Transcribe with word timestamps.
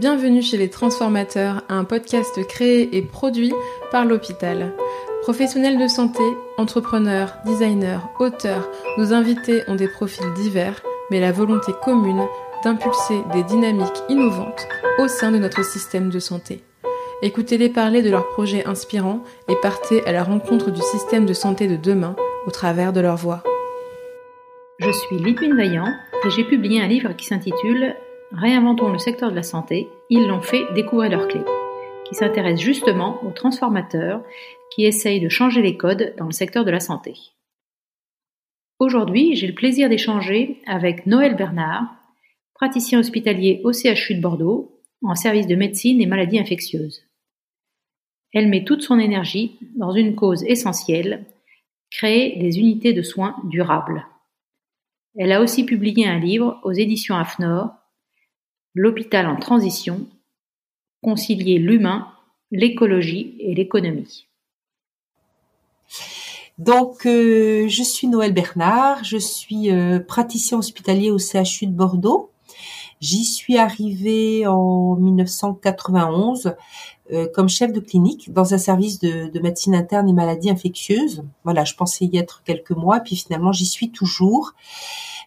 Bienvenue 0.00 0.40
chez 0.40 0.56
les 0.56 0.70
Transformateurs, 0.70 1.62
un 1.68 1.84
podcast 1.84 2.42
créé 2.46 2.96
et 2.96 3.02
produit 3.02 3.52
par 3.90 4.06
l'hôpital. 4.06 4.72
Professionnels 5.20 5.78
de 5.78 5.88
santé, 5.88 6.22
entrepreneurs, 6.56 7.34
designers, 7.44 7.98
auteurs, 8.18 8.66
nos 8.96 9.12
invités 9.12 9.60
ont 9.68 9.74
des 9.74 9.88
profils 9.88 10.32
divers, 10.32 10.80
mais 11.10 11.20
la 11.20 11.32
volonté 11.32 11.72
commune 11.84 12.26
d'impulser 12.64 13.20
des 13.34 13.42
dynamiques 13.42 14.02
innovantes 14.08 14.66
au 14.98 15.06
sein 15.06 15.32
de 15.32 15.38
notre 15.38 15.62
système 15.62 16.08
de 16.08 16.18
santé. 16.18 16.62
Écoutez-les 17.20 17.68
parler 17.68 18.00
de 18.00 18.08
leurs 18.08 18.28
projets 18.28 18.64
inspirants 18.64 19.22
et 19.50 19.56
partez 19.60 20.02
à 20.06 20.12
la 20.12 20.24
rencontre 20.24 20.70
du 20.70 20.80
système 20.80 21.26
de 21.26 21.34
santé 21.34 21.68
de 21.68 21.76
demain 21.76 22.16
au 22.46 22.50
travers 22.50 22.94
de 22.94 23.00
leur 23.00 23.16
voix. 23.16 23.42
Je 24.78 24.90
suis 24.92 25.18
Lidwin 25.18 25.54
Vaillant 25.54 25.92
et 26.24 26.30
j'ai 26.30 26.44
publié 26.44 26.80
un 26.80 26.86
livre 26.86 27.12
qui 27.12 27.26
s'intitule 27.26 27.94
Réinventons 28.32 28.92
le 28.92 28.98
secteur 28.98 29.30
de 29.30 29.36
la 29.36 29.42
santé, 29.42 29.88
ils 30.08 30.26
l'ont 30.28 30.40
fait 30.40 30.62
découvrir 30.74 31.10
leurs 31.10 31.26
clés, 31.26 31.44
qui 32.08 32.14
s'intéresse 32.14 32.60
justement 32.60 33.18
aux 33.24 33.32
transformateurs 33.32 34.22
qui 34.72 34.84
essayent 34.84 35.20
de 35.20 35.28
changer 35.28 35.62
les 35.62 35.76
codes 35.76 36.14
dans 36.16 36.26
le 36.26 36.32
secteur 36.32 36.64
de 36.64 36.70
la 36.70 36.78
santé. 36.78 37.14
Aujourd'hui, 38.78 39.34
j'ai 39.34 39.48
le 39.48 39.54
plaisir 39.54 39.88
d'échanger 39.88 40.62
avec 40.66 41.06
Noël 41.06 41.34
Bernard, 41.34 41.92
praticien 42.54 43.00
hospitalier 43.00 43.60
au 43.64 43.72
CHU 43.72 44.14
de 44.14 44.20
Bordeaux, 44.20 44.80
en 45.02 45.16
service 45.16 45.48
de 45.48 45.56
médecine 45.56 46.00
et 46.00 46.06
maladies 46.06 46.38
infectieuses. 46.38 47.02
Elle 48.32 48.48
met 48.48 48.64
toute 48.64 48.82
son 48.82 49.00
énergie 49.00 49.58
dans 49.74 49.92
une 49.92 50.14
cause 50.14 50.44
essentielle, 50.44 51.26
créer 51.90 52.38
des 52.38 52.60
unités 52.60 52.92
de 52.92 53.02
soins 53.02 53.34
durables. 53.44 54.06
Elle 55.18 55.32
a 55.32 55.40
aussi 55.40 55.64
publié 55.64 56.06
un 56.06 56.20
livre 56.20 56.60
aux 56.62 56.72
éditions 56.72 57.16
AFNOR 57.16 57.70
L'hôpital 58.74 59.26
en 59.26 59.36
transition, 59.36 60.06
concilier 61.02 61.58
l'humain, 61.58 62.06
l'écologie 62.50 63.36
et 63.40 63.54
l'économie. 63.54 64.28
Donc, 66.58 67.06
euh, 67.06 67.66
je 67.68 67.82
suis 67.82 68.06
Noël 68.06 68.32
Bernard, 68.32 69.02
je 69.02 69.16
suis 69.16 69.70
euh, 69.70 69.98
praticien 69.98 70.58
hospitalier 70.58 71.10
au 71.10 71.18
CHU 71.18 71.66
de 71.66 71.72
Bordeaux. 71.72 72.30
J'y 73.00 73.24
suis 73.24 73.56
arrivée 73.56 74.46
en 74.46 74.94
1991 74.96 76.54
euh, 77.12 77.26
comme 77.34 77.48
chef 77.48 77.72
de 77.72 77.80
clinique 77.80 78.32
dans 78.32 78.52
un 78.52 78.58
service 78.58 78.98
de, 78.98 79.30
de, 79.30 79.40
médecine 79.40 79.74
interne 79.74 80.08
et 80.08 80.12
maladies 80.12 80.50
infectieuses. 80.50 81.24
Voilà, 81.44 81.64
je 81.64 81.74
pensais 81.74 82.04
y 82.04 82.18
être 82.18 82.42
quelques 82.44 82.72
mois, 82.72 83.00
puis 83.00 83.16
finalement 83.16 83.52
j'y 83.52 83.66
suis 83.66 83.90
toujours. 83.90 84.52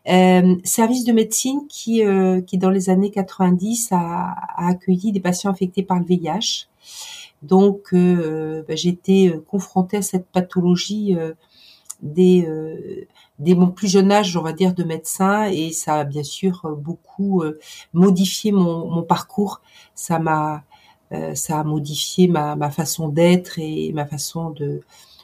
Euh, 0.10 0.56
service 0.66 1.06
de 1.06 1.14
médecine 1.14 1.66
qui, 1.70 2.04
euh, 2.04 2.42
qui 2.42 2.58
dans 2.58 2.70
les 2.70 2.90
années 2.90 3.12
90 3.12 3.90
a, 3.92 4.36
a, 4.58 4.68
accueilli 4.68 5.14
des 5.14 5.22
patients 5.22 5.52
infectés 5.52 5.84
par 5.84 6.00
le 6.00 6.06
VIH. 6.06 6.68
Donc 7.44 7.94
euh, 7.94 8.64
bah, 8.68 8.76
j'étais 8.76 9.30
euh, 9.30 9.44
confrontée 9.48 9.98
à 9.98 10.02
cette 10.02 10.28
pathologie 10.28 11.16
euh, 11.16 11.34
dès, 12.02 12.46
mon 13.56 13.68
plus 13.72 13.88
jeune 13.90 14.12
âge, 14.12 14.36
on 14.38 14.42
va 14.42 14.54
dire, 14.54 14.74
de 14.74 14.84
médecin, 14.84 15.46
et 15.46 15.72
ça 15.72 15.96
a 16.00 16.04
bien 16.06 16.24
sûr 16.24 16.76
beaucoup 16.78 17.44
modifié 17.94 18.52
mon, 18.52 18.90
mon 18.90 19.04
parcours. 19.04 19.62
Ça 19.96 20.20
m'a 20.20 20.64
ça 21.36 21.60
a 21.60 21.64
modifié 21.64 22.28
ma, 22.28 22.56
ma 22.56 22.72
façon 22.72 23.08
d'être 23.08 23.60
et 23.60 23.92
ma 23.94 24.06
façon 24.06 24.50
de, 24.50 24.82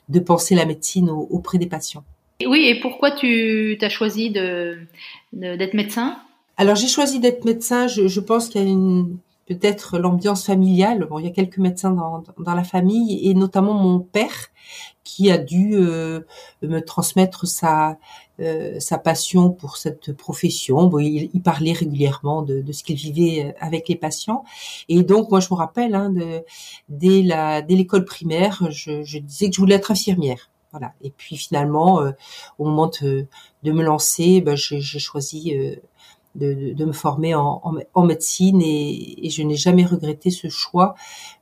de 0.09 0.19
penser 0.19 0.55
la 0.55 0.65
médecine 0.65 1.09
auprès 1.09 1.57
des 1.57 1.67
patients. 1.67 2.03
Oui, 2.45 2.65
et 2.67 2.79
pourquoi 2.79 3.11
tu 3.11 3.77
as 3.81 3.89
choisi 3.89 4.29
de, 4.29 4.79
d'être 5.33 5.73
médecin? 5.73 6.17
Alors 6.57 6.75
j'ai 6.75 6.87
choisi 6.87 7.19
d'être 7.19 7.45
médecin, 7.45 7.87
je, 7.87 8.07
je 8.07 8.19
pense 8.19 8.49
qu'il 8.49 8.67
y 8.67 8.71
a 8.71 9.05
peut-être 9.47 9.97
l'ambiance 9.97 10.45
familiale. 10.45 11.05
Bon, 11.09 11.19
il 11.19 11.25
y 11.25 11.27
a 11.27 11.31
quelques 11.31 11.57
médecins 11.57 11.91
dans, 11.91 12.23
dans 12.37 12.55
la 12.55 12.63
famille 12.63 13.27
et 13.29 13.33
notamment 13.33 13.73
mon 13.73 13.99
père 13.99 14.47
qui 15.03 15.31
a 15.31 15.37
dû 15.37 15.71
euh, 15.73 16.21
me 16.61 16.79
transmettre 16.79 17.47
sa 17.47 17.97
euh, 18.39 18.79
sa 18.79 18.97
passion 18.97 19.49
pour 19.49 19.77
cette 19.77 20.13
profession. 20.13 20.87
Bon, 20.87 20.99
il, 20.99 21.29
il 21.33 21.41
parlait 21.41 21.73
régulièrement 21.73 22.41
de, 22.41 22.61
de 22.61 22.71
ce 22.71 22.83
qu'il 22.83 22.95
vivait 22.95 23.53
avec 23.59 23.89
les 23.89 23.95
patients. 23.95 24.45
Et 24.87 25.03
donc, 25.03 25.29
moi, 25.29 25.41
je 25.41 25.47
me 25.51 25.55
rappelle, 25.55 25.93
hein, 25.93 26.09
de, 26.09 26.43
dès 26.87 27.21
la 27.21 27.61
dès 27.61 27.75
l'école 27.75 28.05
primaire, 28.05 28.67
je, 28.69 29.03
je 29.03 29.17
disais 29.17 29.49
que 29.49 29.55
je 29.55 29.59
voulais 29.59 29.75
être 29.75 29.91
infirmière. 29.91 30.48
Voilà. 30.71 30.93
Et 31.01 31.09
puis 31.09 31.35
finalement, 31.37 32.01
euh, 32.01 32.11
au 32.59 32.65
moment 32.65 32.91
de, 33.01 33.25
de 33.63 33.71
me 33.71 33.83
lancer, 33.83 34.41
ben, 34.41 34.55
j'ai 34.55 34.99
choisi 34.99 35.55
euh, 35.57 35.75
de, 36.35 36.73
de, 36.73 36.85
me 36.85 36.91
former 36.91 37.33
en, 37.35 37.59
en, 37.63 37.75
en 37.93 38.05
médecine 38.05 38.61
et, 38.61 39.25
et, 39.25 39.29
je 39.29 39.41
n'ai 39.41 39.55
jamais 39.55 39.85
regretté 39.85 40.29
ce 40.29 40.47
choix 40.49 40.95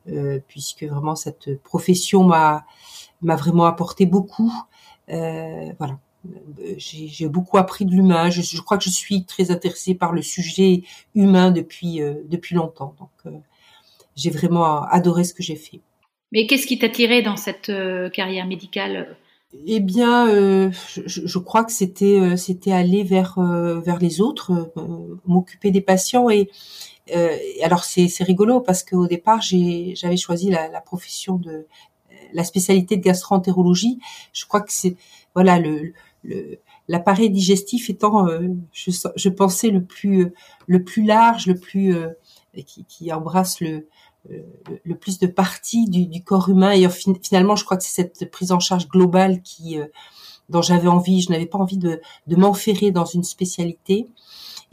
euh, 0.10 0.40
puisque 0.48 0.84
vraiment 0.84 1.16
cette 1.16 1.62
profession 1.64 2.24
m'a 2.24 2.66
m'a 3.22 3.36
vraiment 3.36 3.66
apporté 3.66 4.06
beaucoup. 4.06 4.54
Euh, 5.10 5.74
voilà. 5.80 6.00
J'ai 6.78 7.30
beaucoup 7.30 7.58
appris 7.58 7.86
de 7.86 7.92
l'humain. 7.92 8.30
Je, 8.30 8.42
je, 8.42 8.62
crois 8.62 8.78
que 8.78 8.84
je 8.84 8.90
suis 8.90 9.26
très 9.26 9.50
intéressée 9.50 9.96
par 9.96 10.12
le 10.14 10.22
sujet 10.22 10.84
humain 11.16 11.52
depuis 11.52 12.02
euh, 12.02 12.16
depuis 12.26 12.56
longtemps. 12.56 12.96
Donc 13.00 13.34
j'ai 14.16 14.30
vraiment 14.30 14.84
adoré 14.84 15.24
ce 15.24 15.34
que 15.34 15.44
j'ai 15.44 15.56
fait. 15.56 15.82
Mais 16.32 16.46
qu'est-ce 16.46 16.68
qui 16.68 16.78
t'a 16.78 16.90
tiré 16.90 17.22
dans 17.22 17.38
cette 17.38 17.70
euh, 17.70 18.10
carrière 18.10 18.48
médicale? 18.48 19.18
Eh 19.66 19.80
bien, 19.80 20.28
euh, 20.28 20.72
je, 20.90 21.02
je, 21.06 21.40
crois 21.40 21.64
que 21.64 21.72
c'était 21.72 22.20
euh, 22.20 22.36
c'était 22.36 22.74
aller 22.74 23.04
vers 23.04 23.40
euh, 23.40 23.80
vers 23.80 23.98
les 23.98 24.20
autres, 24.20 24.52
euh, 24.78 25.20
m'occuper 25.26 25.72
des 25.72 25.82
patients 25.82 26.30
et 26.30 26.50
alors 27.64 27.86
c'est 27.86 28.10
c'est 28.10 28.26
rigolo 28.26 28.60
parce 28.60 28.84
qu'au 28.84 29.08
départ 29.08 29.42
j'ai 29.42 29.96
j'avais 29.96 30.18
choisi 30.18 30.50
la, 30.50 30.68
la, 30.68 30.82
profession 30.82 31.38
de 31.38 31.66
la 32.34 32.44
spécialité 32.44 32.98
de 32.98 33.02
gastroentérologie. 33.02 34.00
Je 34.34 34.46
crois 34.46 34.60
que 34.60 34.74
c'est 34.74 34.98
voilà 35.34 35.58
le, 35.58 35.94
le 36.26 36.60
l'appareil 36.90 37.30
digestif 37.30 37.90
étant 37.90 38.28
je, 38.74 38.92
je 39.16 39.30
pensais 39.30 39.70
le 39.70 39.86
plus 39.86 40.34
le 40.68 40.84
plus 40.84 41.04
large, 41.04 41.48
le 41.48 41.56
plus 41.56 41.96
qui, 42.66 42.84
qui 42.84 43.14
embrasse 43.14 43.62
le 43.62 43.88
le 44.84 44.96
plus 44.96 45.20
de 45.20 45.28
parties 45.28 45.90
du, 45.90 46.06
du, 46.06 46.24
corps 46.24 46.50
humain. 46.50 46.72
Et 46.72 46.88
finalement 47.22 47.56
je 47.56 47.66
crois 47.66 47.78
que 47.78 47.84
c'est 47.84 48.12
cette 48.18 48.32
prise 48.32 48.52
en 48.52 48.60
charge 48.60 48.88
globale 48.88 49.42
qui 49.42 49.80
euh, 49.80 49.86
dont 50.50 50.62
j'avais 50.62 50.88
envie 50.88 51.22
je 51.22 51.32
n'avais 51.32 51.46
pas 51.46 51.58
envie 51.58 51.78
de, 51.78 52.02
de 52.28 52.36
m'enferrer 52.36 52.92
dans 52.92 53.06
une 53.06 53.24
spécialité. 53.24 54.08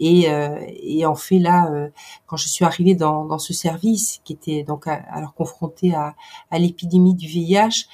Et, 0.00 0.28
euh, 0.28 0.58
et 0.68 1.06
en 1.06 1.14
fait 1.14 1.38
là 1.38 1.70
euh, 1.70 1.88
quand 2.26 2.36
je 2.36 2.48
suis 2.48 2.64
arrivée 2.64 2.96
dans, 2.96 3.24
dans 3.26 3.38
ce 3.38 3.52
service 3.52 4.20
qui 4.24 4.32
était 4.32 4.64
donc 4.64 4.88
alors 4.88 5.34
confronté 5.34 5.94
à, 5.94 6.16
à 6.50 6.58
l'épidémie 6.58 7.14
du 7.14 7.28
VIH 7.28 7.86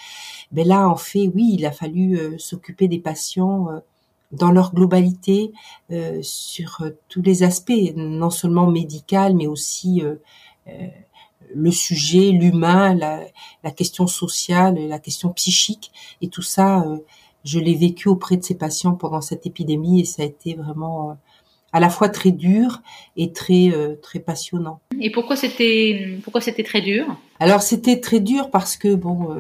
ben 0.51 0.67
là 0.67 0.89
en 0.89 0.97
fait 0.97 1.31
oui 1.35 1.51
il 1.59 1.67
a 1.67 1.73
fallu 1.73 2.17
euh, 2.19 2.39
s'occuper 2.39 2.89
des 2.89 3.01
patients 3.01 3.69
euh, 3.69 3.81
dans 4.33 4.51
leur 4.51 4.73
globalité 4.73 5.53
sur 6.23 6.85
tous 7.09 7.21
les 7.21 7.43
aspects 7.43 7.93
non 7.97 8.31
seulement 8.31 8.69
médical 8.69 9.35
mais 9.35 9.49
aussi 9.49 10.05
le 11.55 11.71
sujet, 11.71 12.31
l'humain, 12.31 12.95
la, 12.95 13.21
la, 13.65 13.71
question 13.71 14.07
sociale, 14.07 14.79
la 14.89 14.99
question 14.99 15.31
psychique, 15.31 15.93
et 16.21 16.29
tout 16.29 16.43
ça, 16.43 16.81
euh, 16.81 16.99
je 17.45 17.59
l'ai 17.59 17.75
vécu 17.75 18.09
auprès 18.09 18.37
de 18.37 18.45
ces 18.45 18.55
patients 18.55 18.95
pendant 18.95 19.21
cette 19.21 19.47
épidémie, 19.47 20.01
et 20.01 20.05
ça 20.05 20.23
a 20.23 20.27
été 20.27 20.55
vraiment 20.55 21.11
euh, 21.11 21.15
à 21.73 21.81
la 21.81 21.89
fois 21.89 22.09
très 22.09 22.33
dur 22.33 22.83
et 23.17 23.33
très 23.33 23.71
euh, 23.71 23.95
très 24.03 24.21
passionnant. 24.21 24.81
Et 25.01 25.11
pourquoi 25.11 25.37
c'était 25.37 26.19
pourquoi 26.25 26.41
c'était 26.41 26.65
très 26.65 26.81
dur? 26.81 27.07
Alors 27.39 27.63
c'était 27.63 28.01
très 28.01 28.21
dur 28.21 28.51
parce 28.51 28.77
que 28.77 28.95
bon. 28.95 29.37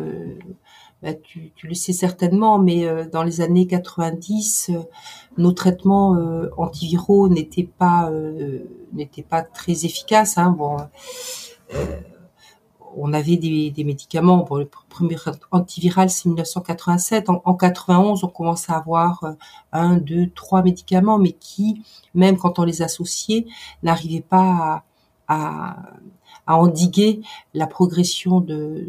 Bah, 1.02 1.14
tu, 1.14 1.50
tu, 1.56 1.66
le 1.66 1.72
sais 1.72 1.94
certainement, 1.94 2.58
mais 2.58 2.84
dans 3.10 3.22
les 3.22 3.40
années 3.40 3.66
90, 3.66 4.70
nos 5.38 5.52
traitements 5.52 6.14
antiviraux 6.58 7.30
n'étaient 7.30 7.66
pas 7.78 8.10
n'étaient 8.92 9.22
pas 9.22 9.42
très 9.42 9.84
efficaces. 9.84 10.38
Hein. 10.38 10.54
Bon, 10.56 10.78
euh, 10.78 10.84
on 12.96 13.12
avait 13.12 13.36
des, 13.36 13.84
médicaments. 13.84 14.44
Bon, 14.44 14.56
le 14.56 14.68
premier 14.88 15.16
antiviral, 15.50 16.10
c'est 16.10 16.26
1987. 16.26 17.30
En, 17.30 17.42
en, 17.44 17.54
91, 17.54 18.24
on 18.24 18.28
commence 18.28 18.68
à 18.70 18.76
avoir 18.76 19.24
euh, 19.24 19.32
un, 19.72 19.96
deux, 19.96 20.30
trois 20.30 20.62
médicaments, 20.62 21.18
mais 21.18 21.32
qui, 21.32 21.82
même 22.14 22.36
quand 22.36 22.58
on 22.58 22.64
les 22.64 22.82
associait, 22.82 23.46
n'arrivaient 23.82 24.20
pas 24.20 24.84
à, 25.28 25.76
endiguer 26.46 27.20
la 27.54 27.68
progression 27.68 28.40
de 28.40 28.84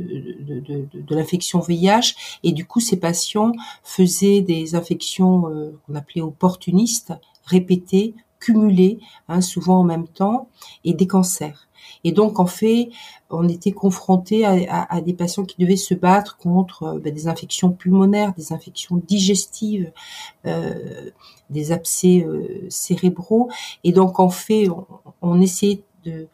l'infection 1.12 1.60
VIH. 1.60 2.16
Et 2.42 2.54
du 2.54 2.66
coup, 2.66 2.80
ces 2.80 2.98
patients 2.98 3.52
faisaient 3.84 4.42
des 4.42 4.74
infections 4.74 5.48
euh, 5.48 5.80
qu'on 5.86 5.94
appelait 5.94 6.24
opportunistes, 6.24 7.14
répétées, 7.46 8.16
cumulées, 8.40 9.00
hein, 9.28 9.42
souvent 9.42 9.82
en 9.82 9.84
même 9.84 10.08
temps, 10.08 10.50
et 10.84 10.96
des 10.96 11.06
cancers. 11.06 11.68
Et 12.04 12.12
donc, 12.12 12.40
en 12.40 12.46
fait, 12.46 12.90
on 13.30 13.48
était 13.48 13.72
confronté 13.72 14.46
à, 14.46 15.02
des 15.02 15.14
patients 15.14 15.46
qui 15.46 15.56
devaient 15.60 15.76
se 15.76 15.94
battre 15.94 16.38
contre 16.38 16.84
euh, 16.84 17.00
ben, 17.00 17.14
des 17.14 17.28
infections 17.28 17.72
pulmonaires, 17.72 18.34
des 18.34 18.54
infections 18.54 19.02
digestives, 19.08 19.92
euh, 20.46 21.10
des 21.50 21.72
abcès 21.72 22.26
euh, 22.26 22.66
cérébraux. 22.70 23.50
Et 23.84 23.92
donc, 23.92 24.20
en 24.20 24.30
fait, 24.30 24.70
on, 24.70 24.86
on 25.22 25.40
de 26.06 26.28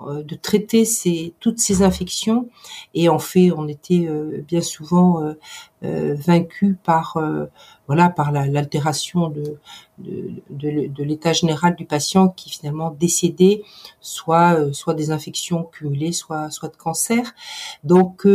de 0.00 0.34
traiter 0.36 0.84
ces, 0.84 1.34
toutes 1.40 1.58
ces 1.58 1.82
infections. 1.82 2.48
Et 2.94 3.08
en 3.08 3.18
fait, 3.18 3.50
on 3.50 3.66
était 3.66 4.06
euh, 4.06 4.44
bien 4.46 4.60
souvent 4.60 5.22
euh, 5.22 5.32
euh 5.82 6.14
vaincu 6.14 6.76
par 6.82 7.16
voilà 7.86 8.08
par 8.08 8.32
l'altération 8.32 9.28
de, 9.28 9.56
de, 9.98 10.32
de, 10.50 10.86
de 10.88 11.04
l'état 11.04 11.32
général 11.32 11.76
du 11.76 11.84
patient 11.84 12.28
qui 12.28 12.50
finalement 12.50 12.90
décédait, 12.90 13.62
soit 14.00 14.72
soit 14.72 14.94
des 14.94 15.10
infections 15.10 15.64
cumulées, 15.64 16.12
soit 16.12 16.50
soit 16.50 16.68
de 16.68 16.76
cancer. 16.76 17.34
Donc 17.84 18.26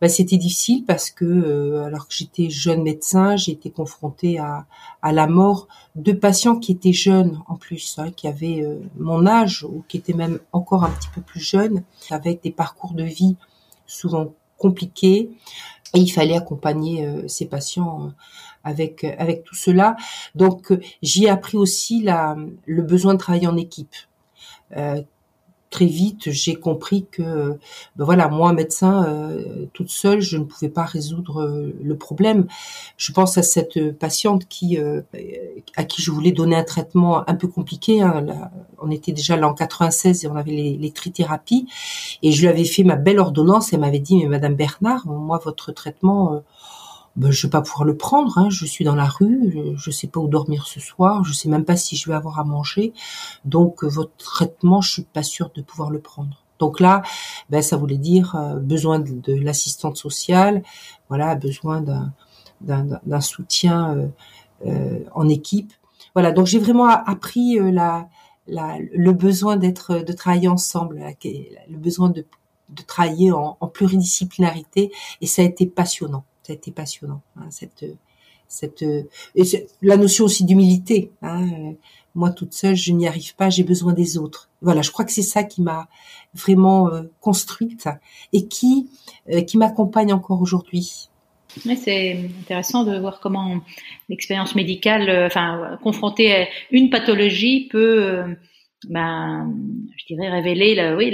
bah, 0.00 0.08
c'était 0.08 0.38
difficile 0.38 0.84
parce 0.86 1.10
que 1.10 1.24
euh, 1.24 1.84
alors 1.84 2.08
que 2.08 2.14
j'étais 2.14 2.48
jeune 2.48 2.82
médecin, 2.82 3.36
j'ai 3.36 3.52
été 3.52 3.70
confrontée 3.70 4.38
à, 4.38 4.66
à 5.02 5.12
la 5.12 5.26
mort 5.26 5.68
de 5.94 6.12
patients 6.12 6.58
qui 6.58 6.72
étaient 6.72 6.94
jeunes 6.94 7.42
en 7.48 7.56
plus, 7.56 7.98
hein, 7.98 8.10
qui 8.10 8.26
avaient 8.26 8.62
euh, 8.62 8.80
mon 8.98 9.26
âge 9.26 9.64
ou 9.64 9.84
qui 9.88 9.98
étaient 9.98 10.14
même 10.14 10.40
encore 10.52 10.84
un 10.84 10.90
petit 10.90 11.08
peu 11.14 11.20
plus 11.20 11.40
jeunes, 11.40 11.82
avec 12.10 12.42
des 12.42 12.50
parcours 12.50 12.94
de 12.94 13.04
vie 13.04 13.36
souvent 13.86 14.32
compliqués. 14.56 15.30
Et 15.92 15.98
il 15.98 16.08
fallait 16.08 16.36
accompagner 16.36 17.06
euh, 17.06 17.28
ces 17.28 17.46
patients 17.46 18.12
avec 18.64 19.04
avec 19.04 19.44
tout 19.44 19.54
cela. 19.54 19.96
Donc 20.34 20.72
j'ai 21.02 21.28
appris 21.28 21.58
aussi 21.58 22.02
la, 22.02 22.36
le 22.66 22.82
besoin 22.82 23.14
de 23.14 23.18
travailler 23.18 23.48
en 23.48 23.56
équipe. 23.56 23.94
Très 25.70 25.86
vite, 25.86 26.32
j'ai 26.32 26.56
compris 26.56 27.06
que, 27.12 27.56
ben 27.94 28.04
voilà, 28.04 28.26
moi, 28.28 28.52
médecin, 28.52 29.04
euh, 29.04 29.66
toute 29.72 29.90
seule, 29.90 30.20
je 30.20 30.36
ne 30.36 30.42
pouvais 30.42 30.68
pas 30.68 30.82
résoudre 30.82 31.42
euh, 31.42 31.72
le 31.80 31.96
problème. 31.96 32.48
Je 32.96 33.12
pense 33.12 33.38
à 33.38 33.44
cette 33.44 33.92
patiente 33.96 34.48
qui, 34.48 34.78
euh, 34.78 35.02
à 35.76 35.84
qui 35.84 36.02
je 36.02 36.10
voulais 36.10 36.32
donner 36.32 36.56
un 36.56 36.64
traitement 36.64 37.28
un 37.30 37.36
peu 37.36 37.46
compliqué. 37.46 38.02
Hein, 38.02 38.26
on 38.82 38.90
était 38.90 39.12
déjà 39.12 39.36
là 39.36 39.46
en 39.46 39.54
96 39.54 40.24
et 40.24 40.28
on 40.28 40.34
avait 40.34 40.50
les, 40.50 40.90
trithérapies. 40.90 41.68
Et 42.24 42.32
je 42.32 42.40
lui 42.40 42.48
avais 42.48 42.64
fait 42.64 42.82
ma 42.82 42.96
belle 42.96 43.20
ordonnance. 43.20 43.72
Elle 43.72 43.78
m'avait 43.80 44.00
dit, 44.00 44.16
mais 44.16 44.26
Madame 44.26 44.56
Bernard, 44.56 45.06
moi, 45.06 45.40
votre 45.44 45.70
traitement 45.70 46.42
ben, 47.16 47.30
je 47.30 47.46
vais 47.46 47.50
pas 47.50 47.62
pouvoir 47.62 47.84
le 47.84 47.96
prendre. 47.96 48.38
Hein. 48.38 48.48
Je 48.50 48.64
suis 48.64 48.84
dans 48.84 48.94
la 48.94 49.06
rue, 49.06 49.74
je, 49.76 49.90
ne 49.90 49.92
sais 49.92 50.06
pas 50.06 50.20
où 50.20 50.28
dormir 50.28 50.66
ce 50.66 50.80
soir, 50.80 51.24
je 51.24 51.32
sais 51.32 51.48
même 51.48 51.64
pas 51.64 51.76
si 51.76 51.96
je 51.96 52.08
vais 52.08 52.14
avoir 52.14 52.38
à 52.38 52.44
manger. 52.44 52.92
Donc 53.44 53.84
euh, 53.84 53.88
votre 53.88 54.16
traitement, 54.16 54.80
je 54.80 54.92
suis 54.92 55.02
pas 55.02 55.22
sûre 55.22 55.50
de 55.54 55.62
pouvoir 55.62 55.90
le 55.90 56.00
prendre. 56.00 56.44
Donc 56.60 56.78
là, 56.78 57.02
ben, 57.48 57.62
ça 57.62 57.76
voulait 57.76 57.98
dire 57.98 58.36
euh, 58.36 58.56
besoin 58.60 59.00
de, 59.00 59.34
l'assistante 59.34 59.96
sociale, 59.96 60.62
voilà, 61.08 61.34
besoin 61.34 61.82
d'un 62.60 63.20
soutien 63.20 63.96
euh, 63.96 64.08
euh, 64.66 65.00
en 65.12 65.28
équipe. 65.28 65.72
Voilà, 66.14 66.30
donc 66.32 66.46
j'ai 66.46 66.58
vraiment 66.58 66.86
appris 66.86 67.58
la, 67.72 68.08
la, 68.46 68.78
le 68.78 69.12
besoin 69.12 69.56
d'être, 69.56 69.98
de 69.98 70.12
travailler 70.12 70.48
ensemble, 70.48 71.02
le 71.24 71.76
besoin 71.76 72.10
de, 72.10 72.26
de 72.68 72.82
travailler 72.82 73.32
en, 73.32 73.56
en 73.60 73.68
pluridisciplinarité, 73.68 74.92
et 75.20 75.26
ça 75.26 75.42
a 75.42 75.44
été 75.44 75.66
passionnant 75.66 76.24
ça 76.42 76.52
a 76.52 76.56
été 76.56 76.70
passionnant. 76.70 77.22
Hein, 77.36 77.46
cette, 77.50 77.84
cette, 78.48 78.82
et 78.82 79.44
la 79.82 79.96
notion 79.96 80.24
aussi 80.24 80.44
d'humilité. 80.44 81.10
Hein, 81.22 81.74
moi 82.14 82.30
toute 82.30 82.52
seule, 82.52 82.74
je 82.74 82.92
n'y 82.92 83.06
arrive 83.06 83.34
pas, 83.36 83.50
j'ai 83.50 83.62
besoin 83.62 83.92
des 83.92 84.18
autres. 84.18 84.50
Voilà, 84.62 84.82
je 84.82 84.90
crois 84.90 85.04
que 85.04 85.12
c'est 85.12 85.22
ça 85.22 85.44
qui 85.44 85.62
m'a 85.62 85.88
vraiment 86.34 86.88
euh, 86.88 87.02
construite 87.20 87.88
et 88.32 88.46
qui 88.46 88.88
euh, 89.30 89.42
qui 89.42 89.58
m'accompagne 89.58 90.12
encore 90.12 90.40
aujourd'hui. 90.40 91.08
c'est 91.48 92.30
intéressant 92.40 92.84
de 92.84 92.98
voir 92.98 93.20
comment 93.20 93.60
l'expérience 94.08 94.54
médicale, 94.54 95.08
euh, 95.08 95.26
enfin 95.26 95.78
confrontée 95.82 96.34
à 96.34 96.48
une 96.70 96.90
pathologie, 96.90 97.68
peut 97.70 98.36
ben, 98.88 99.52
je 99.96 100.06
dirais 100.06 100.30
révéler 100.30 100.74
la, 100.74 100.96
oui, 100.96 101.10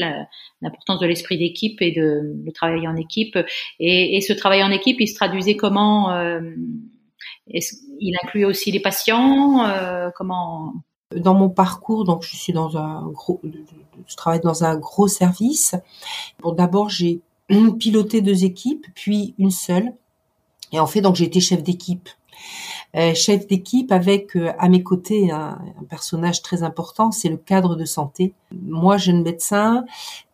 l'importance 0.63 1.01
de 1.01 1.07
l'esprit 1.07 1.39
d'équipe 1.39 1.83
et 1.83 1.93
de 1.93 2.35
le 2.45 2.53
travail 2.53 2.87
en 2.87 2.97
équipe. 2.97 3.39
Et, 3.81 4.21
ce 4.21 4.33
travail 4.33 4.63
en 4.63 4.71
équipe, 4.71 5.01
il 5.01 5.09
se 5.09 5.15
traduisait 5.15 5.57
comment 5.57 6.13
euh, 6.13 6.41
Il 7.49 8.17
incluait 8.23 8.45
aussi 8.45 8.71
les 8.71 8.81
patients 8.81 9.67
euh, 9.67 10.11
Comment 10.17 10.75
Dans 11.15 11.35
mon 11.35 11.49
parcours, 11.49 12.05
donc 12.05 12.23
je 12.23 12.37
suis 12.37 12.53
dans 12.53 12.77
un 12.77 13.09
gros, 13.09 13.41
je 14.07 14.17
travaille 14.17 14.41
dans 14.41 14.65
un 14.65 14.77
gros 14.77 15.09
service. 15.09 15.75
Bon, 16.41 16.53
d'abord 16.53 16.89
j'ai 16.89 17.21
piloté 17.81 18.21
deux 18.21 18.45
équipes, 18.45 18.87
puis 18.95 19.35
une 19.39 19.51
seule. 19.51 19.93
Et 20.73 20.81
en 20.81 20.87
fait, 20.87 21.01
donc 21.01 21.17
j'ai 21.17 21.25
été 21.25 21.41
chef 21.41 21.63
d'équipe. 21.63 22.09
Euh, 22.96 23.14
chef 23.14 23.46
d'équipe 23.46 23.93
avec 23.93 24.37
euh, 24.37 24.52
à 24.58 24.70
mes 24.70 24.82
côtés 24.82 25.31
un, 25.31 25.58
personnage 25.90 26.40
très 26.40 26.62
important, 26.62 27.10
c'est 27.10 27.28
le 27.28 27.37
cadre 27.37 27.76
de 27.76 27.84
santé. 27.84 28.32
Moi, 28.52 28.96
jeune 28.96 29.22
médecin, 29.22 29.84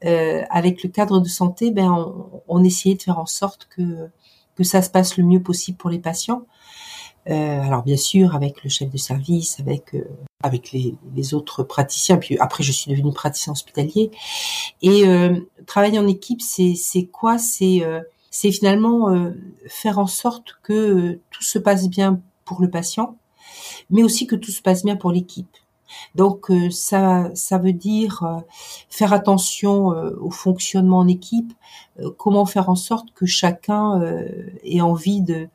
euh, 0.04 0.42
avec 0.48 0.84
le 0.84 0.88
cadre 0.88 1.18
de 1.18 1.28
santé, 1.28 1.72
ben 1.72 1.90
on, 1.90 2.42
on, 2.46 2.62
essayait 2.62 2.94
de 2.94 3.02
faire 3.02 3.18
en 3.18 3.26
sorte 3.26 3.66
que 3.68 4.08
que 4.54 4.64
ça 4.64 4.82
se 4.82 4.90
passe 4.90 5.16
le 5.16 5.24
mieux 5.24 5.42
possible 5.42 5.78
pour 5.78 5.90
les 5.90 5.98
patients. 5.98 6.42
alors 7.26 7.82
bien 7.84 7.96
sûr 7.96 8.34
avec 8.34 8.62
le 8.64 8.70
chef 8.70 8.90
de 8.90 8.98
service, 8.98 9.58
avec 9.60 9.96
avec 10.42 10.72
les, 10.72 10.94
les, 11.16 11.34
autres 11.34 11.62
praticiens. 11.62 12.18
Puis 12.18 12.38
après, 12.38 12.62
je 12.62 12.72
suis 12.72 12.90
devenue 12.90 13.12
praticien 13.12 13.52
hospitalier. 13.52 14.10
Et 14.82 15.04
travailler 15.66 15.98
en 15.98 16.06
équipe, 16.06 16.42
c'est 16.42 16.74
c'est 16.76 17.06
quoi? 17.06 17.38
C'est 17.38 17.82
c'est 18.30 18.52
finalement 18.52 19.08
faire 19.68 19.98
en 19.98 20.06
sorte 20.06 20.58
que 20.62 21.18
tout 21.30 21.42
se 21.42 21.58
passe 21.58 21.88
bien 21.88 22.20
pour 22.52 22.62
le 22.62 22.70
patient, 22.70 23.16
mais 23.90 24.02
aussi 24.02 24.26
que 24.26 24.37
tout 24.37 24.50
se 24.50 24.62
passe 24.62 24.84
bien 24.84 24.96
pour 24.96 25.10
l'équipe. 25.10 25.56
Donc 26.14 26.50
euh, 26.50 26.70
ça, 26.70 27.31
ça 27.34 27.58
veut 27.58 27.72
dire 27.72 28.22
euh, 28.22 28.40
faire 28.88 29.12
attention 29.12 29.93
euh, 29.93 30.16
au 30.20 30.31
fonctionnement 30.31 30.99
en 30.99 31.08
équipe, 31.08 31.52
comment 32.16 32.46
faire 32.46 32.69
en 32.69 32.75
sorte 32.75 33.12
que 33.12 33.26
chacun 33.26 34.00
ait 34.64 34.81
envie 34.81 35.20
de, 35.20 35.49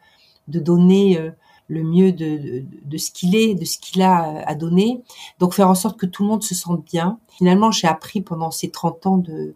donner 0.48 1.20
le 1.68 1.84
mieux 1.84 2.12
de, 2.12 2.98
ce 2.98 3.12
qu'il 3.12 3.36
est, 3.36 3.56
de 3.56 3.66
ce 3.66 3.80
qu'il 3.80 4.04
a 4.04 4.44
à 4.46 4.54
donner. 4.54 5.02
Donc 5.40 5.56
faire 5.56 5.70
en 5.70 5.76
sorte 5.76 6.00
que 6.00 6.06
tout 6.06 6.24
le 6.24 6.30
monde 6.30 6.44
se 6.44 6.54
sente 6.54 6.86
bien. 6.86 7.20
Finalement, 7.28 7.72
j'ai 7.72 7.88
appris 7.88 8.22
pendant 8.22 8.52
ces 8.52 8.70
30 8.70 9.08
ans 9.08 9.18
de, 9.18 9.56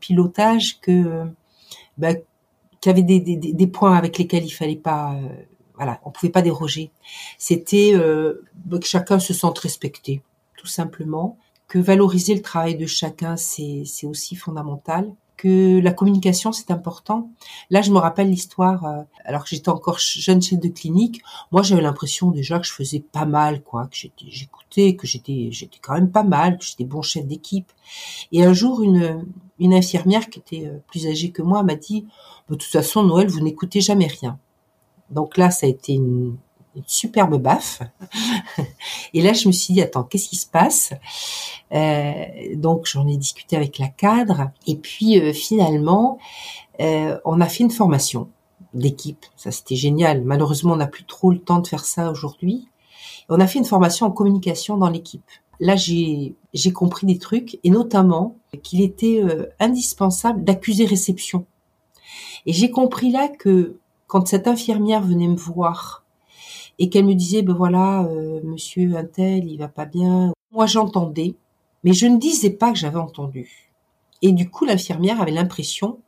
pilotage 0.00 0.80
que 0.80 1.26
bah, 1.98 2.14
qu'il 2.14 2.86
y 2.86 2.88
avait 2.88 3.02
des, 3.02 3.20
des, 3.20 3.36
des, 3.36 3.66
points 3.66 3.96
avec 3.96 4.16
lesquels 4.16 4.44
il 4.44 4.50
fallait 4.50 4.76
pas 4.76 5.14
voilà, 5.76 6.00
on 6.04 6.10
pouvait 6.10 6.32
pas 6.32 6.42
déroger. 6.42 6.90
C'était 7.38 7.92
euh, 7.94 8.42
que 8.70 8.86
chacun 8.86 9.18
se 9.18 9.34
sente 9.34 9.58
respecté, 9.58 10.22
tout 10.56 10.66
simplement. 10.66 11.38
Que 11.68 11.78
valoriser 11.78 12.34
le 12.34 12.42
travail 12.42 12.76
de 12.76 12.86
chacun, 12.86 13.36
c'est 13.36 13.84
aussi 14.04 14.36
fondamental. 14.36 15.12
Que 15.36 15.80
la 15.80 15.92
communication, 15.92 16.50
c'est 16.50 16.70
important. 16.70 17.30
Là, 17.68 17.82
je 17.82 17.90
me 17.90 17.98
rappelle 17.98 18.30
l'histoire, 18.30 18.86
euh, 18.86 19.02
alors 19.24 19.44
que 19.44 19.50
j'étais 19.50 19.68
encore 19.68 19.98
jeune 19.98 20.40
chef 20.40 20.58
de 20.58 20.68
clinique. 20.68 21.20
Moi, 21.52 21.62
j'avais 21.62 21.82
l'impression 21.82 22.30
déjà 22.30 22.58
que 22.58 22.66
je 22.66 22.72
faisais 22.72 23.00
pas 23.00 23.26
mal, 23.26 23.62
quoi, 23.62 23.86
que 23.88 23.96
j'écoutais, 24.28 24.96
que 24.96 25.06
j'étais, 25.06 25.48
j'étais 25.50 25.78
quand 25.82 25.92
même 25.92 26.10
pas 26.10 26.22
mal, 26.22 26.56
que 26.56 26.64
j'étais 26.64 26.84
bon 26.84 27.02
chef 27.02 27.26
d'équipe. 27.26 27.70
Et 28.32 28.44
un 28.44 28.54
jour, 28.54 28.82
une, 28.82 29.26
une 29.58 29.74
infirmière 29.74 30.30
qui 30.30 30.38
était 30.38 30.66
euh, 30.66 30.78
plus 30.88 31.06
âgée 31.06 31.30
que 31.32 31.42
moi 31.42 31.62
m'a 31.62 31.74
dit, 31.74 32.06
de 32.48 32.54
toute 32.54 32.62
façon, 32.70 33.02
Noël, 33.02 33.28
vous 33.28 33.40
n'écoutez 33.40 33.82
jamais 33.82 34.06
rien. 34.06 34.38
Donc 35.10 35.36
là, 35.36 35.50
ça 35.50 35.66
a 35.66 35.68
été 35.68 35.94
une, 35.94 36.36
superbe 36.86 37.40
baffe. 37.40 37.80
Et 39.14 39.22
là, 39.22 39.32
je 39.32 39.48
me 39.48 39.52
suis 39.52 39.72
dit, 39.72 39.80
attends, 39.80 40.02
qu'est-ce 40.02 40.28
qui 40.28 40.36
se 40.36 40.46
passe? 40.46 40.92
Euh, 41.72 42.26
Donc, 42.54 42.84
j'en 42.84 43.08
ai 43.08 43.16
discuté 43.16 43.56
avec 43.56 43.78
la 43.78 43.88
cadre. 43.88 44.50
Et 44.66 44.76
puis, 44.76 45.18
euh, 45.18 45.32
finalement, 45.32 46.18
euh, 46.80 47.18
on 47.24 47.40
a 47.40 47.46
fait 47.46 47.64
une 47.64 47.70
formation 47.70 48.28
d'équipe. 48.74 49.24
Ça, 49.36 49.50
c'était 49.50 49.74
génial. 49.74 50.22
Malheureusement, 50.22 50.74
on 50.74 50.76
n'a 50.76 50.86
plus 50.86 51.04
trop 51.04 51.30
le 51.30 51.38
temps 51.38 51.60
de 51.60 51.66
faire 51.66 51.86
ça 51.86 52.10
aujourd'hui. 52.10 52.68
On 53.30 53.40
a 53.40 53.46
fait 53.46 53.58
une 53.58 53.64
formation 53.64 54.04
en 54.04 54.10
communication 54.10 54.76
dans 54.76 54.90
l'équipe. 54.90 55.30
Là, 55.60 55.76
j'ai 55.76 56.34
j'ai 56.52 56.72
compris 56.72 57.06
des 57.06 57.18
trucs, 57.18 57.58
et 57.64 57.70
notamment 57.70 58.36
qu'il 58.62 58.82
était 58.82 59.22
indispensable 59.58 60.44
d'accuser 60.44 60.84
réception. 60.84 61.46
Et 62.44 62.52
j'ai 62.52 62.70
compris 62.70 63.10
là 63.10 63.28
que 63.28 63.78
quand 64.06 64.28
cette 64.28 64.46
infirmière 64.46 65.02
venait 65.02 65.28
me 65.28 65.36
voir 65.36 66.04
et 66.78 66.88
qu'elle 66.88 67.06
me 67.06 67.14
disait 67.14 67.42
ben 67.42 67.54
voilà 67.54 68.04
euh, 68.04 68.40
monsieur 68.44 68.96
untel 68.96 69.46
il 69.46 69.58
va 69.58 69.68
pas 69.68 69.86
bien. 69.86 70.32
Moi 70.52 70.66
j'entendais 70.66 71.36
mais 71.84 71.92
je 71.92 72.06
ne 72.06 72.18
disais 72.18 72.50
pas 72.50 72.72
que 72.72 72.78
j'avais 72.78 72.98
entendu. 72.98 73.72
Et 74.22 74.32
du 74.32 74.48
coup 74.48 74.64
l'infirmière 74.64 75.20
avait 75.20 75.30
l'impression 75.32 76.00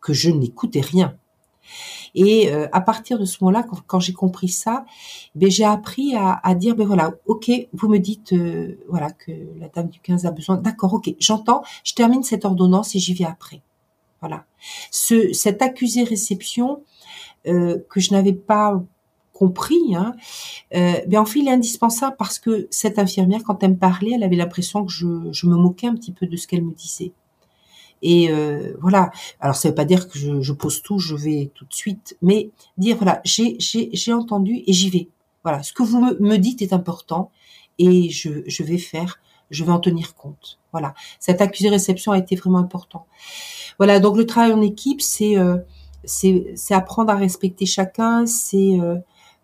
que 0.00 0.12
je 0.12 0.30
n'écoutais 0.30 0.80
rien. 0.80 1.16
Et 2.14 2.52
euh, 2.52 2.66
à 2.72 2.80
partir 2.80 3.18
de 3.18 3.24
ce 3.24 3.38
moment-là 3.44 3.64
quand, 3.86 4.00
j'ai 4.00 4.12
compris 4.12 4.48
ça 4.48 4.84
ben 5.34 5.50
j'ai 5.50 5.64
appris 5.64 6.16
à, 6.16 6.40
à, 6.42 6.54
dire 6.54 6.74
ben 6.74 6.86
voilà 6.86 7.12
ok 7.26 7.50
vous 7.72 7.88
me 7.88 7.98
dites 7.98 8.32
euh, 8.32 8.78
voilà 8.88 9.10
que 9.10 9.30
la 9.58 9.68
dame 9.68 9.88
du 9.88 10.00
15 10.00 10.26
a 10.26 10.30
besoin. 10.32 10.56
D'accord 10.56 10.94
ok 10.94 11.14
j'entends 11.20 11.62
je 11.84 11.94
termine 11.94 12.22
cette 12.22 12.44
ordonnance 12.44 12.94
et 12.96 12.98
j'y 12.98 13.14
vais 13.14 13.26
après. 13.26 13.62
Voilà. 14.20 14.44
Ce 14.90 15.32
cet 15.32 15.62
accusé 15.62 16.04
réception 16.04 16.82
que 17.44 18.00
je 18.00 18.12
n'avais 18.12 18.32
pas 18.32 18.82
compris, 19.40 19.94
hein, 19.94 20.14
euh, 20.74 21.00
ben 21.06 21.20
en 21.20 21.24
fait 21.24 21.38
il 21.38 21.48
est 21.48 21.50
indispensable 21.50 22.14
parce 22.18 22.38
que 22.38 22.68
cette 22.70 22.98
infirmière, 22.98 23.40
quand 23.42 23.62
elle 23.62 23.70
me 23.70 23.78
parlait, 23.78 24.12
elle 24.14 24.22
avait 24.22 24.36
l'impression 24.36 24.84
que 24.84 24.92
je, 24.92 25.06
je 25.32 25.46
me 25.46 25.56
moquais 25.56 25.86
un 25.86 25.94
petit 25.94 26.12
peu 26.12 26.26
de 26.26 26.36
ce 26.36 26.46
qu'elle 26.46 26.62
me 26.62 26.74
disait. 26.74 27.12
Et 28.02 28.30
euh, 28.30 28.74
voilà. 28.82 29.10
Alors 29.40 29.56
ça 29.56 29.70
veut 29.70 29.74
pas 29.74 29.86
dire 29.86 30.10
que 30.10 30.18
je, 30.18 30.42
je, 30.42 30.52
pose 30.52 30.82
tout, 30.82 30.98
je 30.98 31.14
vais 31.14 31.50
tout 31.54 31.64
de 31.64 31.72
suite, 31.72 32.18
mais 32.20 32.50
dire 32.76 32.98
voilà, 32.98 33.22
j'ai 33.24 34.12
entendu 34.12 34.62
et 34.66 34.72
j'y 34.74 34.90
vais. 34.90 35.08
Voilà, 35.42 35.62
ce 35.62 35.72
que 35.72 35.82
vous 35.82 36.00
me, 36.00 36.36
dites 36.36 36.60
est 36.60 36.74
important 36.74 37.30
et 37.78 38.10
je, 38.10 38.42
je 38.46 38.62
vais 38.62 38.76
faire, 38.76 39.20
je 39.50 39.64
vais 39.64 39.72
en 39.72 39.80
tenir 39.80 40.14
compte. 40.14 40.58
Voilà, 40.72 40.92
cette 41.18 41.40
accusé 41.40 41.70
réception 41.70 42.12
a 42.12 42.18
été 42.18 42.36
vraiment 42.36 42.58
important. 42.58 43.06
Voilà, 43.78 44.00
donc 44.00 44.18
le 44.18 44.26
travail 44.26 44.52
en 44.52 44.60
équipe, 44.60 45.00
c'est 45.00 45.38
euh, 45.38 45.56
c'est 46.04 46.54
apprendre 46.70 47.10
à 47.12 47.16
respecter 47.16 47.66
chacun, 47.66 48.26
c'est 48.26 48.80
euh, 48.80 48.96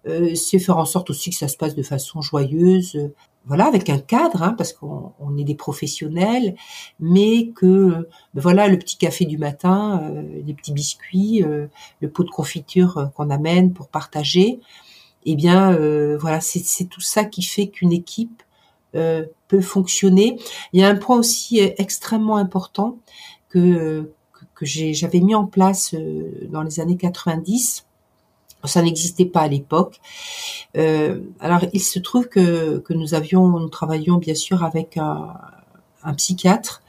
euh, 0.06 0.34
c'est 0.34 0.58
faire 0.58 0.78
en 0.78 0.84
sorte 0.84 1.10
aussi 1.10 1.30
que 1.30 1.36
ça 1.36 1.48
se 1.48 1.56
passe 1.56 1.74
de 1.74 1.82
façon 1.82 2.20
joyeuse, 2.22 3.10
voilà, 3.46 3.66
avec 3.66 3.88
un 3.90 3.98
cadre, 3.98 4.42
hein, 4.42 4.54
parce 4.58 4.72
qu'on 4.72 5.36
est 5.38 5.44
des 5.44 5.54
professionnels, 5.54 6.56
mais 6.98 7.48
que 7.50 8.08
ben 8.34 8.40
voilà, 8.40 8.66
le 8.66 8.76
petit 8.78 8.98
café 8.98 9.24
du 9.24 9.38
matin, 9.38 10.02
euh, 10.02 10.42
les 10.44 10.52
petits 10.52 10.72
biscuits, 10.72 11.44
euh, 11.44 11.68
le 12.00 12.10
pot 12.10 12.24
de 12.24 12.30
confiture 12.30 12.98
euh, 12.98 13.06
qu'on 13.06 13.30
amène 13.30 13.72
pour 13.72 13.88
partager, 13.88 14.60
eh 15.26 15.36
bien, 15.36 15.72
euh, 15.72 16.18
voilà, 16.20 16.40
c'est 16.40 16.84
tout 16.86 17.00
ça 17.00 17.24
qui 17.24 17.42
fait 17.42 17.68
qu'une 17.68 17.92
équipe 17.92 18.42
peut 19.48 19.60
fonctionner. 19.60 20.38
Il 20.72 20.80
y 20.80 20.84
a 20.84 20.88
un 20.88 20.94
point 20.96 21.18
aussi 21.18 21.58
extrêmement 21.58 22.38
important 22.38 22.98
que 23.50 24.10
que 24.56 24.66
j'avais 24.66 25.20
mis 25.20 25.34
en 25.34 25.46
place 25.46 25.94
dans 26.50 26.62
les 26.62 26.80
années 26.80 26.96
90 26.96 27.86
ça 28.64 28.82
n'existait 28.82 29.26
pas 29.26 29.42
à 29.42 29.48
l'époque. 29.48 30.00
Euh, 30.76 31.20
alors, 31.40 31.60
il 31.72 31.80
se 31.80 31.98
trouve 31.98 32.28
que, 32.28 32.78
que 32.78 32.92
nous 32.94 33.14
avions, 33.14 33.46
nous 33.46 33.68
travaillions 33.68 34.16
bien 34.16 34.34
sûr 34.34 34.64
avec 34.64 34.96
un, 34.96 35.34
un 36.02 36.14
psychiatre 36.14 36.82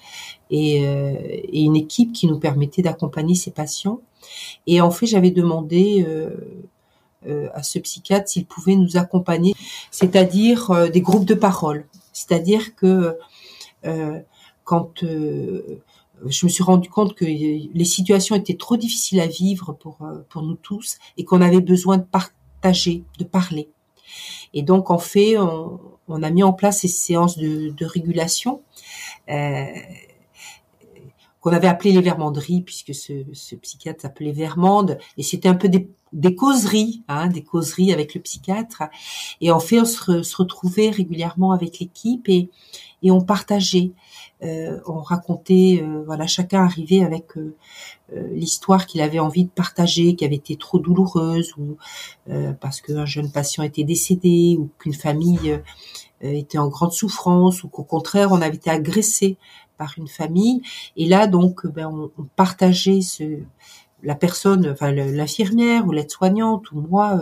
et, 0.49 0.87
euh, 0.87 1.15
et, 1.19 1.61
une 1.61 1.75
équipe 1.75 2.13
qui 2.13 2.27
nous 2.27 2.39
permettait 2.39 2.81
d'accompagner 2.81 3.35
ces 3.35 3.51
patients. 3.51 3.99
Et 4.65 4.81
en 4.81 4.91
fait, 4.91 5.05
j'avais 5.05 5.31
demandé 5.31 6.05
euh, 6.07 6.65
euh 7.27 7.49
à 7.53 7.63
ce 7.63 7.79
psychiatre 7.79 8.29
s'il 8.29 8.45
pouvait 8.45 8.75
nous 8.75 8.97
accompagner, 8.97 9.53
c'est-à-dire 9.91 10.71
euh, 10.71 10.87
des 10.89 11.01
groupes 11.01 11.25
de 11.25 11.33
parole. 11.33 11.85
C'est-à-dire 12.13 12.75
que 12.75 13.17
euh, 13.85 14.19
quand 14.63 15.03
je 16.25 16.45
me 16.45 16.49
suis 16.49 16.63
rendu 16.63 16.89
compte 16.89 17.13
que 17.13 17.25
les 17.25 17.85
situations 17.85 18.35
étaient 18.35 18.57
trop 18.57 18.77
difficiles 18.77 19.19
à 19.19 19.27
vivre 19.27 19.73
pour 19.73 19.97
euh, 20.01 20.25
pour 20.29 20.41
nous 20.41 20.55
tous 20.55 20.97
et 21.17 21.25
qu'on 21.25 21.41
avait 21.41 21.61
besoin 21.61 21.97
de 21.97 22.03
partager, 22.03 23.03
de 23.19 23.23
parler. 23.23 23.69
Et 24.53 24.63
donc 24.63 24.89
en 24.89 24.97
fait, 24.97 25.37
on, 25.37 25.79
on 26.07 26.23
a 26.23 26.29
mis 26.29 26.43
en 26.43 26.53
place 26.53 26.79
ces 26.79 26.87
séances 26.87 27.37
de, 27.37 27.69
de 27.69 27.85
régulation 27.85 28.61
euh, 29.29 29.65
qu'on 31.39 31.51
avait 31.51 31.67
appelé 31.67 31.91
les 31.91 32.01
vermanderies 32.01 32.61
puisque 32.61 32.95
ce, 32.95 33.25
ce 33.33 33.55
psychiatre 33.55 34.01
s'appelait 34.01 34.31
Vermande 34.31 34.97
et 35.17 35.23
c'était 35.23 35.49
un 35.49 35.55
peu 35.55 35.69
des, 35.69 35.89
des 36.13 36.35
causeries, 36.35 37.03
hein, 37.07 37.27
des 37.27 37.43
causeries 37.43 37.93
avec 37.93 38.15
le 38.15 38.21
psychiatre. 38.21 38.83
Et 39.41 39.51
en 39.51 39.59
fait, 39.59 39.79
on 39.79 39.85
se, 39.85 40.23
se 40.23 40.35
retrouvait 40.35 40.89
régulièrement 40.89 41.51
avec 41.51 41.79
l'équipe 41.79 42.27
et 42.29 42.49
et 43.03 43.11
on 43.11 43.21
partageait 43.21 43.91
euh, 44.43 44.79
on 44.85 44.99
racontait, 44.99 45.79
euh, 45.81 46.03
voilà, 46.05 46.27
chacun 46.27 46.63
arrivait 46.63 47.03
avec 47.03 47.37
euh, 47.37 47.55
l'histoire 48.31 48.85
qu'il 48.85 49.01
avait 49.01 49.19
envie 49.19 49.45
de 49.45 49.49
partager, 49.49 50.15
qui 50.15 50.25
avait 50.25 50.35
été 50.35 50.57
trop 50.57 50.79
douloureuse, 50.79 51.53
ou 51.57 51.77
parce 52.61 52.81
qu'un 52.81 53.05
jeune 53.05 53.31
patient 53.31 53.63
était 53.63 53.83
décédé, 53.83 54.57
ou 54.59 54.69
qu'une 54.79 54.93
famille 54.93 55.59
était 56.21 56.57
en 56.57 56.67
grande 56.67 56.93
souffrance, 56.93 57.63
ou 57.63 57.67
qu'au 57.67 57.83
contraire 57.83 58.31
on 58.31 58.41
avait 58.41 58.55
été 58.55 58.69
agressé 58.69 59.37
par 59.77 59.93
une 59.97 60.07
famille. 60.07 60.61
Et 60.95 61.07
là 61.07 61.27
donc, 61.27 61.67
ben, 61.67 61.87
on, 61.87 62.11
on 62.17 62.23
partageait 62.35 63.01
ce, 63.01 63.39
la 64.03 64.15
personne, 64.15 64.69
enfin 64.69 64.91
l'infirmière 64.91 65.85
ou 65.87 65.91
l'aide-soignante 65.91 66.71
ou 66.71 66.81
moi 66.81 67.19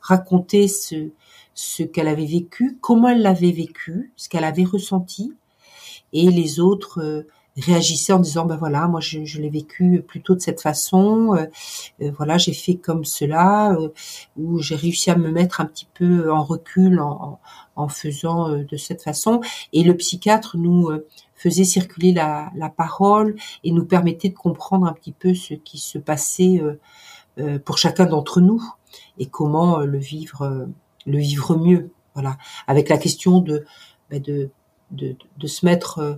racontait 0.00 0.68
ce, 0.68 1.10
ce 1.58 1.82
qu'elle 1.82 2.06
avait 2.06 2.24
vécu, 2.24 2.78
comment 2.80 3.08
elle 3.08 3.20
l'avait 3.20 3.50
vécu, 3.50 4.12
ce 4.14 4.28
qu'elle 4.28 4.44
avait 4.44 4.62
ressenti, 4.62 5.34
et 6.12 6.30
les 6.30 6.60
autres 6.60 7.02
euh, 7.02 7.26
réagissaient 7.56 8.12
en 8.12 8.20
disant 8.20 8.44
ben 8.44 8.54
voilà 8.56 8.86
moi 8.86 9.00
je, 9.00 9.24
je 9.24 9.42
l'ai 9.42 9.50
vécu 9.50 10.00
plutôt 10.06 10.36
de 10.36 10.40
cette 10.40 10.60
façon 10.60 11.34
euh, 11.34 11.46
euh, 12.00 12.12
voilà 12.16 12.38
j'ai 12.38 12.52
fait 12.52 12.76
comme 12.76 13.04
cela 13.04 13.76
ou 14.36 14.60
j'ai 14.60 14.76
réussi 14.76 15.10
à 15.10 15.16
me 15.16 15.32
mettre 15.32 15.60
un 15.60 15.64
petit 15.64 15.88
peu 15.94 16.32
en 16.32 16.44
recul 16.44 17.00
en, 17.00 17.40
en 17.74 17.88
faisant 17.88 18.50
de 18.50 18.76
cette 18.76 19.02
façon. 19.02 19.40
Et 19.72 19.82
le 19.82 19.96
psychiatre 19.96 20.56
nous 20.56 20.90
faisait 21.34 21.64
circuler 21.64 22.12
la, 22.12 22.52
la, 22.54 22.68
parole 22.68 23.34
et 23.64 23.72
nous 23.72 23.84
permettait 23.84 24.28
de 24.28 24.34
comprendre 24.34 24.86
un 24.86 24.92
petit 24.92 25.12
peu 25.12 25.34
ce 25.34 25.54
qui 25.54 25.78
se 25.78 25.98
passait 25.98 26.62
pour 27.64 27.78
chacun 27.78 28.06
d'entre 28.06 28.40
nous 28.40 28.62
et 29.18 29.26
comment 29.26 29.78
le 29.78 29.98
vivre 29.98 30.68
le 31.08 31.18
vivre 31.18 31.56
mieux 31.56 31.90
voilà 32.14 32.38
avec 32.66 32.88
la 32.88 32.98
question 32.98 33.40
de 33.40 33.64
ben 34.10 34.20
de 34.20 34.50
de, 34.90 35.46
se 35.46 35.64
mettre, 35.64 35.98
euh, 35.98 36.14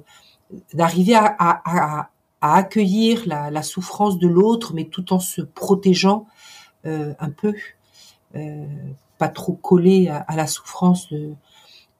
d'arriver 0.74 1.14
à, 1.14 1.34
à, 1.38 2.10
accueillir 2.40 3.24
la, 3.26 3.62
souffrance 3.62 4.18
de 4.18 4.28
l'autre, 4.28 4.72
mais 4.74 4.84
tout 4.84 5.12
en 5.12 5.20
se 5.20 5.42
protégeant 5.42 6.26
euh, 6.86 7.12
un 7.18 7.30
peu, 7.30 7.54
euh, 8.34 8.66
pas 9.18 9.28
trop 9.28 9.52
collé 9.52 10.08
à, 10.08 10.34
la 10.34 10.46
souffrance 10.46 11.08
de, 11.12 11.34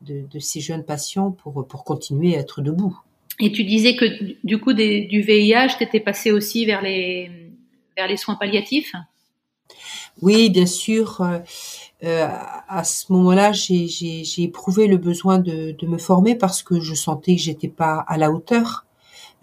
de, 0.03 0.39
ces 0.39 0.61
jeunes 0.61 0.85
patients 0.85 1.31
pour, 1.31 1.67
pour 1.67 1.85
continuer 1.85 2.37
à 2.37 2.41
être 2.41 2.63
debout. 2.63 2.99
Et 3.39 3.53
tu 3.53 3.65
disais 3.65 3.97
que 3.97 4.05
du 4.45 4.59
coup 4.59 4.73
du 4.73 5.21
VIH, 5.23 5.77
tu 5.79 5.85
étais 5.85 6.01
passé 6.01 6.31
aussi 6.31 6.65
vers 6.65 6.83
les, 6.83 7.53
vers 7.97 8.07
les 8.07 8.17
soins 8.17 8.37
palliatifs? 8.37 8.95
Oui, 10.23 10.51
bien 10.51 10.67
sûr. 10.67 11.23
Euh, 12.03 12.29
à 12.69 12.85
ce 12.85 13.13
moment-là, 13.13 13.53
j'ai 13.53 14.43
éprouvé 14.43 14.87
le 14.87 14.97
besoin 14.97 15.39
de, 15.39 15.75
me 15.87 15.99
former 15.99 16.35
parce 16.35 16.63
que 16.63 16.81
je 16.81 16.95
sentais 16.95 17.37
que 17.37 17.43
j'étais 17.43 17.69
pas 17.69 18.05
à 18.07 18.19
la 18.19 18.31
hauteur, 18.31 18.87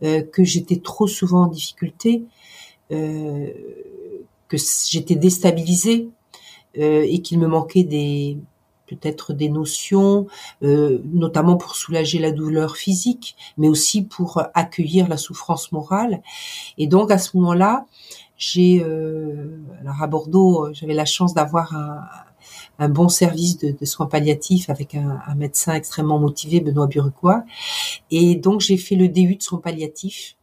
euh, 0.03 0.21
que 0.21 0.43
j'étais 0.43 0.77
trop 0.77 1.07
souvent 1.07 1.43
en 1.43 1.47
difficulté, 1.47 2.23
euh, 2.91 3.49
que 4.47 4.57
j'étais 4.89 5.15
déstabilisée 5.15 6.09
euh, 6.77 7.05
et 7.07 7.21
qu'il 7.21 7.39
me 7.39 7.47
manquait 7.47 7.83
des 7.83 8.37
peut-être 8.87 9.33
des 9.33 9.49
notions, 9.49 10.27
euh, 10.63 10.99
notamment 11.03 11.57
pour 11.57 11.75
soulager 11.75 12.19
la 12.19 12.31
douleur 12.31 12.77
physique, 12.77 13.35
mais 13.57 13.67
aussi 13.67 14.01
pour 14.01 14.41
accueillir 14.53 15.09
la 15.09 15.17
souffrance 15.17 15.73
morale. 15.73 16.21
Et 16.77 16.87
donc 16.87 17.11
à 17.11 17.17
ce 17.17 17.35
moment-là, 17.35 17.85
j'ai 18.37 18.83
alors 18.83 20.01
à 20.01 20.07
Bordeaux, 20.07 20.73
j'avais 20.73 20.93
la 20.93 21.05
chance 21.05 21.33
d'avoir 21.33 21.75
un, 21.75 22.01
un 22.79 22.89
bon 22.89 23.09
service 23.09 23.57
de, 23.57 23.71
de 23.71 23.85
soins 23.85 24.05
palliatifs 24.05 24.69
avec 24.69 24.95
un, 24.95 25.19
un, 25.25 25.35
médecin 25.35 25.73
extrêmement 25.73 26.19
motivé, 26.19 26.59
Benoît 26.61 26.87
Burequois. 26.87 27.43
Et 28.11 28.35
donc 28.35 28.61
j'ai 28.61 28.77
fait 28.77 28.95
le 28.95 29.09
DU 29.09 29.35
de 29.35 29.43
soins 29.43 29.59
palliatifs. 29.59 30.35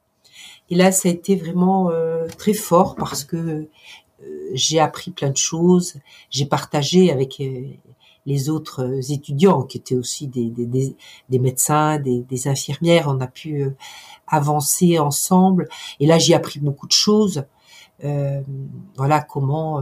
Et 0.71 0.77
là, 0.77 0.93
ça 0.93 1.09
a 1.09 1.13
été 1.13 1.37
vraiment 1.37 1.91
euh, 1.91 2.27
très 2.39 2.55
fort 2.55 2.97
parce 2.97 3.25
que 3.25 3.37
euh, 3.37 4.51
j'ai 4.55 4.81
appris 4.81 5.11
plein 5.11 5.31
de 5.31 5.37
choses. 5.37 5.97
J'ai 6.31 6.47
partagé 6.47 7.13
avec 7.13 7.41
euh, 7.41 7.67
les 8.27 8.49
autres 8.49 9.13
étudiants 9.13 9.63
qui 9.63 9.77
étaient 9.79 9.95
aussi 9.95 10.27
des, 10.27 10.49
des, 10.49 10.97
des, 11.29 11.39
médecins, 11.39 11.99
des, 11.99 12.21
des, 12.21 12.49
infirmières. 12.49 13.07
On 13.09 13.21
a 13.21 13.27
pu 13.27 13.67
avancer 14.27 14.99
ensemble. 14.99 15.69
Et 16.01 16.07
là, 16.07 16.19
j'ai 16.19 16.35
appris 16.35 16.59
beaucoup 16.61 16.87
de 16.87 16.93
choses. 16.93 17.45
Voilà 18.97 19.21
comment 19.23 19.81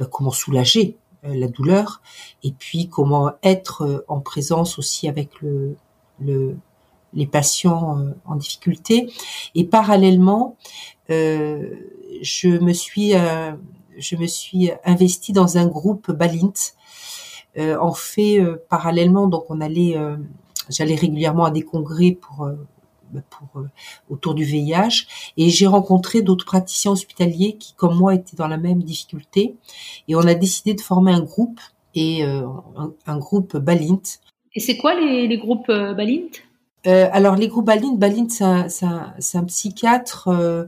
ben, 0.00 0.06
comment 0.06 0.30
soulager 0.30 0.96
euh, 1.24 1.34
la 1.34 1.48
douleur, 1.48 2.00
et 2.42 2.52
puis 2.52 2.88
comment 2.88 3.32
être 3.42 3.82
euh, 3.82 4.04
en 4.08 4.20
présence 4.20 4.78
aussi 4.78 5.06
avec 5.06 5.42
le, 5.42 5.76
le 6.18 6.56
les 7.12 7.26
patients 7.26 7.98
euh, 7.98 8.12
en 8.24 8.36
difficulté. 8.36 9.12
Et 9.54 9.64
parallèlement, 9.64 10.56
euh, 11.10 11.74
je 12.22 12.48
me 12.48 12.72
suis 12.72 13.14
euh, 13.14 13.52
je 13.98 14.16
me 14.16 14.26
suis 14.26 14.70
investie 14.84 15.34
dans 15.34 15.58
un 15.58 15.66
groupe 15.66 16.10
Balint. 16.10 16.54
Euh, 17.58 17.76
en 17.78 17.92
fait, 17.92 18.40
parallèlement, 18.70 19.26
donc 19.26 19.44
on 19.50 19.60
allait, 19.60 19.96
j'allais 20.70 20.94
régulièrement 20.94 21.44
à 21.44 21.50
des 21.50 21.62
congrès 21.62 22.12
pour 22.12 22.46
bah, 22.46 22.54
pour, 23.30 23.60
euh, 23.60 23.68
autour 24.08 24.34
du 24.34 24.44
VIH. 24.44 25.06
Et 25.36 25.50
j'ai 25.50 25.66
rencontré 25.66 26.22
d'autres 26.22 26.44
praticiens 26.44 26.92
hospitaliers 26.92 27.56
qui, 27.56 27.74
comme 27.74 27.96
moi, 27.96 28.14
étaient 28.14 28.36
dans 28.36 28.48
la 28.48 28.58
même 28.58 28.82
difficulté. 28.82 29.56
Et 30.08 30.14
on 30.14 30.20
a 30.20 30.34
décidé 30.34 30.74
de 30.74 30.80
former 30.80 31.12
un 31.12 31.20
groupe 31.20 31.60
et 31.94 32.24
euh, 32.24 32.46
un, 33.06 33.18
groupe 33.18 33.56
Balint. 33.56 34.02
Et 34.54 34.60
c'est 34.60 34.76
quoi 34.76 34.94
les, 34.94 35.26
les 35.26 35.38
groupes 35.38 35.68
euh, 35.68 35.94
Balint? 35.94 36.30
Euh, 36.86 37.08
alors 37.12 37.36
les 37.36 37.48
groupes 37.48 37.66
Balint, 37.66 37.94
Balint 37.94 38.28
c'est 38.30 38.44
un, 38.44 38.66
un, 38.82 39.14
un, 39.34 39.44
psychiatre 39.44 40.28
euh, 40.28 40.66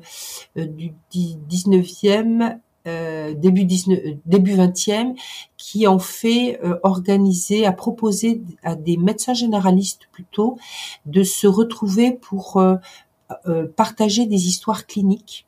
du 0.57 0.93
19e 1.11 2.59
euh, 2.87 3.35
début 3.35 3.65
19, 3.65 3.99
début 4.27 4.55
20e, 4.55 5.15
qui 5.57 5.87
ont 5.87 5.99
fait 5.99 6.61
euh, 6.65 6.79
organiser, 6.83 7.67
a 7.67 7.73
proposé 7.73 8.43
à 8.63 8.75
des 8.75 8.97
médecins 8.97 9.35
généralistes 9.35 10.09
plutôt 10.13 10.59
de 11.07 11.23
se 11.23 11.47
retrouver 11.47 12.13
pour 12.13 12.59
euh, 12.59 13.67
partager 13.77 14.27
des 14.27 14.47
histoires 14.47 14.87
cliniques 14.87 15.47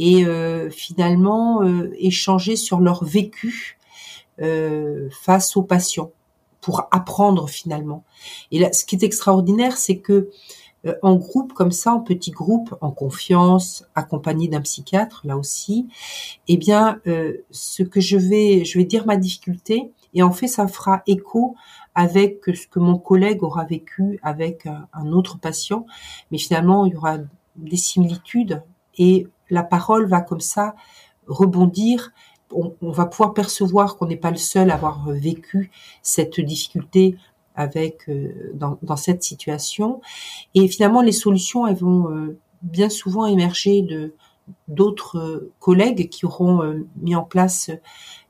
et 0.00 0.24
finalement 0.70 1.60
échanger 1.98 2.54
sur 2.54 2.78
leur 2.78 3.02
vécu 3.02 3.80
face 5.10 5.56
aux 5.56 5.64
patients 5.64 6.12
pour 6.60 6.86
apprendre 6.92 7.48
finalement. 7.48 8.04
Et 8.52 8.60
là, 8.60 8.72
ce 8.72 8.84
qui 8.84 8.94
est 8.94 9.02
extraordinaire, 9.02 9.76
c'est 9.76 9.98
que 9.98 10.12
euh, 10.12 10.30
en 11.02 11.16
groupe 11.16 11.52
comme 11.52 11.72
ça, 11.72 11.92
en 11.92 12.00
petit 12.00 12.30
groupe, 12.30 12.74
en 12.80 12.90
confiance, 12.90 13.84
accompagné 13.94 14.48
d'un 14.48 14.60
psychiatre, 14.60 15.22
là 15.24 15.36
aussi, 15.36 15.88
eh 16.48 16.56
bien, 16.56 17.00
euh, 17.06 17.38
ce 17.50 17.82
que 17.82 18.00
je 18.00 18.16
vais, 18.16 18.64
je 18.64 18.78
vais 18.78 18.84
dire 18.84 19.06
ma 19.06 19.16
difficulté, 19.16 19.92
et 20.14 20.22
en 20.22 20.32
fait, 20.32 20.48
ça 20.48 20.66
fera 20.68 21.02
écho 21.06 21.54
avec 21.94 22.44
ce 22.46 22.66
que 22.66 22.78
mon 22.78 22.98
collègue 22.98 23.42
aura 23.42 23.64
vécu 23.64 24.18
avec 24.22 24.66
un 24.66 25.12
autre 25.12 25.38
patient, 25.38 25.84
mais 26.30 26.38
finalement, 26.38 26.86
il 26.86 26.92
y 26.92 26.96
aura 26.96 27.18
des 27.56 27.76
similitudes 27.76 28.62
et 28.96 29.26
la 29.50 29.62
parole 29.62 30.06
va 30.06 30.20
comme 30.20 30.40
ça 30.40 30.74
rebondir. 31.26 32.12
On, 32.52 32.74
on 32.80 32.90
va 32.90 33.06
pouvoir 33.06 33.34
percevoir 33.34 33.96
qu'on 33.96 34.06
n'est 34.06 34.16
pas 34.16 34.30
le 34.30 34.36
seul 34.36 34.70
à 34.70 34.74
avoir 34.74 35.08
vécu 35.10 35.70
cette 36.02 36.40
difficulté 36.40 37.16
avec 37.58 38.08
euh, 38.08 38.52
dans, 38.54 38.78
dans, 38.82 38.96
cette 38.96 39.22
situation. 39.22 40.00
Et 40.54 40.68
finalement, 40.68 41.02
les 41.02 41.12
solutions, 41.12 41.66
elles 41.66 41.76
vont 41.76 42.08
euh, 42.08 42.38
bien 42.62 42.88
souvent 42.88 43.26
émerger 43.26 43.82
de 43.82 44.14
d'autres 44.66 45.18
euh, 45.18 45.52
collègues 45.58 46.08
qui 46.08 46.24
auront 46.24 46.62
mis 47.02 47.14
en 47.14 47.22
place 47.22 47.70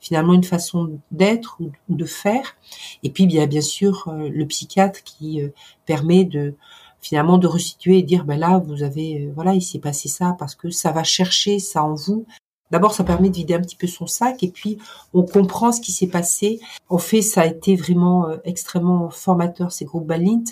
finalement 0.00 0.32
une 0.32 0.42
façon 0.42 0.98
d'être 1.12 1.58
ou 1.60 1.70
de 1.94 2.04
faire. 2.06 2.56
Et 3.04 3.10
puis 3.10 3.26
bien 3.26 3.46
bien 3.46 3.60
sûr 3.60 4.12
le 4.12 4.44
psychiatre 4.46 5.04
qui 5.04 5.40
permet 5.86 6.24
de 6.24 6.54
finalement 7.00 7.38
de 7.38 7.46
restituer 7.46 7.98
et 7.98 8.02
dire 8.02 8.24
ben 8.24 8.36
là 8.36 8.58
vous 8.58 8.82
avez 8.82 9.30
voilà 9.36 9.54
il 9.54 9.62
s'est 9.62 9.78
passé 9.78 10.08
ça 10.08 10.34
parce 10.40 10.56
que 10.56 10.70
ça 10.70 10.90
va 10.90 11.04
chercher 11.04 11.60
ça 11.60 11.84
en 11.84 11.94
vous 11.94 12.26
D'abord, 12.70 12.92
ça 12.92 13.04
permet 13.04 13.30
de 13.30 13.36
vider 13.36 13.54
un 13.54 13.60
petit 13.60 13.76
peu 13.76 13.86
son 13.86 14.06
sac 14.06 14.42
et 14.42 14.50
puis 14.50 14.78
on 15.14 15.22
comprend 15.24 15.72
ce 15.72 15.80
qui 15.80 15.92
s'est 15.92 16.08
passé. 16.08 16.60
En 16.88 16.98
fait, 16.98 17.22
ça 17.22 17.42
a 17.42 17.46
été 17.46 17.76
vraiment 17.76 18.28
euh, 18.28 18.36
extrêmement 18.44 19.10
formateur 19.10 19.72
ces 19.72 19.84
groupes 19.84 20.06
Balint. 20.06 20.44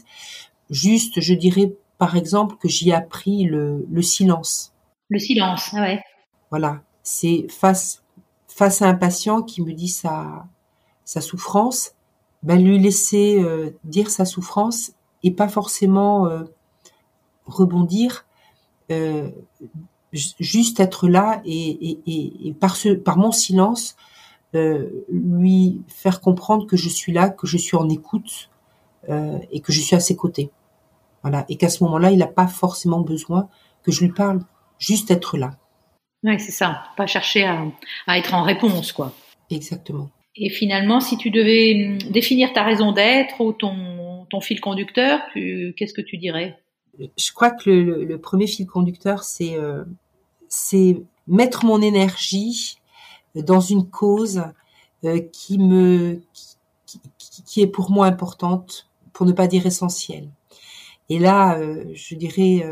Juste, 0.70 1.20
je 1.20 1.34
dirais 1.34 1.72
par 1.98 2.16
exemple 2.16 2.56
que 2.56 2.68
j'y 2.68 2.90
ai 2.90 2.94
appris 2.94 3.44
le, 3.44 3.86
le 3.90 4.02
silence. 4.02 4.72
Le 5.08 5.18
silence, 5.18 5.70
ah 5.72 5.82
ouais. 5.82 6.00
Voilà, 6.50 6.82
c'est 7.02 7.46
face 7.50 8.02
face 8.48 8.80
à 8.80 8.88
un 8.88 8.94
patient 8.94 9.42
qui 9.42 9.62
me 9.62 9.72
dit 9.72 9.88
sa 9.88 10.46
sa 11.04 11.20
souffrance, 11.20 11.92
ben 12.42 12.62
lui 12.62 12.78
laisser 12.78 13.40
euh, 13.42 13.70
dire 13.84 14.10
sa 14.10 14.24
souffrance 14.24 14.92
et 15.22 15.30
pas 15.30 15.48
forcément 15.48 16.26
euh, 16.26 16.44
rebondir. 17.46 18.26
Euh, 18.90 19.30
juste 20.12 20.80
être 20.80 21.08
là 21.08 21.42
et, 21.44 21.98
et, 22.06 22.48
et, 22.48 22.52
par 22.54 22.76
ce 22.76 22.90
par 22.90 23.18
mon 23.18 23.32
silence 23.32 23.96
euh, 24.54 25.04
lui 25.10 25.82
faire 25.88 26.20
comprendre 26.20 26.66
que 26.66 26.76
je 26.76 26.88
suis 26.88 27.12
là, 27.12 27.28
que 27.28 27.46
je 27.46 27.58
suis 27.58 27.76
en 27.76 27.88
écoute 27.90 28.48
euh, 29.08 29.38
et 29.50 29.60
que 29.60 29.72
je 29.72 29.80
suis 29.80 29.96
à 29.96 30.00
ses 30.00 30.16
côtés. 30.16 30.50
Voilà, 31.22 31.44
et 31.48 31.56
qu'à 31.56 31.68
ce 31.68 31.82
moment-là, 31.84 32.10
il 32.12 32.18
n'a 32.18 32.26
pas 32.26 32.46
forcément 32.46 33.00
besoin 33.00 33.48
que 33.82 33.90
je 33.90 34.04
lui 34.04 34.12
parle, 34.12 34.40
juste 34.78 35.10
être 35.10 35.36
là. 35.36 35.50
Oui, 36.22 36.38
c'est 36.38 36.52
ça, 36.52 36.84
pas 36.96 37.06
chercher 37.06 37.44
à, 37.44 37.66
à, 38.06 38.18
être 38.18 38.32
en 38.32 38.44
réponse, 38.44 38.92
quoi. 38.92 39.12
Exactement. 39.50 40.08
Et 40.36 40.48
finalement, 40.48 41.00
si 41.00 41.18
tu 41.18 41.30
devais 41.30 41.88
hum, 41.88 42.10
définir 42.10 42.52
ta 42.52 42.62
raison 42.62 42.92
d'être 42.92 43.40
ou 43.40 43.52
ton, 43.52 44.26
ton 44.30 44.40
fil 44.40 44.60
conducteur, 44.60 45.20
qu'est-ce 45.34 45.94
que 45.94 46.02
tu 46.02 46.16
dirais? 46.16 46.56
Je 46.98 47.32
crois 47.32 47.50
que 47.50 47.70
le, 47.70 48.18
premier 48.18 48.46
fil 48.46 48.66
conducteur, 48.66 49.24
c'est 49.24 49.56
euh, 49.58 49.84
c'est 50.48 51.02
mettre 51.26 51.64
mon 51.64 51.82
énergie 51.82 52.78
dans 53.34 53.60
une 53.60 53.88
cause 53.88 54.42
euh, 55.04 55.20
qui 55.32 55.58
est 57.56 57.66
pour 57.66 57.90
moi 57.90 58.06
importante, 58.06 58.88
pour 59.12 59.26
ne 59.26 59.32
pas 59.32 59.46
dire 59.46 59.66
essentielle. 59.66 60.30
Et 61.08 61.18
là, 61.18 61.58
euh, 61.58 61.84
je 61.94 62.14
dirais 62.14 62.64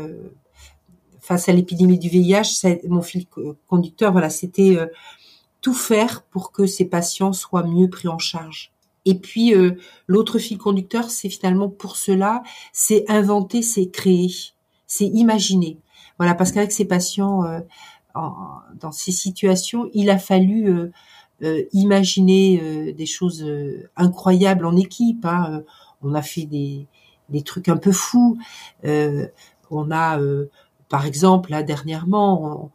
face 1.19 1.49
à 1.49 1.53
l'épidémie 1.53 1.97
du 1.97 2.09
VIH, 2.09 2.79
mon 2.87 3.01
fil 3.01 3.25
conducteur, 3.67 4.11
voilà, 4.11 4.29
c'était 4.29 4.77
tout 5.61 5.73
faire 5.73 6.23
pour 6.23 6.51
que 6.51 6.67
ces 6.67 6.85
patients 6.85 7.33
soient 7.33 7.63
mieux 7.63 7.89
pris 7.89 8.07
en 8.07 8.19
charge. 8.19 8.74
Et 9.05 9.15
puis 9.15 9.53
l'autre 10.07 10.39
fil 10.39 10.57
conducteur, 10.57 11.09
c'est 11.09 11.29
finalement 11.29 11.69
pour 11.69 11.95
cela, 11.95 12.41
c'est 12.73 13.05
inventer, 13.07 13.61
c'est 13.61 13.87
créer, 13.87 14.31
c'est 14.87 15.05
imaginer. 15.05 15.77
Voilà, 16.17 16.33
parce 16.33 16.51
qu'avec 16.51 16.71
ces 16.71 16.85
patients, 16.85 17.43
euh, 18.15 18.19
dans 18.79 18.91
ces 18.91 19.11
situations, 19.11 19.89
il 19.93 20.09
a 20.09 20.17
fallu 20.17 20.69
euh, 20.69 20.91
euh, 21.43 21.63
imaginer 21.73 22.93
des 22.93 23.05
choses 23.05 23.45
incroyables 23.95 24.65
en 24.65 24.75
équipe. 24.77 25.25
Hein. 25.25 25.63
On 26.01 26.13
a 26.13 26.21
fait 26.21 26.45
des, 26.45 26.87
des 27.29 27.41
trucs 27.41 27.67
un 27.67 27.77
peu 27.77 27.91
fous. 27.91 28.37
on 28.83 29.91
a, 29.91 30.19
par 30.89 31.05
exemple, 31.05 31.51
là 31.51 31.63
dernièrement, 31.63 32.43
on 32.43 32.71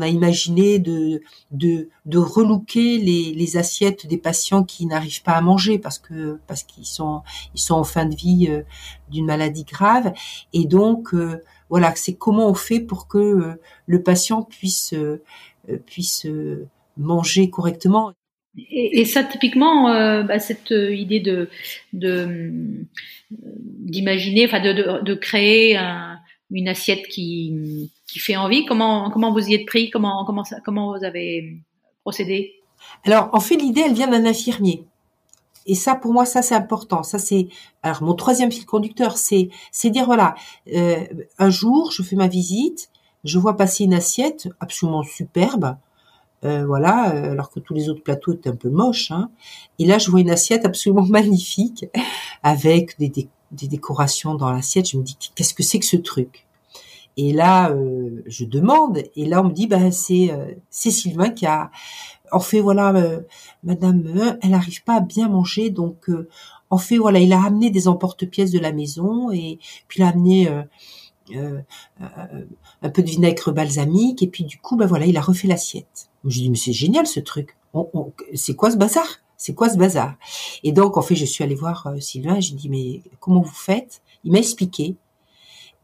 a 0.00 0.08
imaginé 0.08 0.78
de 0.78 1.22
de, 1.50 1.88
de 2.06 2.18
relooker 2.18 2.98
les, 2.98 3.32
les 3.34 3.56
assiettes 3.56 4.06
des 4.06 4.18
patients 4.18 4.64
qui 4.64 4.86
n'arrivent 4.86 5.22
pas 5.22 5.32
à 5.32 5.40
manger 5.40 5.78
parce 5.78 5.98
que 5.98 6.38
parce 6.46 6.62
qu'ils 6.62 6.86
sont 6.86 7.22
ils 7.54 7.60
sont 7.60 7.74
en 7.74 7.84
fin 7.84 8.06
de 8.06 8.14
vie 8.14 8.46
euh, 8.48 8.62
d'une 9.10 9.26
maladie 9.26 9.64
grave. 9.64 10.12
Et 10.52 10.66
donc 10.66 11.14
euh, 11.14 11.42
voilà 11.68 11.94
c'est 11.94 12.14
comment 12.14 12.48
on 12.48 12.54
fait 12.54 12.80
pour 12.80 13.08
que 13.08 13.18
euh, 13.18 13.60
le 13.86 14.02
patient 14.02 14.42
puisse 14.42 14.94
puisse 15.86 16.26
manger 16.96 17.50
correctement. 17.50 18.12
Et, 18.72 19.04
ça, 19.04 19.22
typiquement, 19.22 19.84
bah, 20.24 20.40
cette 20.40 20.72
idée 20.72 21.20
de 21.20 21.48
d'imaginer, 23.30 24.46
enfin 24.46 24.60
de, 24.60 24.72
de, 24.72 25.04
de, 25.04 25.14
créer 25.14 25.76
un, 25.76 26.18
une 26.50 26.68
assiette 26.68 27.06
qui, 27.06 27.90
qui 28.10 28.18
fait 28.18 28.36
envie. 28.36 28.64
Comment, 28.64 29.32
vous 29.32 29.48
y 29.48 29.54
êtes 29.54 29.66
pris? 29.66 29.90
Comment, 29.90 30.24
vous 30.24 31.04
avez 31.04 31.58
procédé? 32.02 32.54
Alors, 33.04 33.30
en 33.32 33.40
fait, 33.40 33.56
l'idée, 33.56 33.82
elle 33.86 33.94
vient 33.94 34.08
d'un 34.08 34.26
infirmier. 34.26 34.84
Et 35.66 35.74
ça, 35.74 35.94
pour 35.94 36.12
moi, 36.12 36.24
ça 36.24 36.42
c'est 36.42 36.54
important. 36.54 37.02
Ça 37.02 37.18
c'est 37.18 37.48
alors 37.82 38.02
mon 38.02 38.14
troisième 38.14 38.50
fil 38.50 38.64
conducteur, 38.64 39.18
c'est 39.18 39.50
c'est 39.70 39.90
dire 39.90 40.06
voilà, 40.06 40.34
euh, 40.74 41.04
un 41.38 41.50
jour, 41.50 41.92
je 41.92 42.02
fais 42.02 42.16
ma 42.16 42.28
visite, 42.28 42.90
je 43.24 43.38
vois 43.38 43.56
passer 43.58 43.84
une 43.84 43.92
assiette 43.92 44.48
absolument 44.58 45.02
superbe, 45.02 45.76
euh, 46.44 46.64
voilà, 46.64 47.14
euh, 47.14 47.32
alors 47.32 47.50
que 47.50 47.60
tous 47.60 47.74
les 47.74 47.90
autres 47.90 48.02
plateaux 48.02 48.32
étaient 48.32 48.48
un 48.48 48.56
peu 48.56 48.70
moches. 48.70 49.10
Hein. 49.10 49.30
Et 49.78 49.84
là, 49.84 49.98
je 49.98 50.10
vois 50.10 50.20
une 50.20 50.30
assiette 50.30 50.64
absolument 50.64 51.06
magnifique 51.06 51.84
avec 52.42 52.98
des 52.98 53.28
décorations 53.52 54.34
dans 54.34 54.50
l'assiette. 54.50 54.88
Je 54.88 54.96
me 54.96 55.02
dis 55.02 55.16
qu'est-ce 55.34 55.52
que 55.52 55.62
c'est 55.62 55.78
que 55.78 55.86
ce 55.86 55.98
truc? 55.98 56.46
Et 57.22 57.34
là, 57.34 57.70
euh, 57.70 58.22
je 58.24 58.46
demande 58.46 59.02
et 59.14 59.26
là 59.26 59.42
on 59.42 59.48
me 59.48 59.52
dit 59.52 59.66
bah 59.66 59.90
c'est 59.90 60.30
euh, 60.32 60.54
Sylvain 60.70 61.28
qui 61.28 61.44
a 61.44 61.70
en 62.32 62.40
fait 62.40 62.60
voilà 62.60 62.94
euh, 62.94 63.20
Madame 63.62 64.38
elle 64.40 64.50
n'arrive 64.52 64.82
pas 64.84 64.94
à 64.94 65.00
bien 65.00 65.28
manger 65.28 65.68
donc 65.68 66.08
en 66.70 66.78
fait 66.78 66.96
voilà 66.96 67.18
il 67.18 67.34
a 67.34 67.44
amené 67.44 67.68
des 67.68 67.88
emporte-pièces 67.88 68.52
de 68.52 68.58
la 68.58 68.72
maison 68.72 69.30
et 69.30 69.58
puis 69.86 70.00
il 70.00 70.02
a 70.02 70.08
amené 70.08 70.48
un 72.82 72.88
peu 72.88 73.02
de 73.02 73.10
vinaigre 73.10 73.52
balsamique 73.52 74.22
et 74.22 74.26
puis 74.26 74.44
du 74.44 74.56
coup 74.56 74.76
bah 74.76 74.86
voilà 74.86 75.04
il 75.04 75.18
a 75.18 75.20
refait 75.20 75.46
l'assiette. 75.46 76.08
Je 76.24 76.40
dis 76.40 76.48
mais 76.48 76.56
c'est 76.56 76.72
génial 76.72 77.06
ce 77.06 77.20
truc. 77.20 77.54
c'est 78.32 78.54
quoi 78.54 78.70
ce 78.70 78.78
bazar? 78.78 79.04
C'est 79.36 79.54
quoi 79.54 79.70
ce 79.70 79.78
bazar? 79.78 80.16
Et 80.62 80.70
donc, 80.70 80.98
en 80.98 81.02
fait, 81.02 81.14
je 81.14 81.24
suis 81.24 81.42
allée 81.42 81.54
voir 81.54 81.86
euh, 81.86 81.98
Sylvain 81.98 82.36
et 82.36 82.40
j'ai 82.42 82.54
dit, 82.54 82.68
mais 82.68 83.00
comment 83.20 83.40
vous 83.40 83.48
faites? 83.54 84.02
Il 84.22 84.32
m'a 84.32 84.38
expliqué. 84.38 84.96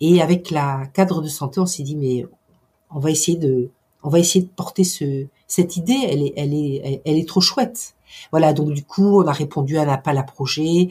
Et 0.00 0.20
avec 0.20 0.50
la 0.50 0.86
cadre 0.92 1.22
de 1.22 1.28
santé, 1.28 1.60
on 1.60 1.66
s'est 1.66 1.82
dit, 1.82 1.96
mais 1.96 2.26
on 2.90 2.98
va 2.98 3.10
essayer 3.10 3.38
de, 3.38 3.70
on 4.02 4.08
va 4.08 4.18
essayer 4.18 4.44
de 4.44 4.50
porter 4.50 4.84
ce, 4.84 5.26
cette 5.46 5.76
idée. 5.76 5.98
Elle 6.08 6.22
est, 6.22 6.32
elle 6.36 6.54
est, 6.54 7.02
elle 7.04 7.16
est 7.16 7.28
trop 7.28 7.40
chouette. 7.40 7.94
Voilà. 8.30 8.52
Donc 8.52 8.72
du 8.72 8.84
coup, 8.84 9.22
on 9.22 9.26
a 9.26 9.32
répondu 9.32 9.78
à 9.78 9.82
un 9.82 9.88
appel 9.88 10.18
à 10.18 10.22
projet. 10.22 10.88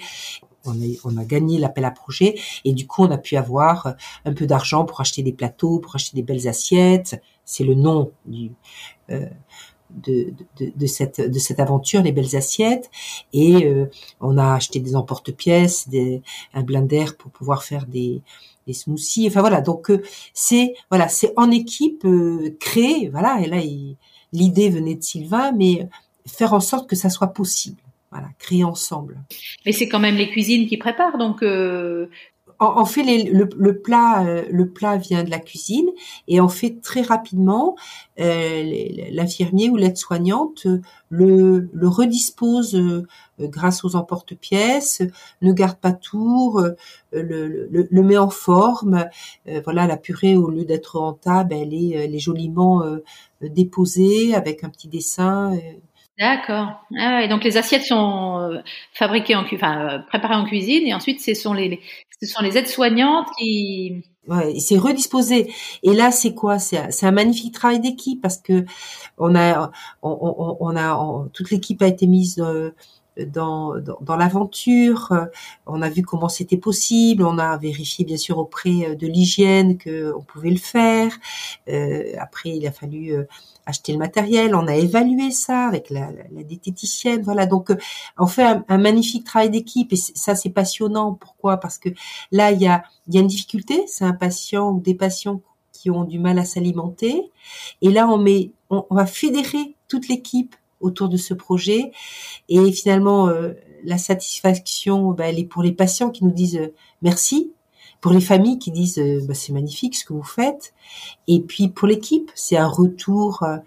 On 0.68 0.72
a, 0.72 0.86
on 1.04 1.18
a 1.18 1.24
gagné 1.24 1.60
l'appel 1.60 1.86
à 1.86 1.92
projet 1.92 2.40
et 2.64 2.74
du 2.74 2.88
coup, 2.88 3.04
on 3.04 3.12
a 3.12 3.20
pu 3.20 3.36
avoir 3.38 3.94
un 4.26 4.34
peu 4.34 4.48
d'argent 4.48 4.84
pour 4.84 5.00
acheter 5.00 5.22
des 5.22 5.34
plateaux, 5.34 5.78
pour 5.78 5.94
acheter 5.96 6.16
des 6.16 6.24
belles 6.24 6.48
assiettes. 6.48 7.22
C'est 7.46 7.64
le 7.64 7.76
nom 7.76 8.12
du, 8.26 8.52
euh, 9.12 9.28
de, 9.96 10.34
de, 10.60 10.72
de, 10.76 10.86
cette, 10.86 11.22
de 11.22 11.40
cette 11.40 11.60
aventure, 11.60 12.02
les 12.02 12.12
belles 12.12 12.36
assiettes. 12.36 12.90
Et 13.34 13.66
euh, 13.66 13.90
on 14.22 14.38
a 14.38 14.54
acheté 14.56 14.80
des 14.80 14.96
emporte-pièces, 14.96 15.90
des, 15.90 16.22
un 16.54 16.64
blender 16.64 17.06
pour 17.18 17.32
pouvoir 17.32 17.64
faire 17.64 17.86
des, 17.86 18.22
des 18.68 18.74
smoothies. 18.74 19.28
Enfin 19.28 19.42
voilà, 19.42 19.62
donc 19.62 19.90
euh, 19.90 20.02
c'est 20.34 20.76
voilà, 20.90 21.08
c'est 21.08 21.34
en 21.38 21.52
équipe 21.52 22.06
euh, 22.06 22.56
créé. 22.60 23.10
Voilà, 23.10 23.40
et 23.42 23.48
là 23.48 23.62
l'idée 24.34 24.70
venait 24.70 24.96
de 24.96 25.04
Sylvain, 25.04 25.52
mais 25.52 25.88
faire 26.28 26.54
en 26.54 26.60
sorte 26.60 26.90
que 26.90 26.96
ça 26.96 27.10
soit 27.10 27.28
possible. 27.28 27.82
Voilà, 28.12 28.30
créer 28.40 28.64
ensemble. 28.64 29.20
Mais 29.66 29.74
c'est 29.74 29.90
quand 29.90 30.00
même 30.00 30.16
les 30.16 30.30
cuisines 30.30 30.68
qui 30.68 30.78
préparent, 30.78 31.18
donc 31.18 31.44
euh, 31.44 32.08
en, 32.60 32.86
fait, 32.86 33.04
le, 33.04 33.80
plat, 33.82 34.26
euh, 34.26 34.44
le 34.50 34.70
plat 34.70 34.98
vient 34.98 35.24
de 35.24 35.30
la 35.30 35.40
cuisine 35.40 35.90
et 36.28 36.40
en 36.40 36.48
fait 36.48 36.82
très 36.82 37.02
rapidement, 37.02 37.76
euh, 38.20 38.64
l'infirmier 39.12 39.70
ou 39.70 39.76
l'aide-soignante 39.76 40.68
le, 41.10 41.70
le 41.72 41.88
redispose 41.88 42.76
euh, 42.76 43.06
grâce 43.40 43.84
aux 43.84 43.96
emporte-pièces, 43.96 45.02
ne 45.42 45.52
garde 45.52 45.78
pas 45.78 45.92
tour, 45.92 46.62
le, 47.12 48.02
met 48.02 48.18
en 48.18 48.30
forme. 48.30 49.06
voilà, 49.64 49.88
la 49.88 49.98
purée 49.98 50.38
au 50.38 50.50
lieu 50.50 50.64
d'être 50.64 50.98
en 50.98 51.14
table, 51.14 51.54
elle 51.54 51.74
est 51.74 52.20
joliment 52.20 52.84
déposée 53.42 54.34
avec 54.36 54.64
un 54.64 54.70
petit 54.70 54.88
dessin. 54.88 55.58
D'accord. 56.18 56.70
Ah 56.98 57.28
donc 57.28 57.44
les 57.44 57.58
assiettes 57.58 57.84
sont 57.84 58.62
fabriquées 58.94 59.36
en, 59.36 59.44
enfin 59.44 60.06
préparées 60.08 60.36
en 60.36 60.46
cuisine 60.46 60.88
et 60.88 60.94
ensuite 60.94 61.20
ce 61.20 61.34
sont 61.34 61.54
les, 61.54 61.82
ce 62.22 62.28
sont 62.28 62.42
les 62.42 62.58
aides-soignantes 62.58 63.28
qui. 63.38 64.04
Ouais, 64.28 64.58
c'est 64.60 64.78
redisposé. 64.78 65.54
Et 65.84 65.94
là, 65.94 66.12
c'est 66.12 66.34
quoi? 66.34 66.58
C'est 66.58 67.06
un 67.06 67.12
magnifique 67.12 67.54
travail 67.54 67.80
d'équipe 67.80 68.22
parce 68.22 68.38
que 68.38 68.66
on 69.18 69.36
a, 69.36 69.72
on, 70.02 70.58
on, 70.60 70.76
a, 70.76 71.28
toute 71.34 71.52
l'équipe 71.52 71.82
a 71.84 71.88
été 71.88 72.08
mise 72.08 72.40
euh, 72.40 72.72
dans, 73.18 73.80
dans, 73.80 73.98
dans 74.02 74.16
l'aventure. 74.16 75.14
On 75.66 75.82
a 75.82 75.90
vu 75.90 76.02
comment 76.02 76.30
c'était 76.30 76.58
possible. 76.58 77.24
On 77.24 77.38
a 77.38 77.58
vérifié 77.58 78.06
bien 78.06 78.18
sûr 78.18 78.38
auprès 78.38 78.90
euh, 78.90 78.96
de 78.96 79.08
l'hygiène 79.08 79.78
que 79.78 80.14
on 80.16 80.22
pouvait 80.22 80.52
le 80.52 80.58
faire. 80.58 81.12
Euh, 81.70 82.14
après, 82.20 82.50
il 82.50 82.66
a 82.68 82.72
fallu 82.72 83.14
euh, 83.14 83.24
acheter 83.66 83.92
le 83.92 83.98
matériel, 83.98 84.56
on 84.56 84.68
a 84.68 84.76
évalué 84.76 85.32
ça 85.32 85.66
avec 85.68 85.90
la, 85.90 86.12
la, 86.32 86.44
diététicienne, 86.44 87.22
voilà. 87.22 87.46
Donc, 87.46 87.72
euh, 87.72 87.78
on 88.18 88.28
fait 88.28 88.44
un, 88.68 88.78
magnifique 88.78 89.26
travail 89.26 89.50
d'équipe 89.50 89.92
et 89.94 89.96
ça 89.96 90.36
c'est 90.36 90.50
passionnant. 90.50 91.14
Pourquoi? 91.14 91.58
Parce 91.58 91.78
que 91.78 91.90
là 92.32 92.52
il 92.52 92.62
y 92.62 92.68
a, 92.68 92.84
y 93.10 93.18
a 93.18 93.22
une 93.22 93.28
difficulté. 93.28 93.84
C'est 93.88 94.06
un 94.06 94.14
patient 94.14 94.72
ou 94.72 94.80
des 94.80 94.96
patients 94.96 95.42
qui 95.72 95.90
ont 95.90 96.04
du 96.04 96.20
mal 96.20 96.40
à 96.40 96.46
s'alimenter 96.46 97.32
et 97.82 97.90
là 97.92 98.08
on 98.08 98.18
met, 98.18 98.52
on, 98.70 98.86
va 98.90 99.06
fédérer 99.06 99.76
toute 99.88 100.08
l'équipe 100.08 100.56
autour 100.80 101.10
de 101.10 101.18
ce 101.18 101.34
projet. 101.34 101.92
Et 102.50 102.72
finalement 102.72 103.28
euh, 103.28 103.54
la 103.86 103.98
satisfaction, 103.98 105.12
ben, 105.12 105.26
elle 105.26 105.40
est 105.40 105.46
pour 105.46 105.64
les 105.64 105.72
patients 105.72 106.10
qui 106.10 106.24
nous 106.24 106.32
disent 106.32 106.58
euh, 106.58 106.74
merci. 107.02 107.54
Pour 108.02 108.12
les 108.12 108.22
familles 108.22 108.60
qui 108.60 108.72
disent 108.72 109.00
euh, 109.00 109.22
bah, 109.28 109.34
c'est 109.34 109.54
magnifique 109.54 109.96
ce 109.96 110.06
que 110.06 110.14
vous 110.14 110.24
faites, 110.24 110.74
et 111.28 111.40
puis 111.40 111.70
pour 111.70 111.88
l'équipe, 111.88 112.32
c'est 112.36 112.58
un 112.58 112.68
retour, 112.68 113.44
euh, 113.44 113.58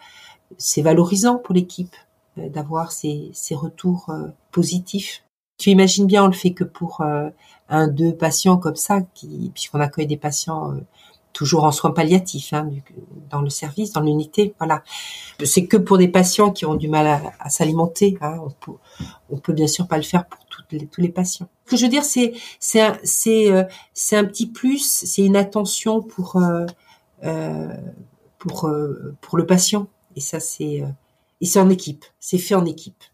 c'est 0.59 0.83
valorisant 0.83 1.39
pour 1.39 1.55
l'équipe 1.55 1.95
d'avoir 2.37 2.93
ces, 2.93 3.31
ces 3.33 3.57
retours 3.57 4.13
positifs. 4.53 5.25
Tu 5.59 5.71
imagines 5.71 6.07
bien, 6.07 6.23
on 6.23 6.29
le 6.29 6.33
fait 6.33 6.53
que 6.53 6.63
pour 6.63 7.03
un, 7.69 7.89
deux 7.89 8.15
patients 8.15 8.59
comme 8.59 8.77
ça, 8.77 9.01
qui, 9.15 9.51
puisqu'on 9.53 9.81
accueille 9.81 10.07
des 10.07 10.17
patients 10.17 10.73
toujours 11.39 11.63
en 11.63 11.71
soins 11.71 11.93
palliatifs 11.93 12.53
hein, 12.53 12.69
dans 13.31 13.43
le 13.43 13.49
service, 13.49 13.93
dans 13.93 14.01
l'unité. 14.01 14.57
Voilà, 14.59 14.83
c'est 15.45 15.67
que 15.67 15.77
pour 15.77 15.97
des 15.97 16.09
patients 16.09 16.51
qui 16.51 16.67
ont 16.67 16.75
du 16.75 16.89
mal 16.89 17.33
à, 17.39 17.49
s'alimenter. 17.49 18.19
Hein. 18.21 18.41
on, 18.45 18.51
peut, 18.51 18.73
on 19.31 19.37
peut 19.37 19.53
bien 19.53 19.69
sûr 19.69 19.87
pas 19.87 19.99
le 19.99 20.03
faire 20.03 20.27
pour 20.27 20.45
toutes 20.47 20.73
les, 20.73 20.89
tous 20.89 21.01
les 21.01 21.11
patients. 21.11 21.49
Ce 21.67 21.71
que 21.71 21.77
je 21.77 21.85
veux 21.85 21.91
dire, 21.91 22.03
c'est 22.03 22.33
c'est 22.59 22.83
c'est 23.05 23.53
euh, 23.53 23.63
c'est 23.95 24.17
un 24.17 24.25
petit 24.25 24.49
plus, 24.49 24.85
c'est 24.85 25.23
une 25.23 25.37
attention 25.37 26.03
pour 26.03 26.35
euh, 26.43 26.67
euh, 27.23 27.73
pour 28.41 28.69
pour 29.21 29.39
le 29.39 29.47
patient. 29.47 29.87
Et 30.17 30.21
ça, 30.21 30.41
c'est 30.41 30.83
et 31.41 31.47
c'est 31.47 31.61
en 31.61 31.71
équipe. 31.71 32.05
C'est 32.19 32.39
fait 32.39 32.57
en 32.57 32.65
équipe. 32.65 33.05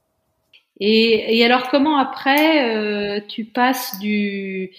Et, 0.81 1.39
et 1.39 1.45
alors, 1.45 1.69
comment 1.69 1.99
après 1.99 3.23
tu 3.29 3.45
passes 3.45 3.99
du 4.01 4.73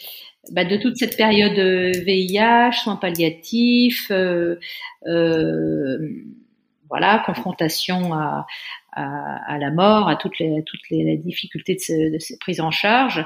bah, 0.52 0.64
de 0.64 0.78
toute 0.78 0.98
cette 0.98 1.18
période 1.18 1.58
VIH, 1.58 2.72
soins 2.84 2.98
palliatifs, 2.98 4.12
euh, 4.12 4.60
euh, 5.08 5.98
voilà, 6.90 7.24
confrontation 7.26 8.14
à, 8.14 8.46
à, 8.92 9.58
la 9.58 9.72
mort, 9.72 10.08
à 10.08 10.16
toutes 10.16 10.38
les, 10.40 10.64
toutes 10.66 10.88
les 10.92 11.18
difficultés 11.18 11.76
de, 11.90 12.20
cette 12.20 12.40
prise 12.40 12.62
en 12.62 12.72
charge, 12.72 13.26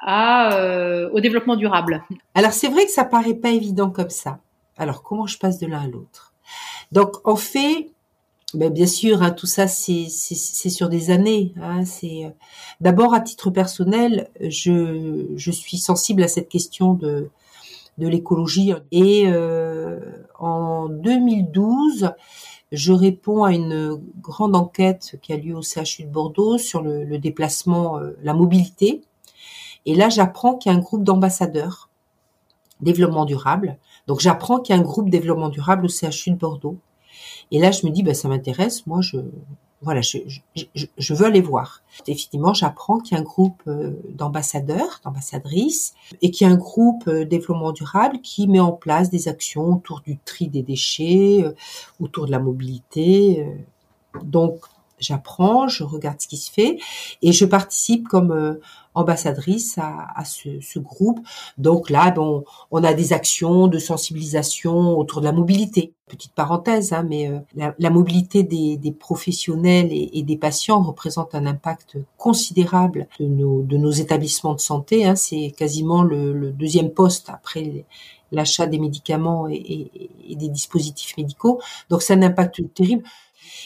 à, 0.00 0.54
euh, 0.56 1.10
au 1.10 1.20
développement 1.20 1.56
durable. 1.56 2.02
Alors 2.34 2.52
c'est 2.52 2.68
vrai 2.68 2.84
que 2.84 2.92
ça 2.92 3.04
paraît 3.04 3.34
pas 3.34 3.50
évident 3.50 3.90
comme 3.90 4.10
ça. 4.10 4.38
Alors 4.78 5.02
comment 5.02 5.26
je 5.26 5.38
passe 5.38 5.58
de 5.58 5.66
l'un 5.66 5.82
à 5.82 5.88
l'autre? 5.88 6.34
Donc 6.92 7.26
en 7.26 7.36
fait, 7.36 7.88
ben, 8.54 8.72
bien 8.72 8.86
sûr, 8.86 9.22
hein, 9.22 9.30
tout 9.30 9.46
ça 9.46 9.68
c'est 9.68 10.08
sur 10.08 10.88
des 10.88 11.10
années. 11.10 11.54
Hein, 11.60 11.84
c'est 11.84 12.24
euh, 12.24 12.30
d'abord 12.80 13.14
à 13.14 13.20
titre 13.20 13.50
personnel, 13.50 14.28
je, 14.40 15.26
je 15.36 15.50
suis 15.50 15.78
sensible 15.78 16.22
à 16.22 16.28
cette 16.28 16.48
question 16.48 16.94
de 16.94 17.30
de 17.98 18.08
l'écologie 18.08 18.72
et 18.92 19.24
euh, 19.26 20.00
en 20.38 20.88
2012, 20.88 22.12
je 22.72 22.92
réponds 22.92 23.44
à 23.44 23.52
une 23.52 24.00
grande 24.20 24.56
enquête 24.56 25.16
qui 25.22 25.32
a 25.32 25.36
lieu 25.36 25.54
au 25.54 25.62
CHU 25.62 26.04
de 26.04 26.08
Bordeaux 26.08 26.56
sur 26.56 26.82
le, 26.82 27.04
le 27.04 27.18
déplacement, 27.18 27.98
euh, 27.98 28.16
la 28.22 28.32
mobilité. 28.32 29.02
Et 29.86 29.94
là, 29.94 30.08
j'apprends 30.08 30.54
qu'il 30.54 30.72
y 30.72 30.74
a 30.74 30.78
un 30.78 30.80
groupe 30.80 31.04
d'ambassadeurs 31.04 31.90
développement 32.80 33.26
durable. 33.26 33.76
Donc 34.06 34.20
j'apprends 34.20 34.58
qu'il 34.60 34.74
y 34.74 34.78
a 34.78 34.80
un 34.80 34.84
groupe 34.84 35.10
développement 35.10 35.50
durable 35.50 35.84
au 35.84 35.88
CHU 35.88 36.30
de 36.30 36.36
Bordeaux 36.36 36.78
et 37.50 37.58
là, 37.58 37.70
je 37.70 37.86
me 37.86 37.90
dis, 37.90 38.02
bah, 38.02 38.14
ça 38.14 38.28
m'intéresse. 38.28 38.86
Moi, 38.86 39.00
je, 39.00 39.18
voilà, 39.82 40.02
je, 40.02 40.18
je, 40.54 40.86
je, 40.96 41.14
veux 41.14 41.26
aller 41.26 41.40
voir. 41.40 41.82
Effectivement, 42.06 42.52
j'apprends 42.52 42.98
qu'il 42.98 43.16
y 43.16 43.18
a 43.18 43.20
un 43.20 43.24
groupe 43.24 43.62
euh, 43.66 43.92
d'ambassadeurs, 44.10 45.00
d'ambassadrices, 45.04 45.94
et 46.20 46.30
qu'il 46.30 46.46
y 46.46 46.50
a 46.50 46.52
un 46.52 46.58
groupe 46.58 47.08
euh, 47.08 47.24
développement 47.24 47.72
durable 47.72 48.20
qui 48.20 48.46
met 48.46 48.60
en 48.60 48.72
place 48.72 49.08
des 49.10 49.28
actions 49.28 49.76
autour 49.76 50.00
du 50.00 50.18
tri 50.18 50.48
des 50.48 50.62
déchets, 50.62 51.42
euh, 51.42 51.54
autour 51.98 52.26
de 52.26 52.30
la 52.30 52.40
mobilité. 52.40 53.46
Donc, 54.22 54.58
j'apprends, 55.00 55.68
je 55.68 55.84
regarde 55.84 56.20
ce 56.20 56.28
qui 56.28 56.36
se 56.36 56.50
fait, 56.50 56.78
et 57.22 57.32
je 57.32 57.44
participe 57.44 58.06
comme 58.08 58.58
ambassadrice 58.94 59.78
à, 59.78 60.08
à 60.16 60.24
ce, 60.24 60.60
ce, 60.60 60.78
groupe. 60.78 61.20
Donc 61.58 61.90
là, 61.90 62.10
bon, 62.10 62.44
on 62.70 62.82
a 62.82 62.92
des 62.92 63.12
actions 63.12 63.68
de 63.68 63.78
sensibilisation 63.78 64.98
autour 64.98 65.20
de 65.20 65.26
la 65.26 65.32
mobilité. 65.32 65.92
Petite 66.08 66.32
parenthèse, 66.32 66.92
hein, 66.92 67.06
mais 67.08 67.28
euh, 67.28 67.38
la, 67.54 67.74
la, 67.78 67.90
mobilité 67.90 68.42
des, 68.42 68.76
des 68.76 68.90
professionnels 68.90 69.92
et, 69.92 70.10
et, 70.14 70.22
des 70.24 70.36
patients 70.36 70.82
représente 70.82 71.36
un 71.36 71.46
impact 71.46 71.98
considérable 72.18 73.06
de 73.20 73.26
nos, 73.26 73.62
de 73.62 73.76
nos 73.76 73.92
établissements 73.92 74.54
de 74.54 74.60
santé. 74.60 75.06
Hein, 75.06 75.14
C'est 75.14 75.54
quasiment 75.56 76.02
le, 76.02 76.32
le, 76.32 76.50
deuxième 76.50 76.90
poste 76.90 77.30
après 77.30 77.84
l'achat 78.32 78.66
des 78.66 78.80
médicaments 78.80 79.48
et, 79.48 79.54
et, 79.54 80.10
et 80.30 80.36
des 80.36 80.48
dispositifs 80.48 81.16
médicaux. 81.16 81.60
Donc 81.90 82.02
c'est 82.02 82.14
un 82.14 82.22
impact 82.22 82.60
terrible. 82.74 83.04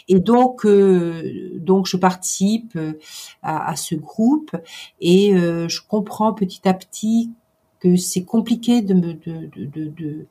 Et 0.09 0.21
donc, 0.21 0.67
euh, 0.67 1.53
donc 1.59 1.87
je 1.87 1.97
participe 1.97 2.77
euh, 2.77 2.95
à, 3.43 3.71
à, 3.71 3.77
ce 3.77 3.95
groupe 3.95 4.57
et 5.01 5.35
euh, 5.35 5.69
je 5.69 5.81
comprends 5.87 6.33
petit 6.33 6.69
à 6.69 6.75
petit 6.75 7.31
que 7.81 7.97
c'est 7.97 8.25
compliqué 8.25 8.81
de, 8.81 8.95
me, 8.95 9.15
de, 9.15 9.51
de, 9.57 9.89
de, 9.89 10.27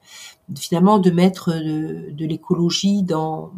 finalement 0.58 0.98
de 1.00 1.12
mettre 1.12 1.54
de, 1.54 2.12
de 2.12 2.26
l'écologie 2.26 3.04
dans 3.04 3.52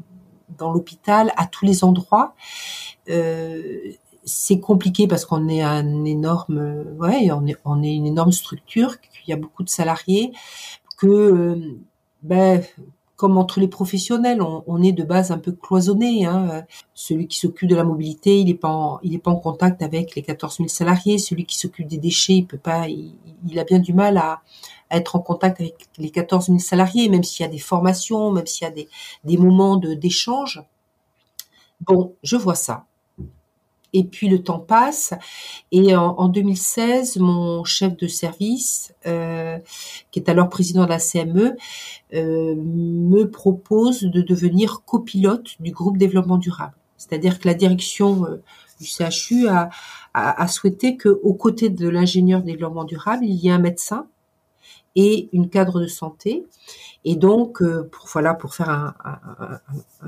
dans 0.57 0.71
l'hôpital 0.71 1.33
à 1.37 1.47
tous 1.47 1.65
les 1.65 1.83
endroits. 1.83 2.35
Euh, 3.09 3.91
c'est 4.23 4.59
compliqué 4.59 5.07
parce 5.07 5.25
qu'on 5.25 5.47
est 5.47 5.61
un 5.61 6.03
énorme, 6.03 6.85
ouais, 6.99 7.29
on 7.31 7.45
est, 7.45 7.57
on 7.63 7.83
est 7.83 7.93
une 7.93 8.07
énorme 8.07 8.31
structure, 8.31 8.99
qu'il 8.99 9.29
y 9.29 9.33
a 9.33 9.35
beaucoup 9.35 9.63
de 9.63 9.69
salariés, 9.69 10.31
que 10.97 11.77
ben, 12.23 12.63
comme 13.15 13.37
entre 13.37 13.59
les 13.59 13.67
professionnels, 13.67 14.41
on, 14.41 14.83
est 14.83 14.91
de 14.91 15.03
base 15.03 15.31
un 15.31 15.37
peu 15.37 15.53
cloisonné. 15.53 16.25
Hein. 16.25 16.65
Celui 16.93 17.27
qui 17.27 17.39
s'occupe 17.39 17.69
de 17.69 17.75
la 17.75 17.83
mobilité, 17.83 18.39
il 18.39 18.47
n'est 18.47 18.53
pas, 18.55 18.69
en, 18.69 19.35
contact 19.37 19.81
avec 19.81 20.15
les 20.15 20.21
14 20.21 20.57
000 20.57 20.67
salariés. 20.67 21.17
Celui 21.17 21.45
qui 21.45 21.57
s'occupe 21.57 21.87
des 21.87 21.97
déchets, 21.97 22.33
il 22.33 22.45
peut 22.45 22.57
pas, 22.57 22.87
il, 22.89 23.59
a 23.59 23.63
bien 23.63 23.79
du 23.79 23.93
mal 23.93 24.17
à, 24.17 24.41
être 24.91 25.15
en 25.15 25.19
contact 25.19 25.61
avec 25.61 25.87
les 25.97 26.09
14 26.09 26.47
000 26.47 26.59
salariés, 26.59 27.09
même 27.09 27.23
s'il 27.23 27.45
y 27.45 27.49
a 27.49 27.51
des 27.51 27.57
formations, 27.59 28.31
même 28.31 28.45
s'il 28.45 28.65
y 28.65 28.67
a 28.67 28.73
des, 28.73 28.89
des 29.23 29.37
moments 29.37 29.77
de 29.77 29.93
d'échange. 29.93 30.61
Bon, 31.81 32.15
je 32.21 32.35
vois 32.35 32.55
ça. 32.55 32.85
Et 33.97 34.03
puis 34.03 34.27
le 34.27 34.43
temps 34.43 34.59
passe. 34.59 35.13
Et 35.71 35.95
en, 35.95 36.27
2016, 36.27 37.15
mon 37.17 37.63
chef 37.63 37.95
de 37.95 38.07
service, 38.07 38.93
euh, 39.07 39.57
qui 40.11 40.19
est 40.19 40.29
alors 40.29 40.49
président 40.49 40.83
de 40.83 40.89
la 40.89 40.99
CME, 40.99 41.55
euh, 42.13 42.55
me 42.57 43.23
propose 43.23 44.01
de 44.01 44.21
devenir 44.21 44.83
copilote 44.85 45.55
du 45.61 45.71
groupe 45.71 45.97
développement 45.97 46.37
durable. 46.37 46.75
C'est-à-dire 46.97 47.39
que 47.39 47.47
la 47.47 47.53
direction 47.53 48.25
euh, 48.25 48.43
du 48.81 48.85
CHU 48.85 49.47
a, 49.47 49.69
a, 50.13 50.43
a 50.43 50.47
souhaité 50.49 50.97
qu'aux 50.97 51.33
côtés 51.33 51.69
de 51.69 51.87
l'ingénieur 51.87 52.41
développement 52.41 52.83
durable, 52.83 53.23
il 53.23 53.35
y 53.35 53.47
ait 53.47 53.51
un 53.51 53.59
médecin 53.59 54.07
et 54.95 55.29
une 55.33 55.49
cadre 55.49 55.81
de 55.81 55.87
santé. 55.87 56.45
Et 57.03 57.15
donc, 57.15 57.61
euh, 57.61 57.87
pour, 57.91 58.07
voilà, 58.07 58.33
pour 58.33 58.55
faire 58.55 58.69
un, 58.69 58.95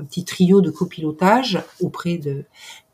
petit 0.08 0.24
trio 0.24 0.60
de 0.60 0.70
copilotage 0.70 1.62
auprès 1.80 2.18
de, 2.18 2.44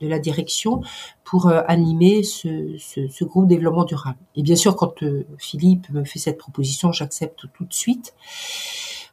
la 0.00 0.18
direction 0.18 0.83
pour 1.24 1.48
euh, 1.48 1.62
animer 1.66 2.22
ce, 2.22 2.76
ce, 2.78 3.24
groupe 3.24 3.48
développement 3.48 3.85
durable. 3.85 4.18
Et 4.37 4.42
bien 4.42 4.57
sûr, 4.57 4.76
quand 4.76 5.02
euh, 5.02 5.24
Philippe 5.38 5.88
me 5.90 6.04
fait 6.04 6.18
cette 6.18 6.37
proposition, 6.37 6.92
j'accepte 6.92 7.46
tout 7.54 7.64
de 7.64 7.72
suite. 7.72 8.14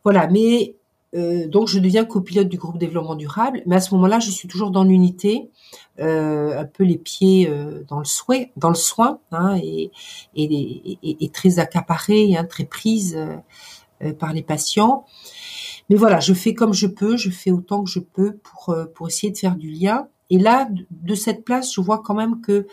Voilà, 0.04 0.28
mais 0.28 0.76
donc 1.14 1.68
je 1.68 1.80
deviens 1.80 2.06
copilote 2.06 2.48
du 2.48 2.58
groupe 2.58 2.78
développement 2.78 3.16
durable, 3.16 3.64
mais 3.66 3.76
à 3.76 3.82
ce 3.82 3.94
moment-là, 3.96 4.20
je 4.20 4.32
suis 4.32 4.48
toujours 4.48 4.72
dans 4.72 4.84
l'unité, 4.86 5.50
un 6.00 6.66
peu 6.66 6.84
les 6.84 6.98
pieds 6.98 7.52
dans 7.88 8.00
le 8.00 8.06
souhait, 8.06 8.52
dans 8.56 8.70
le 8.70 8.76
soin, 8.76 9.20
hein, 9.32 9.58
et, 9.62 9.92
et, 10.36 10.98
et, 11.04 11.30
très 11.30 11.60
accaparée, 11.60 12.38
hein, 12.38 12.46
très 12.46 12.64
prise 12.64 13.18
euh, 14.04 14.14
par 14.14 14.34
les 14.34 14.42
patients. 14.42 15.06
Mais 15.90 15.96
voilà, 15.96 16.20
je 16.20 16.34
fais 16.34 16.54
comme 16.54 16.74
je 16.74 16.88
peux, 16.88 17.18
je 17.18 17.30
fais 17.30 17.52
autant 17.52 17.84
que 17.84 17.90
je 17.90 18.00
peux 18.00 18.38
pour 18.38 18.70
euh, 18.70 18.86
pour 18.86 19.08
essayer 19.08 19.32
de 19.32 19.38
faire 19.38 19.56
du 19.56 19.70
lien. 19.70 20.08
Et 20.32 20.40
là, 20.40 20.68
de 20.90 21.14
cette 21.14 21.44
place, 21.44 21.74
je 21.74 21.82
vois 21.82 22.00
quand 22.00 22.16
même 22.16 22.40
que 22.42 22.66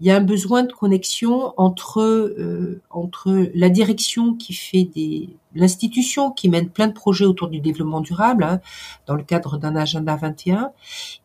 il 0.00 0.06
y 0.06 0.10
a 0.10 0.16
un 0.16 0.22
besoin 0.22 0.62
de 0.62 0.72
connexion 0.72 1.52
entre 1.58 2.00
euh, 2.00 2.80
entre 2.88 3.50
la 3.52 3.68
direction 3.68 4.34
qui 4.34 4.54
fait 4.54 4.84
des 4.84 5.28
l'institution 5.54 6.30
qui 6.30 6.48
mène 6.48 6.70
plein 6.70 6.86
de 6.86 6.92
projets 6.92 7.26
autour 7.26 7.48
du 7.48 7.60
développement 7.60 8.00
durable 8.00 8.44
hein, 8.44 8.60
dans 9.06 9.14
le 9.14 9.24
cadre 9.24 9.58
d'un 9.58 9.74
agenda 9.76 10.16
21 10.16 10.70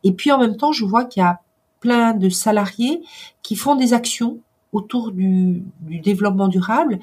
et 0.04 0.12
puis 0.12 0.32
en 0.32 0.40
même 0.40 0.58
temps 0.58 0.72
je 0.72 0.84
vois 0.84 1.06
qu'il 1.06 1.22
y 1.22 1.24
a 1.24 1.42
plein 1.80 2.14
de 2.14 2.28
salariés 2.30 3.02
qui 3.44 3.56
font 3.56 3.76
des 3.76 3.94
actions 3.94 4.40
autour 4.74 5.12
du, 5.12 5.64
du 5.82 6.00
développement 6.00 6.48
durable 6.48 7.00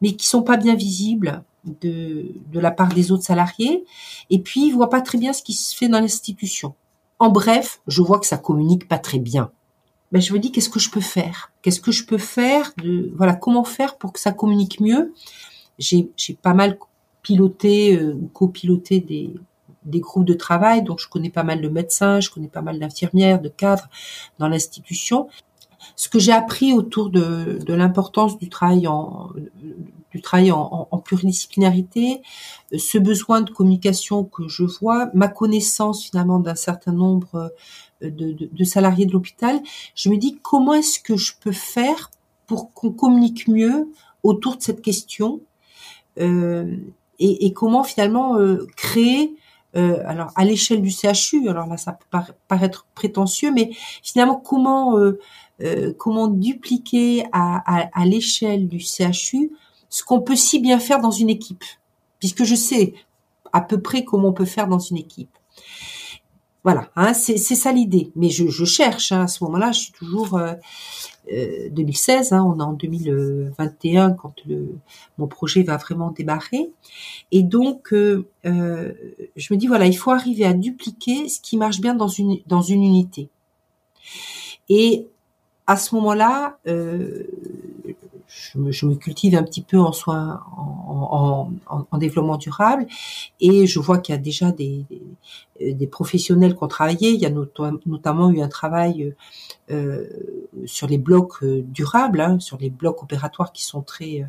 mais 0.00 0.14
qui 0.14 0.26
sont 0.26 0.42
pas 0.42 0.56
bien 0.56 0.74
visibles 0.74 1.44
de, 1.64 2.34
de 2.50 2.60
la 2.60 2.70
part 2.70 2.92
des 2.92 3.12
autres 3.12 3.22
salariés, 3.22 3.84
et 4.30 4.40
puis 4.40 4.66
ils 4.66 4.72
voient 4.72 4.90
pas 4.90 5.00
très 5.00 5.18
bien 5.18 5.32
ce 5.32 5.42
qui 5.42 5.52
se 5.52 5.76
fait 5.76 5.88
dans 5.88 6.00
l'institution. 6.00 6.74
En 7.22 7.30
bref, 7.30 7.80
je 7.86 8.02
vois 8.02 8.18
que 8.18 8.26
ça 8.26 8.36
communique 8.36 8.88
pas 8.88 8.98
très 8.98 9.20
bien. 9.20 9.52
Ben, 10.10 10.20
je 10.20 10.32
me 10.32 10.40
dis 10.40 10.50
qu'est-ce 10.50 10.68
que 10.68 10.80
je 10.80 10.90
peux 10.90 11.00
faire? 11.00 11.52
Qu'est-ce 11.62 11.80
que 11.80 11.92
je 11.92 12.04
peux 12.04 12.18
faire 12.18 12.72
de 12.78 13.12
voilà 13.14 13.36
comment 13.36 13.62
faire 13.62 13.96
pour 13.96 14.12
que 14.12 14.18
ça 14.18 14.32
communique 14.32 14.80
mieux? 14.80 15.14
J'ai 15.78 16.10
pas 16.42 16.52
mal 16.52 16.76
piloté 17.22 17.96
euh, 17.96 18.14
ou 18.14 18.26
copiloté 18.26 18.98
des 18.98 19.32
des 19.84 20.00
groupes 20.00 20.24
de 20.24 20.34
travail, 20.34 20.82
donc 20.82 20.98
je 20.98 21.08
connais 21.08 21.30
pas 21.30 21.44
mal 21.44 21.60
de 21.60 21.68
médecins, 21.68 22.18
je 22.18 22.28
connais 22.28 22.48
pas 22.48 22.60
mal 22.60 22.80
d'infirmières, 22.80 23.40
de 23.40 23.48
cadres 23.48 23.88
dans 24.40 24.48
l'institution. 24.48 25.28
Ce 25.96 26.08
que 26.08 26.18
j'ai 26.18 26.32
appris 26.32 26.72
autour 26.72 27.10
de, 27.10 27.58
de 27.64 27.74
l'importance 27.74 28.38
du 28.38 28.48
travail 28.48 28.86
en 28.86 29.30
du 30.12 30.20
travail 30.20 30.52
en, 30.52 30.88
en, 30.90 30.98
pluridisciplinarité, 30.98 32.20
euh, 32.72 32.78
ce 32.78 32.98
besoin 32.98 33.40
de 33.40 33.50
communication 33.50 34.24
que 34.24 34.46
je 34.46 34.64
vois, 34.64 35.08
ma 35.14 35.28
connaissance 35.28 36.04
finalement 36.04 36.38
d'un 36.38 36.54
certain 36.54 36.92
nombre 36.92 37.50
euh, 38.02 38.10
de, 38.10 38.32
de, 38.32 38.48
de 38.52 38.64
salariés 38.64 39.06
de 39.06 39.12
l'hôpital, 39.12 39.60
je 39.94 40.10
me 40.10 40.18
dis 40.18 40.38
comment 40.42 40.74
est-ce 40.74 41.00
que 41.00 41.16
je 41.16 41.32
peux 41.40 41.52
faire 41.52 42.10
pour 42.46 42.74
qu'on 42.74 42.90
communique 42.90 43.48
mieux 43.48 43.90
autour 44.22 44.56
de 44.56 44.62
cette 44.62 44.82
question 44.82 45.40
euh, 46.18 46.76
et, 47.18 47.46
et, 47.46 47.52
comment 47.52 47.84
finalement 47.84 48.36
euh, 48.36 48.66
créer 48.76 49.34
euh, 49.76 50.02
alors 50.06 50.30
à 50.36 50.44
l'échelle 50.44 50.82
du 50.82 50.90
CHU, 50.90 51.48
alors 51.48 51.66
là 51.66 51.76
ça 51.76 51.92
peut 51.92 52.18
paraître 52.48 52.86
prétentieux, 52.94 53.52
mais 53.52 53.70
finalement 54.02 54.36
comment 54.36 54.98
euh, 54.98 55.18
comment 55.98 56.28
dupliquer 56.28 57.24
à, 57.32 57.62
à, 57.66 57.88
à 57.92 58.04
l'échelle 58.04 58.68
du 58.68 58.80
CHU 58.80 59.52
ce 59.88 60.02
qu'on 60.04 60.20
peut 60.20 60.36
si 60.36 60.58
bien 60.58 60.78
faire 60.78 61.00
dans 61.00 61.10
une 61.10 61.28
équipe, 61.28 61.64
puisque 62.18 62.44
je 62.44 62.54
sais 62.54 62.94
à 63.52 63.60
peu 63.60 63.80
près 63.80 64.04
comment 64.04 64.28
on 64.28 64.32
peut 64.32 64.46
faire 64.46 64.66
dans 64.66 64.78
une 64.78 64.96
équipe. 64.96 65.36
Voilà, 66.64 66.90
hein, 66.94 67.12
c'est 67.12 67.36
ça 67.38 67.72
l'idée. 67.72 68.12
Mais 68.14 68.30
je, 68.30 68.64
cherche 68.64 69.10
hein, 69.12 69.22
à 69.22 69.26
ce 69.26 69.42
moment-là, 69.44 69.72
je 69.72 69.80
suis 69.80 69.92
toujours 69.92 70.38
euh, 70.38 70.54
2016, 71.70 72.32
euh, 72.32 72.36
hein, 72.36 72.44
on 72.44 72.58
est 72.58 72.62
en 72.62 72.72
2021 72.72 74.12
quand 74.12 74.34
mon 75.18 75.26
projet 75.26 75.62
va 75.62 75.76
vraiment 75.76 76.10
démarrer. 76.10 76.70
Et 77.30 77.42
donc, 77.42 77.92
euh, 77.92 78.26
euh, 78.44 78.92
je 79.36 79.54
me 79.54 79.58
dis 79.58 79.66
voilà, 79.66 79.86
il 79.86 79.96
faut 79.96 80.10
arriver 80.10 80.44
à 80.44 80.52
dupliquer 80.52 81.28
ce 81.28 81.40
qui 81.40 81.56
marche 81.56 81.80
bien 81.80 81.94
dans 81.94 82.08
une 82.08 82.38
dans 82.46 82.62
une 82.62 82.82
unité. 82.82 83.28
Et 84.68 85.06
à 85.66 85.76
ce 85.76 85.94
moment-là, 85.94 86.58
je 88.34 88.58
me, 88.58 88.72
je 88.72 88.86
me, 88.86 88.94
cultive 88.94 89.34
un 89.34 89.42
petit 89.42 89.62
peu 89.62 89.78
en 89.78 89.92
soins, 89.92 90.42
en, 90.56 91.50
en, 91.66 91.86
en, 91.90 91.98
développement 91.98 92.36
durable, 92.36 92.86
et 93.40 93.66
je 93.66 93.78
vois 93.78 93.98
qu'il 93.98 94.14
y 94.14 94.18
a 94.18 94.20
déjà 94.20 94.50
des, 94.50 94.84
des, 95.60 95.74
des, 95.74 95.86
professionnels 95.86 96.56
qui 96.56 96.62
ont 96.62 96.68
travaillé. 96.68 97.10
Il 97.10 97.20
y 97.20 97.26
a 97.26 97.30
notamment 97.30 98.30
eu 98.30 98.40
un 98.40 98.48
travail 98.48 99.14
euh, 99.70 100.06
sur 100.66 100.86
les 100.86 100.98
blocs 100.98 101.42
euh, 101.42 101.62
durables, 101.62 102.20
hein, 102.20 102.38
sur 102.40 102.58
les 102.58 102.70
blocs 102.70 103.02
opératoires 103.02 103.52
qui 103.52 103.64
sont 103.64 103.82
très 103.82 104.26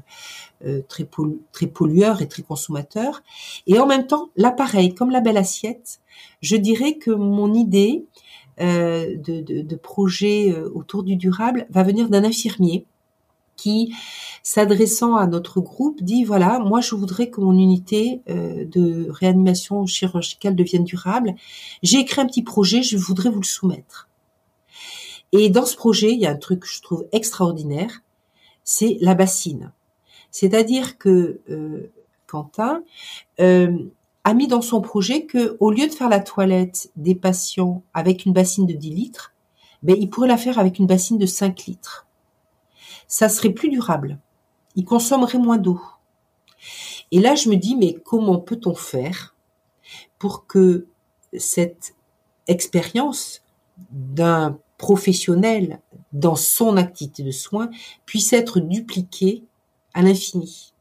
euh, 0.65 0.81
très, 0.87 1.07
très 1.51 1.67
pollueurs 1.67 2.21
et 2.21 2.27
très 2.27 2.43
consommateurs. 2.43 3.23
Et 3.67 3.79
en 3.79 3.85
même 3.85 4.07
temps, 4.07 4.29
l'appareil, 4.35 4.93
comme 4.93 5.09
la 5.09 5.21
belle 5.21 5.37
assiette, 5.37 5.99
je 6.41 6.55
dirais 6.55 6.97
que 6.97 7.11
mon 7.11 7.53
idée 7.53 8.05
euh, 8.59 9.15
de, 9.17 9.41
de, 9.41 9.61
de, 9.61 9.75
projet 9.75 10.55
autour 10.73 11.03
du 11.03 11.15
durable 11.15 11.65
va 11.71 11.81
venir 11.81 12.09
d'un 12.09 12.23
infirmier 12.23 12.85
qui, 13.55 13.93
s'adressant 14.41 15.15
à 15.15 15.27
notre 15.27 15.61
groupe, 15.61 16.01
dit 16.01 16.23
voilà, 16.23 16.59
moi 16.59 16.81
je 16.81 16.95
voudrais 16.95 17.29
que 17.29 17.41
mon 17.41 17.57
unité 17.57 18.21
euh, 18.29 18.65
de 18.65 19.07
réanimation 19.09 19.85
chirurgicale 19.85 20.55
devienne 20.55 20.83
durable. 20.83 21.35
J'ai 21.81 21.99
écrit 21.99 22.21
un 22.21 22.25
petit 22.25 22.43
projet, 22.43 22.83
je 22.83 22.97
voudrais 22.97 23.29
vous 23.29 23.41
le 23.41 23.45
soumettre. 23.45 24.09
Et 25.31 25.49
dans 25.49 25.65
ce 25.65 25.75
projet, 25.75 26.13
il 26.13 26.19
y 26.19 26.27
a 26.27 26.31
un 26.31 26.35
truc 26.35 26.61
que 26.61 26.67
je 26.67 26.81
trouve 26.81 27.07
extraordinaire, 27.11 28.01
c'est 28.63 28.97
la 29.01 29.15
bassine. 29.15 29.71
C'est-à-dire 30.29 30.97
que 30.97 31.41
euh, 31.49 31.91
Quentin 32.27 32.83
euh, 33.39 33.77
a 34.23 34.33
mis 34.33 34.47
dans 34.47 34.61
son 34.61 34.81
projet 34.81 35.25
que 35.25 35.57
au 35.59 35.71
lieu 35.71 35.87
de 35.87 35.91
faire 35.91 36.09
la 36.09 36.19
toilette 36.19 36.91
des 36.95 37.15
patients 37.15 37.83
avec 37.93 38.25
une 38.25 38.33
bassine 38.33 38.65
de 38.65 38.73
10 38.73 38.89
litres, 38.91 39.33
ben, 39.81 39.95
il 39.99 40.09
pourrait 40.09 40.27
la 40.27 40.37
faire 40.37 40.59
avec 40.59 40.79
une 40.79 40.87
bassine 40.87 41.17
de 41.17 41.25
5 41.25 41.65
litres 41.65 42.07
ça 43.13 43.29
serait 43.29 43.51
plus 43.51 43.69
durable. 43.69 44.17
Il 44.75 44.85
consommerait 44.85 45.37
moins 45.37 45.59
d'eau. 45.59 45.79
Et 47.11 47.19
là, 47.19 47.35
je 47.35 47.47
me 47.47 47.55
dis, 47.55 47.75
mais 47.75 47.93
comment 47.93 48.39
peut-on 48.39 48.73
faire 48.73 49.35
pour 50.17 50.47
que 50.47 50.87
cette 51.37 51.93
expérience 52.47 53.43
d'un 53.91 54.57
professionnel 54.79 55.79
dans 56.11 56.35
son 56.35 56.75
activité 56.75 57.21
de 57.21 57.29
soins 57.29 57.69
puisse 58.07 58.33
être 58.33 58.59
dupliquée 58.59 59.43
à 59.93 60.01
l'infini? 60.01 60.73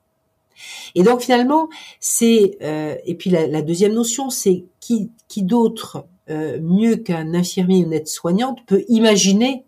Et 0.95 1.03
donc 1.03 1.21
finalement, 1.21 1.68
c'est 2.01 2.57
euh, 2.62 2.97
et 3.05 3.14
puis 3.14 3.29
la, 3.29 3.61
deuxième 3.61 3.92
notion, 3.92 4.31
c'est 4.31 4.64
qui, 4.81 5.11
qui 5.29 5.42
d'autre 5.42 6.07
euh, 6.31 6.59
mieux 6.62 6.97
qu'un 6.97 7.35
infirmier 7.35 7.81
ou 7.81 7.88
une 7.88 7.92
aide-soignante 7.92 8.64
peut 8.64 8.85
imaginer 8.88 9.66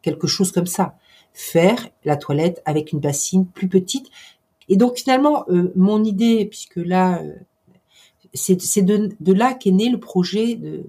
quelque 0.00 0.26
chose 0.26 0.50
comme 0.50 0.66
ça? 0.66 0.96
Faire 1.36 1.90
la 2.06 2.16
toilette 2.16 2.62
avec 2.64 2.92
une 2.92 2.98
bassine 2.98 3.46
plus 3.46 3.68
petite. 3.68 4.06
Et 4.70 4.78
donc 4.78 4.96
finalement, 4.96 5.44
euh, 5.50 5.70
mon 5.76 6.02
idée, 6.02 6.46
puisque 6.46 6.76
là, 6.76 7.22
euh, 7.22 7.34
c'est 8.32 8.82
de, 8.82 9.10
de, 9.20 9.32
là 9.34 9.52
qu'est 9.52 9.70
né 9.70 9.90
le 9.90 10.00
projet 10.00 10.54
de, 10.54 10.84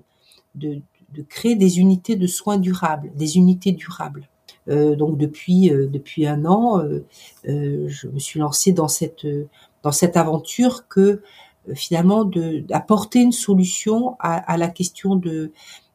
de, 0.55 0.79
de, 1.13 1.21
créer 1.21 1.55
des 1.55 1.79
unités 1.79 2.15
de 2.15 2.27
soins 2.27 2.57
durables, 2.57 3.12
des 3.15 3.36
unités 3.36 3.73
durables. 3.73 4.29
Euh, 4.69 4.95
donc 4.95 5.17
depuis 5.17 5.69
depuis 5.69 6.25
un 6.25 6.45
an, 6.45 6.81
je 7.43 8.07
me 8.07 8.19
suis 8.19 8.39
lancée 8.39 8.71
dans 8.71 8.88
cette 8.88 9.27
dans 9.83 9.91
cette 9.91 10.15
aventure 10.15 10.88
que 10.88 11.21
finalement 11.75 12.23
d'apporter 12.23 13.19
une 13.19 13.33
solution 13.33 14.15
à, 14.19 14.36
à 14.51 14.55
la 14.55 14.69
question 14.69 15.17
de 15.17 15.51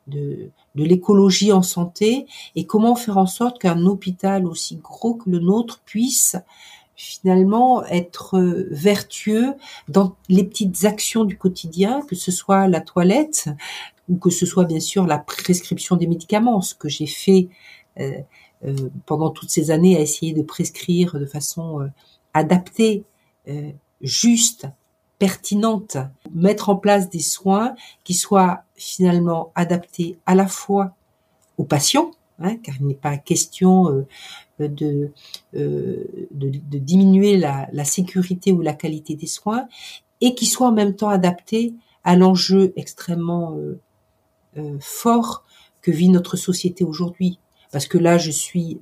de, 0.08 0.50
de 0.74 0.84
l'écologie 0.84 1.52
en 1.52 1.62
santé 1.62 2.26
et 2.56 2.64
comment 2.66 2.94
faire 2.94 3.18
en 3.18 3.26
sorte 3.26 3.58
qu'un 3.58 3.84
hôpital 3.86 4.46
aussi 4.46 4.76
gros 4.76 5.14
que 5.14 5.28
le 5.28 5.38
nôtre 5.38 5.80
puisse 5.84 6.36
finalement 6.94 7.84
être 7.86 8.38
vertueux 8.70 9.54
dans 9.88 10.16
les 10.28 10.44
petites 10.44 10.84
actions 10.84 11.24
du 11.24 11.36
quotidien, 11.36 12.02
que 12.02 12.14
ce 12.14 12.30
soit 12.30 12.68
la 12.68 12.80
toilette 12.80 13.48
ou 14.08 14.16
que 14.16 14.30
ce 14.30 14.46
soit 14.46 14.64
bien 14.64 14.80
sûr 14.80 15.06
la 15.06 15.18
prescription 15.18 15.96
des 15.96 16.06
médicaments, 16.06 16.60
ce 16.60 16.74
que 16.74 16.88
j'ai 16.88 17.06
fait 17.06 17.48
euh, 17.98 18.18
euh, 18.64 18.90
pendant 19.06 19.30
toutes 19.30 19.50
ces 19.50 19.70
années 19.70 19.96
à 19.96 20.00
essayer 20.00 20.32
de 20.32 20.42
prescrire 20.42 21.18
de 21.18 21.26
façon 21.26 21.80
euh, 21.80 21.86
adaptée, 22.34 23.04
juste, 24.00 24.68
pertinente, 25.22 25.98
mettre 26.34 26.68
en 26.68 26.74
place 26.74 27.08
des 27.08 27.20
soins 27.20 27.76
qui 28.02 28.12
soient 28.12 28.64
finalement 28.74 29.52
adaptés 29.54 30.18
à 30.26 30.34
la 30.34 30.48
fois 30.48 30.96
aux 31.58 31.64
patients, 31.64 32.10
hein, 32.40 32.56
car 32.56 32.74
il 32.80 32.88
n'est 32.88 32.94
pas 32.94 33.16
question 33.18 34.04
euh, 34.58 34.66
de, 34.66 35.12
euh, 35.54 36.28
de, 36.32 36.78
diminuer 36.78 37.36
la, 37.36 37.84
sécurité 37.84 38.50
ou 38.50 38.62
la 38.62 38.72
qualité 38.72 39.14
des 39.14 39.28
soins, 39.28 39.68
et 40.20 40.34
qui 40.34 40.46
soit 40.46 40.66
en 40.66 40.72
même 40.72 40.96
temps 40.96 41.10
adapté 41.10 41.72
à 42.02 42.16
l'enjeu 42.16 42.72
extrêmement 42.74 43.56
euh, 44.56 44.76
fort 44.80 45.44
que 45.82 45.92
vit 45.92 46.08
notre 46.08 46.36
société 46.36 46.82
aujourd'hui. 46.82 47.38
Parce 47.70 47.86
que 47.86 47.96
là, 47.96 48.18
je 48.18 48.32
suis 48.32 48.80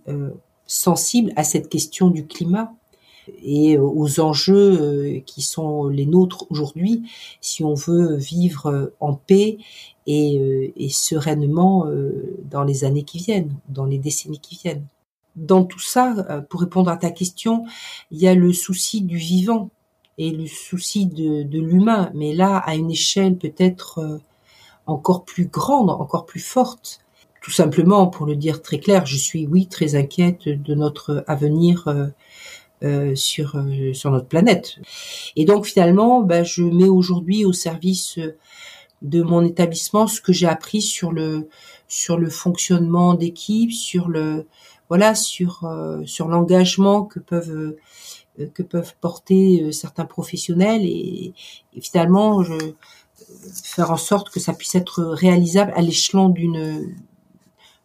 sensible 0.65 1.35
à 1.37 1.45
cette 1.45 1.69
question 1.69 2.09
du 2.09 2.27
climat 2.27 2.73
et 3.43 3.79
aux 3.79 4.21
enjeux 4.21 4.81
euh, 4.81 5.21
qui 5.27 5.43
sont 5.43 5.89
les 5.89 6.07
nôtres 6.07 6.47
aujourd'hui 6.51 7.03
si 7.41 7.65
on 7.65 7.75
veut 7.75 8.17
vivre 8.17 8.67
euh, 8.67 8.95
en 9.01 9.15
paix 9.15 9.59
et, 10.07 10.39
euh, 10.39 10.73
et, 10.77 10.89
sereinement 10.89 11.87
dans 12.45 12.65
les 12.65 12.85
années 12.85 13.05
qui 13.05 13.19
viennent, 13.19 13.55
dans 13.69 13.85
les 13.85 13.99
décennies 13.99 14.41
qui 14.41 14.57
viennent. 14.57 14.87
Dans 15.37 15.65
tout 15.65 15.81
ça, 15.81 16.45
pour 16.49 16.61
répondre 16.61 16.91
à 16.91 16.97
ta 16.97 17.11
question, 17.11 17.65
il 18.11 18.19
y 18.19 18.27
a 18.27 18.35
le 18.35 18.53
souci 18.53 19.03
du 19.03 19.17
vivant 19.17 19.71
et 20.19 20.31
le 20.31 20.47
souci 20.47 21.07
de, 21.07 21.45
de 21.45 21.59
l'humain, 21.61 22.11
mais 22.15 22.35
là 22.35 22.57
à 22.57 22.75
une 22.75 22.91
échelle 22.91 23.37
peut-être 23.37 24.21
encore 24.87 25.25
plus 25.25 25.47
grande, 25.47 25.91
encore 25.91 26.27
plus 26.27 26.41
forte. 26.41 27.01
Tout 27.41 27.53
simplement, 27.53 28.09
pour 28.09 28.27
le 28.27 28.35
dire 28.35 28.61
très 28.61 28.81
clair, 28.81 29.07
je 29.07 29.17
suis 29.17 29.47
oui 29.47 29.67
très 29.67 29.95
inquiète 29.95 30.49
de 30.49 30.75
notre 30.75 31.25
avenir 31.29 31.89
euh, 32.83 33.15
sur 33.15 33.57
euh, 33.57 33.93
sur 33.93 34.11
notre 34.11 34.27
planète. 34.27 34.77
Et 35.37 35.45
donc 35.45 35.67
finalement, 35.67 36.23
ben, 36.23 36.45
je 36.45 36.63
mets 36.63 36.89
aujourd'hui 36.89 37.45
au 37.45 37.53
service 37.53 38.19
de 39.03 39.23
mon 39.23 39.45
établissement 39.45 40.07
ce 40.07 40.21
que 40.21 40.33
j'ai 40.33 40.47
appris 40.47 40.81
sur 40.81 41.13
le 41.13 41.49
sur 41.89 42.17
le 42.17 42.31
fonctionnement 42.31 43.13
d'équipe, 43.15 43.73
sur 43.73 44.09
le 44.09 44.47
voilà 44.89 45.15
sur 45.15 45.65
euh, 45.65 46.03
sur 46.07 46.29
l'engagement 46.29 47.05
que 47.05 47.19
peuvent 47.19 47.77
que 48.55 48.63
peuvent 48.63 48.95
porter 49.01 49.71
certains 49.73 50.07
professionnels 50.07 50.83
et, 50.83 51.35
et, 51.77 51.81
finalement 51.83 52.43
je 52.43 52.55
faire 53.63 53.91
en 53.91 53.99
sorte 53.99 54.31
que 54.31 54.41
ça 54.41 54.55
puisse 54.55 54.75
être 54.75 55.03
réalisable 55.03 55.73
à 55.77 55.83
l'échelon 55.83 56.31
d'une 56.31 56.95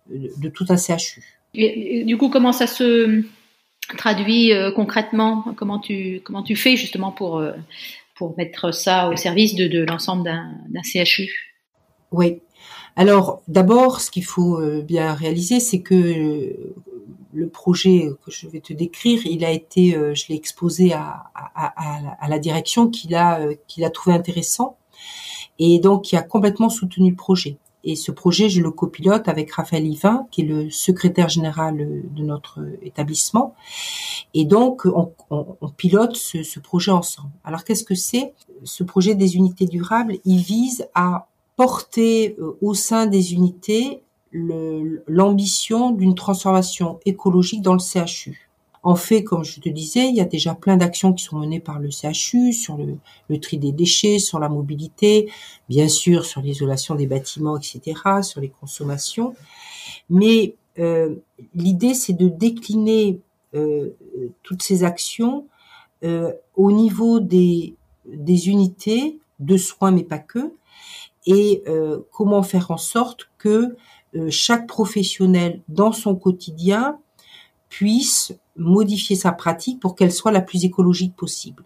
de 0.10 0.50
tout 0.50 0.66
un 0.70 0.78
CHU. 0.78 1.42
Et, 1.56 2.04
du 2.04 2.18
coup, 2.18 2.30
comment 2.30 2.52
ça 2.52 2.68
se 2.68 3.24
traduit 3.98 4.54
euh, 4.54 4.72
concrètement 4.72 5.46
comment 5.56 5.80
tu 5.80 6.22
comment 6.24 6.44
tu 6.44 6.56
fais 6.56 6.76
justement 6.76 7.12
pour 7.12 7.38
euh, 7.38 7.52
mettre 8.38 8.72
ça 8.72 9.10
au 9.10 9.16
service 9.16 9.56
de, 9.56 9.84
l'ensemble 9.84 10.24
d'un 10.24 10.82
CHU 10.84 11.30
Oui. 12.12 12.42
Alors 12.96 13.42
d'abord, 13.48 14.00
ce 14.00 14.10
qu'il 14.10 14.24
faut 14.24 14.60
euh, 14.60 14.82
bien 14.82 15.14
réaliser, 15.14 15.60
c'est 15.60 15.82
que 15.82 16.56
le 17.34 17.50
projet 17.50 18.08
que 18.26 18.32
je 18.32 18.48
vais 18.48 18.62
te 18.62 18.72
décrire, 18.72 19.26
il 19.26 19.44
a 19.44 19.52
été, 19.52 19.92
je 19.92 20.24
l'ai 20.30 20.36
exposé 20.36 20.94
à, 20.94 21.26
la 22.30 22.40
direction 22.40 22.88
qui 22.90 23.10
l'a 23.10 23.42
qui 23.68 23.82
l'a 23.82 23.90
trouvé 23.90 24.16
intéressant 24.16 24.78
et 25.60 25.80
donc 25.80 26.04
qui 26.04 26.16
a 26.16 26.22
complètement 26.22 26.70
soutenu 26.70 27.10
le 27.10 27.16
projet. 27.16 27.58
Et 27.86 27.96
ce 27.96 28.12
projet, 28.12 28.50
je 28.50 28.62
le 28.62 28.72
copilote 28.72 29.28
avec 29.28 29.52
Raphaël 29.52 29.86
Yvain, 29.86 30.28
qui 30.32 30.42
est 30.42 30.46
le 30.46 30.70
secrétaire 30.72 31.30
général 31.30 31.78
de 31.78 32.24
notre 32.24 32.60
établissement. 32.82 33.54
Et 34.34 34.44
donc, 34.44 34.86
on, 34.86 35.14
pilote 35.78 36.16
ce, 36.16 36.60
projet 36.60 36.92
ensemble. 36.92 37.30
Alors, 37.44 37.64
qu'est-ce 37.64 37.84
que 37.84 37.96
c'est? 37.96 38.34
Ce 38.64 38.84
projet 38.84 39.14
des 39.14 39.36
unités 39.36 39.66
durables, 39.66 40.18
il 40.26 40.40
vise 40.40 40.88
à 40.96 41.28
porter 41.56 42.36
euh, 42.40 42.58
au 42.62 42.74
sein 42.74 43.06
des 43.06 43.34
unités 43.34 44.02
l'ambition 45.08 45.92
d'une 45.92 46.14
transformation 46.14 47.00
écologique 47.06 47.62
dans 47.62 47.74
le 47.74 47.80
CHU. 47.80 48.45
En 48.86 48.96
fait, 48.96 49.24
comme 49.24 49.44
je 49.44 49.60
te 49.60 49.68
disais, 49.68 50.10
il 50.10 50.16
y 50.16 50.22
a 50.22 50.26
déjà 50.26 50.54
plein 50.54 50.78
d'actions 50.78 51.12
qui 51.12 51.24
sont 51.24 51.40
menées 51.40 51.60
par 51.60 51.80
le 51.80 51.90
CHU 51.90 52.54
sur 52.54 52.78
le, 52.78 53.40
tri 53.40 53.58
des 53.58 53.72
déchets, 53.72 54.20
sur 54.20 54.38
la 54.38 54.48
mobilité, 54.48 55.28
bien 55.68 55.88
sûr 55.88 56.24
sur 56.24 56.42
l'isolation 56.42 56.94
des 56.94 57.08
bâtiments, 57.08 57.58
etc., 57.58 57.82
sur 58.22 58.42
les 58.42 58.50
consommations. 58.50 59.34
Mais 60.12 60.54
euh, 60.78 61.16
l'idée, 61.56 61.96
c'est 61.96 62.14
de 62.14 62.28
décliner 62.28 63.20
euh, 63.56 63.90
toutes 64.44 64.62
ces 64.62 64.84
actions 64.84 65.48
euh, 66.04 66.32
au 66.54 66.72
niveau 66.72 67.20
des, 67.20 67.74
des 68.06 68.50
unités 68.50 69.18
de 69.40 69.58
soins, 69.58 69.90
mais 69.90 70.04
pas 70.04 70.20
que, 70.20 70.54
et 71.26 71.64
comment 72.12 72.44
faire 72.44 72.70
en 72.70 72.78
sorte 72.78 73.32
que 73.40 73.76
chaque 74.30 74.68
professionnel 74.68 75.64
dans 75.70 75.92
son 75.92 76.16
quotidien 76.16 77.00
puisse 77.76 78.34
modifier 78.56 79.18
sa 79.18 79.34
pratique 79.34 79.82
pour 79.82 79.96
qu'elle 79.96 80.14
soit 80.14 80.32
la 80.32 80.40
plus 80.40 80.64
écologique 80.64 81.14
possible. 81.14 81.66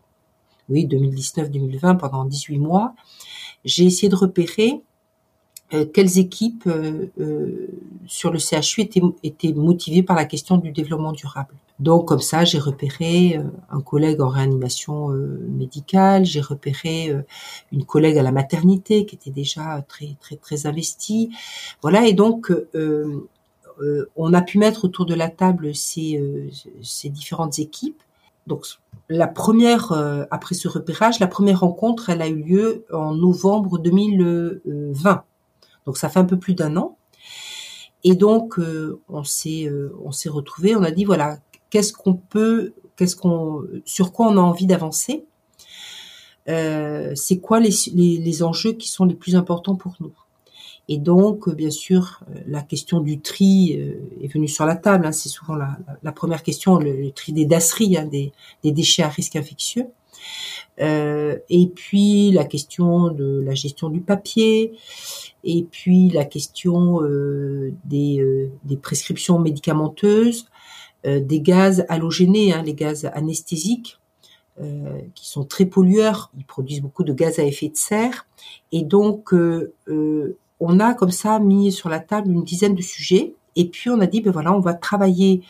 Oui, 0.67 0.87
2019-2020, 0.87 1.97
pendant 1.97 2.25
18 2.25 2.57
mois, 2.57 2.95
j'ai 3.63 3.85
essayé 3.85 4.09
de 4.09 4.15
repérer 4.15 4.81
euh, 5.75 5.85
quelles 5.85 6.17
équipes 6.17 6.65
euh, 6.65 7.11
euh, 7.19 7.67
sur 8.07 8.31
le 8.31 8.39
CHU 8.39 8.81
étaient, 8.81 9.03
étaient 9.23 9.53
motivées 9.53 10.01
par 10.01 10.15
la 10.15 10.25
question 10.25 10.57
du 10.57 10.71
développement 10.71 11.11
durable. 11.11 11.53
Donc 11.77 12.07
comme 12.07 12.21
ça, 12.21 12.43
j'ai 12.43 12.57
repéré 12.57 13.39
un 13.69 13.79
collègue 13.79 14.19
en 14.19 14.29
réanimation 14.29 15.09
médicale, 15.47 16.25
j'ai 16.25 16.41
repéré 16.41 17.15
une 17.71 17.85
collègue 17.85 18.17
à 18.17 18.21
la 18.21 18.33
maternité 18.33 19.05
qui 19.05 19.15
était 19.15 19.29
déjà 19.29 19.81
très 19.87 20.17
très 20.19 20.35
très 20.35 20.65
investie. 20.65 21.29
Voilà, 21.81 22.05
et 22.05 22.11
donc 22.11 22.51
euh, 22.51 23.29
on 24.15 24.33
a 24.33 24.41
pu 24.41 24.57
mettre 24.57 24.85
autour 24.85 25.05
de 25.05 25.13
la 25.13 25.29
table 25.29 25.75
ces, 25.75 26.17
euh, 26.17 26.49
ces 26.83 27.09
différentes 27.09 27.59
équipes. 27.59 28.01
Donc 28.47 28.65
la 29.09 29.27
première, 29.27 29.91
euh, 29.91 30.25
après 30.31 30.55
ce 30.55 30.67
repérage, 30.67 31.19
la 31.19 31.27
première 31.27 31.61
rencontre, 31.61 32.09
elle 32.09 32.21
a 32.21 32.27
eu 32.27 32.41
lieu 32.41 32.85
en 32.91 33.13
novembre 33.13 33.79
2020. 33.79 35.23
Donc 35.85 35.97
ça 35.97 36.09
fait 36.09 36.19
un 36.19 36.25
peu 36.25 36.37
plus 36.37 36.53
d'un 36.53 36.75
an. 36.77 36.97
Et 38.03 38.15
donc 38.15 38.59
on 39.09 39.23
s'est 39.25 39.69
on 40.05 40.13
s'est 40.13 40.29
retrouvé, 40.29 40.73
on 40.73 40.83
a 40.83 40.91
dit 40.91 41.03
voilà 41.03 41.37
qu'est-ce 41.69 41.91
qu'on 41.91 42.13
peut, 42.13 42.73
qu'est-ce 42.95 43.17
qu'on, 43.17 43.65
sur 43.83 44.13
quoi 44.13 44.27
on 44.27 44.37
a 44.37 44.41
envie 44.41 44.67
d'avancer? 44.67 45.25
c'est 46.47 47.39
quoi 47.41 47.59
les, 47.59 47.71
les 47.93 48.43
enjeux 48.43 48.71
qui 48.71 48.87
sont 48.87 49.05
les 49.05 49.15
plus 49.15 49.35
importants 49.35 49.75
pour 49.75 49.95
nous? 49.99 50.13
Et 50.91 50.97
donc, 50.97 51.47
euh, 51.47 51.53
bien 51.53 51.69
sûr, 51.69 52.21
euh, 52.29 52.39
la 52.47 52.63
question 52.63 52.99
du 52.99 53.21
tri 53.21 53.77
euh, 53.77 54.01
est 54.23 54.27
venue 54.27 54.47
sur 54.47 54.65
la 54.65 54.75
table. 54.75 55.05
Hein. 55.05 55.11
c'est 55.11 55.29
souvent 55.29 55.55
la, 55.55 56.11
première 56.11 56.41
question, 56.41 56.79
le, 56.79 57.11
tri 57.11 57.31
des 57.31 57.45
dasseries, 57.45 57.95
hein, 57.95 58.05
des, 58.05 58.33
déchets 58.63 59.03
à 59.03 59.09
risque 59.09 59.35
infectieux. 59.35 59.85
et 60.79 61.71
puis 61.75 62.31
la 62.31 62.45
question 62.45 63.09
de 63.09 63.41
la 63.45 63.53
gestion 63.53 63.89
du 63.89 64.01
papier, 64.01 64.73
et 65.43 65.63
puis 65.63 66.09
la 66.09 66.25
question 66.25 67.01
des, 67.85 68.49
prescriptions 68.81 69.37
médicamenteuses, 69.39 70.47
des 71.03 71.41
gaz 71.41 71.85
halogénés, 71.87 72.53
hein, 72.53 72.63
les 72.63 72.73
gaz 72.73 73.05
anesthésiques, 73.13 73.99
qui 75.15 75.27
sont 75.29 75.45
très 75.45 75.65
pollueurs, 75.65 76.31
ils 76.37 76.45
produisent 76.45 76.81
beaucoup 76.81 77.03
de 77.03 77.13
gaz 77.13 77.39
à 77.39 77.43
effet 77.43 77.69
de 77.69 77.77
serre, 77.77 78.25
et 78.71 78.83
donc 78.83 79.33
on 80.59 80.79
a 80.79 80.93
comme 80.93 81.11
ça 81.11 81.39
mis 81.39 81.71
sur 81.71 81.89
la 81.89 81.99
table 81.99 82.31
une 82.31 82.43
dizaine 82.43 82.75
de 82.75 82.81
sujets 82.81 83.33
et 83.55 83.65
puis 83.65 83.89
on 83.89 83.99
a 83.99 84.07
dit 84.07 84.21
ben 84.21 84.31
voilà 84.31 84.53
on 84.53 84.59
va 84.59 84.73
travailler 84.73 85.41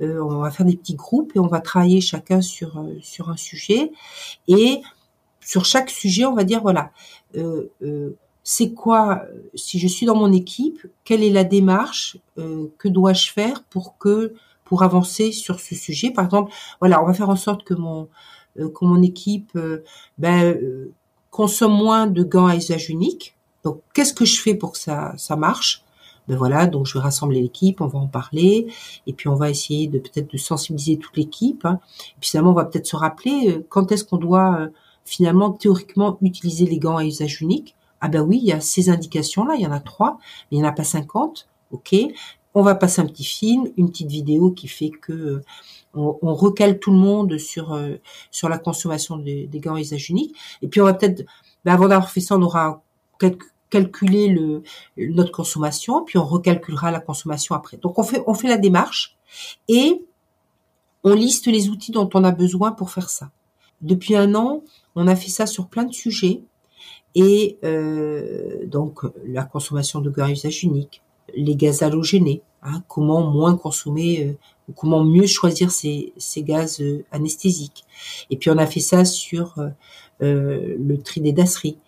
euh, 0.00 0.22
on 0.22 0.38
va 0.38 0.50
faire 0.50 0.66
des 0.66 0.76
petits 0.76 0.94
groupes 0.94 1.32
et 1.34 1.38
on 1.38 1.48
va 1.48 1.60
travailler 1.60 2.00
chacun 2.00 2.40
sur 2.40 2.78
euh, 2.78 2.98
sur 3.02 3.30
un 3.30 3.36
sujet. 3.36 3.92
Et 4.46 4.80
sur 5.40 5.64
chaque 5.64 5.90
sujet 5.90 6.24
on 6.24 6.34
va 6.34 6.44
dire 6.44 6.60
voilà 6.62 6.92
euh, 7.36 7.68
c'est 8.44 8.72
quoi 8.72 9.22
si 9.54 9.78
je 9.78 9.88
suis 9.88 10.06
dans 10.06 10.16
mon 10.16 10.32
équipe 10.32 10.86
quelle 11.04 11.22
est 11.22 11.30
la 11.30 11.44
démarche 11.44 12.18
que 12.36 12.88
dois-je 12.88 13.30
faire 13.30 13.62
pour 13.64 13.98
que 13.98 14.34
pour 14.64 14.82
avancer 14.82 15.32
sur 15.32 15.60
ce 15.60 15.74
sujet? 15.74 16.10
Par 16.10 16.24
exemple 16.26 16.52
voilà 16.80 17.02
on 17.02 17.06
va 17.06 17.14
faire 17.14 17.30
en 17.30 17.36
sorte 17.36 17.64
que 17.64 17.74
mon 17.74 18.08
que 18.56 18.84
mon 18.84 19.02
équipe 19.02 19.58
ben, 20.18 20.58
consomme 21.30 21.72
moins 21.72 22.06
de 22.06 22.22
gants 22.22 22.46
à 22.46 22.56
usage 22.56 22.90
unique 22.90 23.37
donc, 23.68 23.82
qu'est-ce 23.94 24.14
que 24.14 24.24
je 24.24 24.40
fais 24.40 24.54
pour 24.54 24.72
que 24.72 24.78
ça, 24.78 25.12
ça 25.16 25.36
marche? 25.36 25.84
Ben 26.28 26.36
voilà, 26.36 26.66
donc 26.66 26.86
je 26.86 26.94
vais 26.94 27.00
rassembler 27.00 27.40
l'équipe, 27.40 27.80
on 27.80 27.86
va 27.86 27.98
en 27.98 28.06
parler, 28.06 28.66
et 29.06 29.12
puis 29.14 29.28
on 29.28 29.34
va 29.34 29.48
essayer 29.48 29.88
de 29.88 29.98
peut-être 29.98 30.30
de 30.30 30.36
sensibiliser 30.36 30.98
toute 30.98 31.16
l'équipe. 31.16 31.64
Hein. 31.64 31.80
Et 32.10 32.20
puis 32.20 32.30
finalement, 32.30 32.50
on 32.50 32.54
va 32.54 32.66
peut-être 32.66 32.86
se 32.86 32.96
rappeler 32.96 33.48
euh, 33.48 33.66
quand 33.68 33.92
est-ce 33.92 34.04
qu'on 34.04 34.18
doit 34.18 34.58
euh, 34.60 34.68
finalement 35.04 35.50
théoriquement 35.50 36.18
utiliser 36.20 36.66
les 36.66 36.78
gants 36.78 36.98
à 36.98 37.04
usage 37.04 37.40
unique? 37.40 37.74
Ah 38.00 38.08
ben 38.08 38.20
oui, 38.20 38.38
il 38.42 38.46
y 38.46 38.52
a 38.52 38.60
ces 38.60 38.90
indications-là, 38.90 39.54
il 39.56 39.62
y 39.62 39.66
en 39.66 39.72
a 39.72 39.80
trois, 39.80 40.18
mais 40.20 40.58
il 40.58 40.60
n'y 40.60 40.66
en 40.66 40.68
a 40.68 40.72
pas 40.72 40.84
50. 40.84 41.48
Ok, 41.72 41.94
on 42.54 42.62
va 42.62 42.74
passer 42.74 43.00
un 43.00 43.06
petit 43.06 43.24
film, 43.24 43.66
une 43.76 43.90
petite 43.90 44.10
vidéo 44.10 44.50
qui 44.50 44.68
fait 44.68 44.90
que 44.90 45.12
euh, 45.12 45.42
on, 45.94 46.34
recale 46.34 46.78
tout 46.78 46.90
le 46.90 46.98
monde 46.98 47.38
sur 47.38 47.78
sur 48.30 48.48
la 48.48 48.58
consommation 48.58 49.16
des, 49.16 49.48
gants 49.54 49.74
à 49.74 49.80
usage 49.80 50.10
unique. 50.10 50.36
Et 50.62 50.68
puis 50.68 50.80
on 50.80 50.84
va 50.84 50.94
peut-être, 50.94 51.24
ben 51.64 51.72
avant 51.72 51.88
d'avoir 51.88 52.10
fait 52.10 52.20
ça, 52.20 52.36
on 52.36 52.42
aura 52.42 52.82
quelques 53.18 53.50
calculer 53.70 54.28
le, 54.28 54.62
notre 54.96 55.32
consommation, 55.32 56.04
puis 56.04 56.18
on 56.18 56.24
recalculera 56.24 56.90
la 56.90 57.00
consommation 57.00 57.54
après. 57.54 57.76
Donc 57.76 57.98
on 57.98 58.02
fait, 58.02 58.22
on 58.26 58.34
fait 58.34 58.48
la 58.48 58.58
démarche 58.58 59.16
et 59.68 60.02
on 61.04 61.14
liste 61.14 61.46
les 61.46 61.68
outils 61.68 61.92
dont 61.92 62.08
on 62.14 62.24
a 62.24 62.32
besoin 62.32 62.72
pour 62.72 62.90
faire 62.90 63.10
ça. 63.10 63.30
Depuis 63.80 64.16
un 64.16 64.34
an, 64.34 64.62
on 64.94 65.06
a 65.06 65.14
fait 65.14 65.30
ça 65.30 65.46
sur 65.46 65.68
plein 65.68 65.84
de 65.84 65.92
sujets 65.92 66.40
et 67.14 67.58
euh, 67.64 68.66
donc 68.66 69.00
la 69.26 69.44
consommation 69.44 70.00
de 70.00 70.10
gaz 70.10 70.28
à 70.28 70.32
usage 70.32 70.64
unique, 70.64 71.02
les 71.34 71.54
gaz 71.54 71.82
halogénés, 71.82 72.42
hein, 72.62 72.82
comment 72.88 73.22
moins 73.30 73.56
consommer, 73.56 74.24
euh, 74.24 74.72
comment 74.74 75.04
mieux 75.04 75.26
choisir 75.26 75.70
ces, 75.70 76.12
ces 76.16 76.42
gaz 76.42 76.80
euh, 76.80 77.04
anesthésiques. 77.12 77.84
Et 78.30 78.36
puis 78.36 78.50
on 78.50 78.58
a 78.58 78.66
fait 78.66 78.80
ça 78.80 79.04
sur 79.04 79.54
le 80.20 80.96
tri 80.96 81.20
des 81.20 81.32
dasseries. 81.32 81.78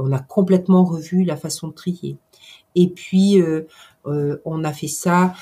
On 0.00 0.12
a 0.12 0.18
complètement 0.18 0.84
revu 0.84 1.24
la 1.24 1.36
façon 1.36 1.68
de 1.68 1.72
trier. 1.72 2.16
Et 2.74 2.88
puis 2.88 3.42
on 4.04 4.64
a 4.64 4.72
fait 4.72 4.88
ça 4.88 5.34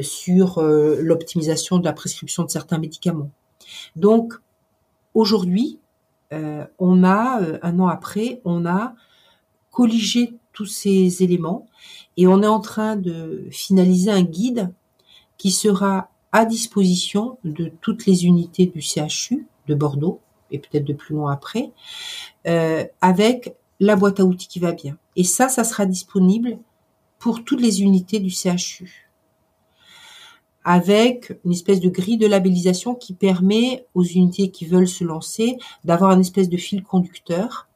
sur 0.00 0.62
l'optimisation 0.62 1.78
de 1.78 1.84
la 1.84 1.92
prescription 1.92 2.44
de 2.44 2.50
certains 2.50 2.78
médicaments. 2.78 3.30
Donc 3.96 4.34
aujourd'hui, 5.14 5.78
euh, 6.32 6.64
on 6.78 7.04
a, 7.04 7.42
euh, 7.42 7.58
un 7.62 7.78
an 7.78 7.88
après, 7.88 8.40
on 8.44 8.64
a 8.64 8.94
colligé 9.70 10.34
tous 10.52 10.66
ces 10.66 11.22
éléments 11.22 11.66
et 12.16 12.26
on 12.26 12.42
est 12.42 12.46
en 12.46 12.60
train 12.60 12.96
de 12.96 13.46
finaliser 13.50 14.10
un 14.10 14.22
guide 14.22 14.72
qui 15.38 15.50
sera 15.50 16.10
à 16.30 16.44
disposition 16.44 17.38
de 17.44 17.70
toutes 17.80 18.06
les 18.06 18.24
unités 18.24 18.66
du 18.66 18.80
CHU 18.80 19.46
de 19.66 19.74
Bordeaux 19.74 20.20
et 20.50 20.58
peut-être 20.58 20.84
de 20.84 20.92
plus 20.92 21.14
loin 21.14 21.32
après, 21.32 21.70
euh, 22.46 22.84
avec 23.00 23.54
la 23.82 23.96
boîte 23.96 24.20
à 24.20 24.24
outils 24.24 24.46
qui 24.46 24.60
va 24.60 24.70
bien. 24.70 24.96
Et 25.16 25.24
ça, 25.24 25.48
ça 25.48 25.64
sera 25.64 25.86
disponible 25.86 26.56
pour 27.18 27.42
toutes 27.42 27.60
les 27.60 27.82
unités 27.82 28.20
du 28.20 28.30
CHU 28.30 29.10
avec 30.64 31.36
une 31.44 31.50
espèce 31.50 31.80
de 31.80 31.88
grille 31.88 32.18
de 32.18 32.28
labellisation 32.28 32.94
qui 32.94 33.12
permet 33.12 33.84
aux 33.94 34.04
unités 34.04 34.52
qui 34.52 34.66
veulent 34.66 34.86
se 34.86 35.02
lancer 35.02 35.58
d'avoir 35.82 36.12
une 36.12 36.20
espèce 36.20 36.48
de 36.48 36.56
fil 36.56 36.84
conducteur 36.84 37.68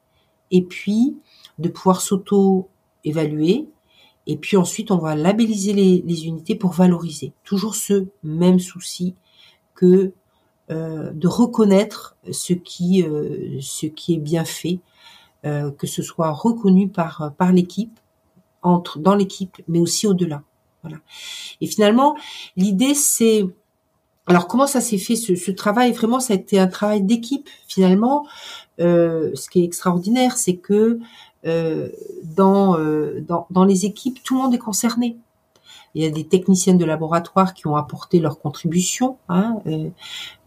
et 0.53 0.63
puis 0.63 1.17
de 1.59 1.69
pouvoir 1.69 2.01
s'auto-évaluer. 2.01 3.67
Et 4.29 4.37
puis 4.37 4.57
ensuite, 4.57 4.93
on 4.93 4.99
va 4.99 5.17
labelliser 5.17 5.73
les, 5.73 6.27
unités 6.27 6.55
pour 6.55 6.71
valoriser. 6.71 7.33
Toujours 7.43 7.75
ce 7.75 8.07
même 8.23 8.61
souci 8.61 9.17
que 9.75 10.13
euh, 10.71 11.11
de 11.13 11.27
reconnaître 11.27 12.17
ce 12.31 12.53
qui, 12.53 13.03
euh, 13.03 13.59
ce 13.61 13.87
qui 13.87 14.15
est 14.15 14.19
bien 14.19 14.45
fait, 14.45 14.79
que 15.43 15.87
ce 15.87 16.03
soit 16.03 16.33
reconnu 16.33 16.89
par, 16.89 17.33
par 17.39 17.53
l'équipe, 17.53 18.01
entre 18.63 18.99
dans 18.99 19.15
l'équipe, 19.15 19.57
mais 19.69 19.79
aussi 19.79 20.07
au-delà. 20.07 20.43
Et 21.61 21.67
finalement, 21.67 22.17
l'idée 22.57 22.95
c'est 22.95 23.45
alors 24.29 24.49
comment 24.49 24.67
ça 24.67 24.81
s'est 24.81 24.99
fait 24.99 25.15
ce, 25.15 25.51
travail? 25.53 25.93
Vraiment, 25.93 26.19
ça 26.19 26.33
a 26.33 26.37
été 26.37 26.59
un 26.59 26.67
travail 26.67 27.03
d'équipe 27.03 27.49
finalement. 27.69 28.27
Euh, 28.81 29.31
ce 29.35 29.49
qui 29.49 29.61
est 29.61 29.65
extraordinaire, 29.65 30.37
c'est 30.37 30.57
que 30.57 30.99
euh, 31.47 31.91
dans, 32.25 32.77
euh, 32.77 33.21
dans, 33.21 33.47
dans 33.51 33.65
les 33.65 33.87
équipes, 33.87 34.21
tout 34.25 34.35
le 34.35 34.43
monde 34.43 34.55
est 34.55 34.59
concerné. 34.59 35.17
Il 35.97 36.03
y 36.03 36.07
a 36.07 36.11
des 36.11 36.25
techniciennes 36.25 36.77
de 36.77 36.85
laboratoire 36.85 37.55
qui 37.55 37.67
ont 37.67 37.75
apporté 37.75 38.21
leur 38.21 38.39
contribution, 38.39 39.17
hein, 39.31 39.63
euh, 39.67 39.89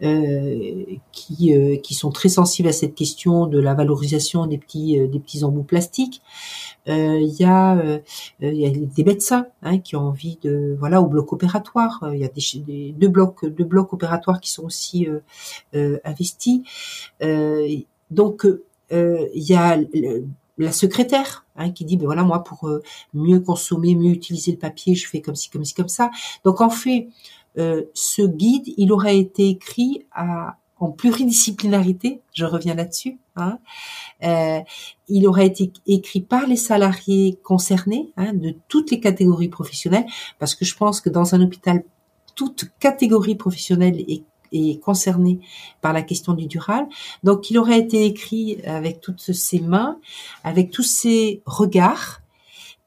euh, 0.03 0.85
qui, 1.11 1.57
euh, 1.57 1.75
qui 1.77 1.95
sont 1.95 2.11
très 2.11 2.29
sensibles 2.29 2.69
à 2.69 2.71
cette 2.71 2.93
question 2.93 3.47
de 3.47 3.59
la 3.59 3.73
valorisation 3.73 4.45
des 4.45 4.59
petits, 4.59 4.99
des 5.07 5.19
petits 5.19 5.43
embouts 5.43 5.63
plastiques. 5.63 6.21
il 6.85 7.35
y 7.39 7.45
a, 7.45 7.99
il 8.41 8.53
y 8.53 8.67
a 8.67 8.69
des 8.69 9.03
médecins 9.03 9.47
hein, 9.63 9.79
qui 9.79 9.95
ont 9.95 10.09
envie 10.09 10.37
de, 10.43 10.75
voilà, 10.79 11.01
au 11.01 11.07
bloc 11.07 11.33
opératoire. 11.33 11.99
Il 12.13 12.19
y 12.19 12.25
a 12.25 12.29
des, 12.29 12.91
deux 12.95 13.09
blocs, 13.09 13.43
deux 13.43 13.65
blocs 13.65 13.91
opératoires 13.91 14.41
qui 14.41 14.51
sont 14.51 14.65
aussi 14.65 15.07
investis. 16.05 16.61
donc 18.11 18.47
il 18.91 19.25
y 19.33 19.55
a 19.55 19.77
la 20.59 20.71
secrétaire 20.71 21.45
hein, 21.55 21.71
qui 21.71 21.85
dit 21.85 21.97
ben 21.97 22.05
voilà 22.05 22.23
moi 22.23 22.43
pour 22.43 22.67
euh, 22.67 22.83
mieux 23.13 23.39
consommer, 23.39 23.95
mieux 23.95 24.11
utiliser 24.11 24.51
le 24.51 24.57
papier, 24.57 24.95
je 24.95 25.07
fais 25.07 25.21
comme 25.21 25.35
ci, 25.35 25.49
comme 25.49 25.65
ci, 25.65 25.73
comme 25.73 25.89
ça. 25.89 26.11
Donc 26.43 26.61
en 26.61 26.69
fait, 26.69 27.07
euh, 27.57 27.83
ce 27.93 28.21
guide, 28.21 28.73
il 28.77 28.91
aurait 28.91 29.17
été 29.17 29.49
écrit 29.49 30.05
en 30.79 30.91
pluridisciplinarité, 30.91 32.21
je 32.33 32.45
reviens 32.45 32.73
là-dessus. 32.73 33.17
Hein, 33.35 33.59
euh, 34.23 34.59
il 35.07 35.27
aurait 35.27 35.47
été 35.47 35.71
écrit 35.87 36.21
par 36.21 36.45
les 36.45 36.55
salariés 36.55 37.39
concernés 37.43 38.11
hein, 38.17 38.33
de 38.33 38.55
toutes 38.67 38.91
les 38.91 38.99
catégories 38.99 39.49
professionnelles, 39.49 40.05
parce 40.39 40.55
que 40.55 40.65
je 40.65 40.75
pense 40.75 41.01
que 41.01 41.09
dans 41.09 41.35
un 41.35 41.41
hôpital, 41.41 41.83
toute 42.35 42.71
catégorie 42.79 43.35
professionnelle 43.35 43.99
est 43.99 44.23
est 44.51 44.79
concerné 44.79 45.39
par 45.81 45.93
la 45.93 46.01
question 46.01 46.33
du 46.33 46.47
durable. 46.47 46.87
Donc 47.23 47.49
il 47.49 47.57
aurait 47.57 47.79
été 47.79 48.05
écrit 48.05 48.61
avec 48.65 49.01
toutes 49.01 49.19
ses 49.19 49.59
mains, 49.59 49.99
avec 50.43 50.71
tous 50.71 50.83
ses 50.83 51.41
regards, 51.45 52.21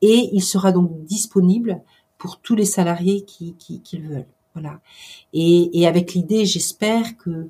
et 0.00 0.30
il 0.32 0.42
sera 0.42 0.72
donc 0.72 1.04
disponible 1.04 1.80
pour 2.18 2.38
tous 2.38 2.54
les 2.54 2.64
salariés 2.64 3.22
qui, 3.22 3.54
qui, 3.54 3.96
le 3.96 4.08
veulent. 4.08 4.26
Voilà. 4.54 4.80
Et, 5.32 5.80
et 5.80 5.86
avec 5.86 6.14
l'idée, 6.14 6.44
j'espère 6.44 7.16
que 7.16 7.48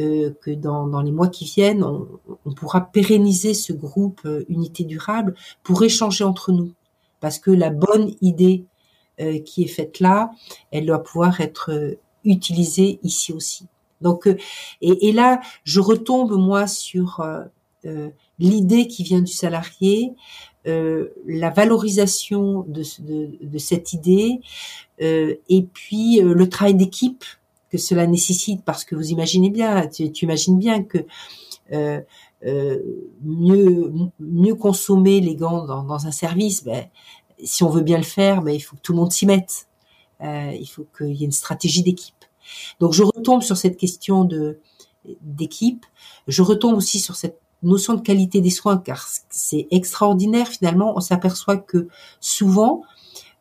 euh, 0.00 0.32
que 0.40 0.50
dans, 0.50 0.88
dans, 0.88 1.02
les 1.02 1.12
mois 1.12 1.28
qui 1.28 1.44
viennent, 1.44 1.84
on, 1.84 2.08
on 2.44 2.52
pourra 2.52 2.80
pérenniser 2.80 3.54
ce 3.54 3.72
groupe 3.72 4.20
euh, 4.24 4.44
Unité 4.48 4.82
Durable 4.82 5.36
pour 5.62 5.84
échanger 5.84 6.24
entre 6.24 6.50
nous. 6.50 6.72
Parce 7.20 7.38
que 7.38 7.52
la 7.52 7.70
bonne 7.70 8.12
idée 8.20 8.64
euh, 9.20 9.38
qui 9.38 9.62
est 9.62 9.68
faite 9.68 10.00
là, 10.00 10.32
elle 10.72 10.86
doit 10.86 11.02
pouvoir 11.02 11.40
être 11.40 11.70
euh, 11.70 11.94
utilisé 12.24 12.98
ici 13.02 13.32
aussi. 13.32 13.66
Donc, 14.00 14.26
euh, 14.26 14.36
et, 14.80 15.12
là, 15.12 15.40
je 15.64 15.80
retombe 15.80 16.32
moi 16.32 16.66
sur 16.66 17.20
euh, 17.20 17.44
euh, 17.86 18.10
l'idée 18.38 18.86
qui 18.86 19.02
vient 19.02 19.20
du 19.20 19.32
salarié, 19.32 20.12
la 20.66 21.50
valorisation 21.50 22.64
de, 22.66 22.82
de, 23.02 23.58
cette 23.58 23.92
idée, 23.92 24.40
et 24.98 25.62
puis 25.74 26.20
le 26.22 26.48
travail 26.48 26.74
d'équipe 26.74 27.22
que 27.68 27.76
cela 27.76 28.06
nécessite, 28.06 28.64
parce 28.64 28.82
que 28.82 28.94
vous 28.94 29.10
imaginez 29.10 29.50
bien, 29.50 29.86
tu, 29.88 30.04
imagines 30.22 30.58
bien 30.58 30.82
que 30.82 31.04
mieux 33.22 33.92
mieux 34.18 34.54
consommer 34.54 35.20
les 35.20 35.36
gants 35.36 35.66
dans, 35.66 35.82
dans 35.82 36.06
un 36.06 36.12
service, 36.12 36.64
ben, 36.64 36.86
si 37.44 37.62
on 37.62 37.68
veut 37.68 37.82
bien 37.82 37.98
le 37.98 38.04
faire, 38.04 38.40
ben, 38.40 38.52
il 38.52 38.60
faut 38.60 38.76
que 38.76 38.80
tout 38.80 38.94
le 38.94 39.00
monde 39.00 39.12
s'y 39.12 39.26
mette. 39.26 39.66
Euh, 40.24 40.52
il 40.58 40.66
faut 40.66 40.86
qu'il 40.96 41.14
y 41.14 41.22
ait 41.22 41.26
une 41.26 41.32
stratégie 41.32 41.82
d'équipe. 41.82 42.24
Donc 42.80 42.92
je 42.92 43.02
retombe 43.02 43.42
sur 43.42 43.56
cette 43.56 43.76
question 43.76 44.24
de 44.24 44.58
d'équipe. 45.20 45.84
Je 46.28 46.42
retombe 46.42 46.76
aussi 46.76 46.98
sur 46.98 47.14
cette 47.16 47.38
notion 47.62 47.94
de 47.94 48.00
qualité 48.00 48.40
des 48.40 48.50
soins 48.50 48.78
car 48.78 49.06
c'est 49.30 49.66
extraordinaire 49.70 50.48
finalement. 50.48 50.94
On 50.96 51.00
s'aperçoit 51.00 51.56
que 51.58 51.88
souvent 52.20 52.82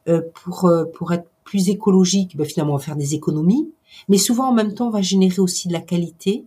euh, 0.08 0.22
pour 0.34 0.66
euh, 0.66 0.86
pour 0.86 1.14
être 1.14 1.30
plus 1.44 1.70
écologique, 1.70 2.36
ben, 2.36 2.46
finalement 2.46 2.74
on 2.74 2.78
va 2.78 2.84
faire 2.84 2.96
des 2.96 3.16
économies, 3.16 3.72
mais 4.10 4.18
souvent 4.18 4.50
en 4.50 4.54
même 4.54 4.74
temps 4.74 4.88
on 4.88 4.92
va 4.92 5.02
générer 5.02 5.40
aussi 5.40 5.68
de 5.68 5.74
la 5.74 5.82
qualité, 5.82 6.46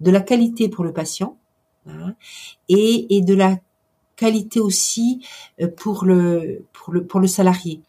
de 0.00 0.10
la 0.10 0.20
qualité 0.20 0.68
pour 0.68 0.84
le 0.84 0.92
patient 0.92 1.36
hein, 1.86 2.14
et, 2.68 3.16
et 3.16 3.20
de 3.20 3.34
la 3.34 3.58
qualité 4.16 4.60
aussi 4.60 5.24
pour 5.76 6.04
le 6.04 6.64
pour 6.72 6.92
le 6.92 7.04
pour 7.04 7.20
le 7.20 7.26
salarié. 7.26 7.80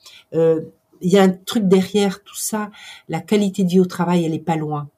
Il 1.02 1.12
y 1.12 1.18
a 1.18 1.24
un 1.24 1.30
truc 1.30 1.68
derrière 1.68 2.24
tout 2.24 2.36
ça. 2.36 2.72
La 3.10 3.22
qualité 3.22 3.64
de 3.64 3.70
vie 3.70 3.80
au 3.80 3.86
travail, 3.86 4.26
elle 4.26 4.34
est 4.34 4.40
pas 4.40 4.56
loin. 4.56 4.90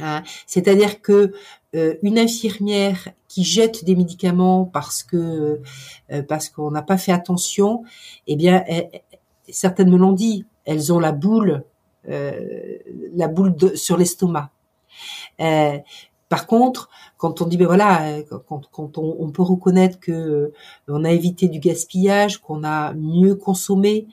Hein. 0.00 0.22
C'est-à-dire 0.46 1.00
que 1.00 1.32
euh, 1.74 1.94
une 2.02 2.18
infirmière 2.18 3.08
qui 3.28 3.44
jette 3.44 3.84
des 3.84 3.96
médicaments 3.96 4.64
parce 4.64 5.02
que 5.02 5.60
euh, 6.12 6.22
parce 6.22 6.48
qu'on 6.48 6.70
n'a 6.70 6.82
pas 6.82 6.98
fait 6.98 7.12
attention, 7.12 7.84
eh 8.26 8.36
bien, 8.36 8.64
certaines 9.48 9.90
me 9.90 9.96
l'ont 9.96 10.12
dit, 10.12 10.46
elles 10.64 10.92
ont 10.92 10.98
la 10.98 11.12
boule, 11.12 11.64
euh, 12.08 12.78
la 13.14 13.28
boule 13.28 13.54
sur 13.76 13.96
l'estomac. 13.96 14.50
par 16.28 16.46
contre, 16.46 16.88
quand 17.18 17.40
on 17.40 17.46
dit 17.46 17.56
ben 17.56 17.66
voilà, 17.66 18.20
quand, 18.48 18.98
on, 18.98 19.30
peut 19.30 19.42
reconnaître 19.42 20.00
que 20.00 20.52
on 20.88 21.04
a 21.04 21.10
évité 21.10 21.48
du 21.48 21.60
gaspillage, 21.60 22.38
qu'on 22.38 22.64
a 22.64 22.94
mieux 22.94 23.34
consommé, 23.34 24.06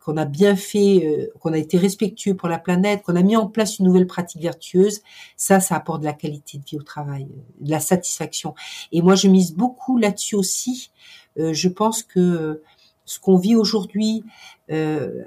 qu'on 0.00 0.16
a 0.16 0.24
bien 0.24 0.56
fait, 0.56 1.04
euh, 1.04 1.30
qu'on 1.40 1.52
a 1.52 1.58
été 1.58 1.76
respectueux 1.76 2.34
pour 2.34 2.48
la 2.48 2.58
planète, 2.58 3.02
qu'on 3.02 3.16
a 3.16 3.22
mis 3.22 3.36
en 3.36 3.46
place 3.46 3.78
une 3.78 3.86
nouvelle 3.86 4.06
pratique 4.06 4.40
vertueuse, 4.40 5.02
ça, 5.36 5.60
ça 5.60 5.76
apporte 5.76 6.00
de 6.00 6.06
la 6.06 6.14
qualité 6.14 6.58
de 6.58 6.64
vie 6.64 6.78
au 6.78 6.82
travail, 6.82 7.28
euh, 7.30 7.40
de 7.60 7.70
la 7.70 7.80
satisfaction. 7.80 8.54
Et 8.92 9.02
moi, 9.02 9.14
je 9.14 9.28
mise 9.28 9.54
beaucoup 9.54 9.98
là-dessus 9.98 10.36
aussi. 10.36 10.90
je 11.36 11.68
pense 11.68 12.02
que 12.02 12.62
ce 13.04 13.20
qu'on 13.20 13.36
vit 13.36 13.56
aujourd'hui 13.56 14.24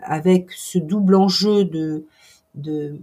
avec 0.02 0.52
ce 0.52 0.78
double 0.78 1.16
enjeu 1.16 1.66
de, 1.66 2.06
de, 2.56 3.00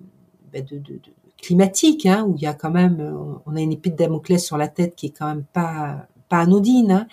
ben 0.53 0.65
de, 0.65 0.79
de, 0.79 0.95
de 0.95 1.13
climatique, 1.39 2.07
hein, 2.07 2.25
où 2.27 2.35
il 2.37 2.43
y 2.43 2.47
a 2.47 2.55
quand 2.55 2.71
même, 2.71 3.01
on 3.47 3.57
a 3.57 3.61
une 3.61 3.73
épée 3.73 3.91
de 3.91 3.97
Damoclès 3.97 4.45
sur 4.45 4.57
la 4.57 4.69
tête 4.69 4.95
qui 4.97 5.07
est 5.07 5.17
quand 5.17 5.29
même 5.29 5.45
pas 5.45 6.09
pas 6.31 6.39
anodine. 6.39 6.93
Hein. 6.93 7.07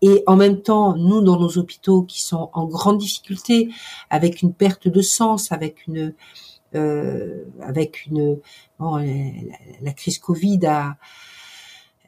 Et 0.00 0.22
en 0.26 0.36
même 0.36 0.62
temps, 0.62 0.96
nous, 0.96 1.20
dans 1.20 1.38
nos 1.38 1.58
hôpitaux 1.58 2.04
qui 2.04 2.22
sont 2.22 2.48
en 2.54 2.64
grande 2.64 2.96
difficulté, 2.96 3.68
avec 4.08 4.40
une 4.40 4.54
perte 4.54 4.88
de 4.88 5.02
sens, 5.02 5.52
avec 5.52 5.86
une, 5.86 6.14
euh, 6.74 7.44
avec 7.60 8.06
une, 8.06 8.38
bon, 8.78 8.96
la, 9.82 9.92
crise 9.92 10.18
Covid 10.18 10.64
a, 10.66 10.96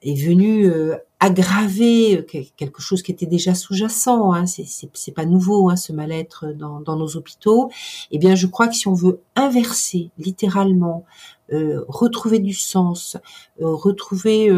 est 0.03 0.15
venue 0.15 0.67
euh, 0.67 0.97
aggraver 1.21 2.27
quelque 2.57 2.83
chose 2.83 3.03
qui 3.03 3.13
était 3.13 3.27
déjà 3.27 3.55
sous-jacent. 3.55 4.33
Hein. 4.33 4.45
C'est 4.47 5.15
pas 5.15 5.25
nouveau 5.25 5.71
hein, 5.71 5.77
ce 5.77 5.93
mal-être 5.93 6.49
dans, 6.53 6.81
dans, 6.81 6.97
nos 6.97 7.17
hôpitaux. 7.17 7.71
Eh 8.11 8.19
bien, 8.19 8.35
je 8.35 8.49
crois 8.49 8.67
que 8.67 8.75
si 8.75 8.89
on 8.89 8.95
veut 8.95 9.21
inverser 9.37 10.11
littéralement, 10.19 11.05
euh, 11.53 11.85
retrouver 11.87 12.39
du 12.39 12.55
sens, 12.55 13.19
euh, 13.61 13.75
retrouver 13.75 14.51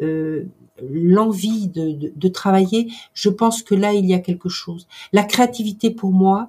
euh, 0.00 0.48
l'envie 0.82 1.68
de, 1.68 1.92
de, 1.92 2.12
de, 2.14 2.28
travailler, 2.28 2.88
je 3.12 3.28
pense 3.28 3.62
que 3.62 3.74
là 3.74 3.92
il 3.92 4.06
y 4.06 4.14
a 4.14 4.18
quelque 4.20 4.48
chose. 4.48 4.88
La 5.12 5.24
créativité 5.24 5.90
pour 5.90 6.12
moi 6.12 6.48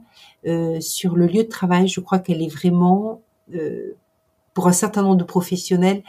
sur 0.80 1.16
le 1.16 1.28
lieu 1.28 1.44
de 1.44 1.50
travail, 1.50 1.88
je 1.88 2.00
crois 2.00 2.18
qu'elle 2.18 2.42
est 2.42 2.52
vraiment 2.52 3.22
pour 4.54 4.68
un 4.68 4.74
certain 4.74 5.04
nombre 5.04 5.18
de 5.18 5.24
professionnels, 5.24 6.04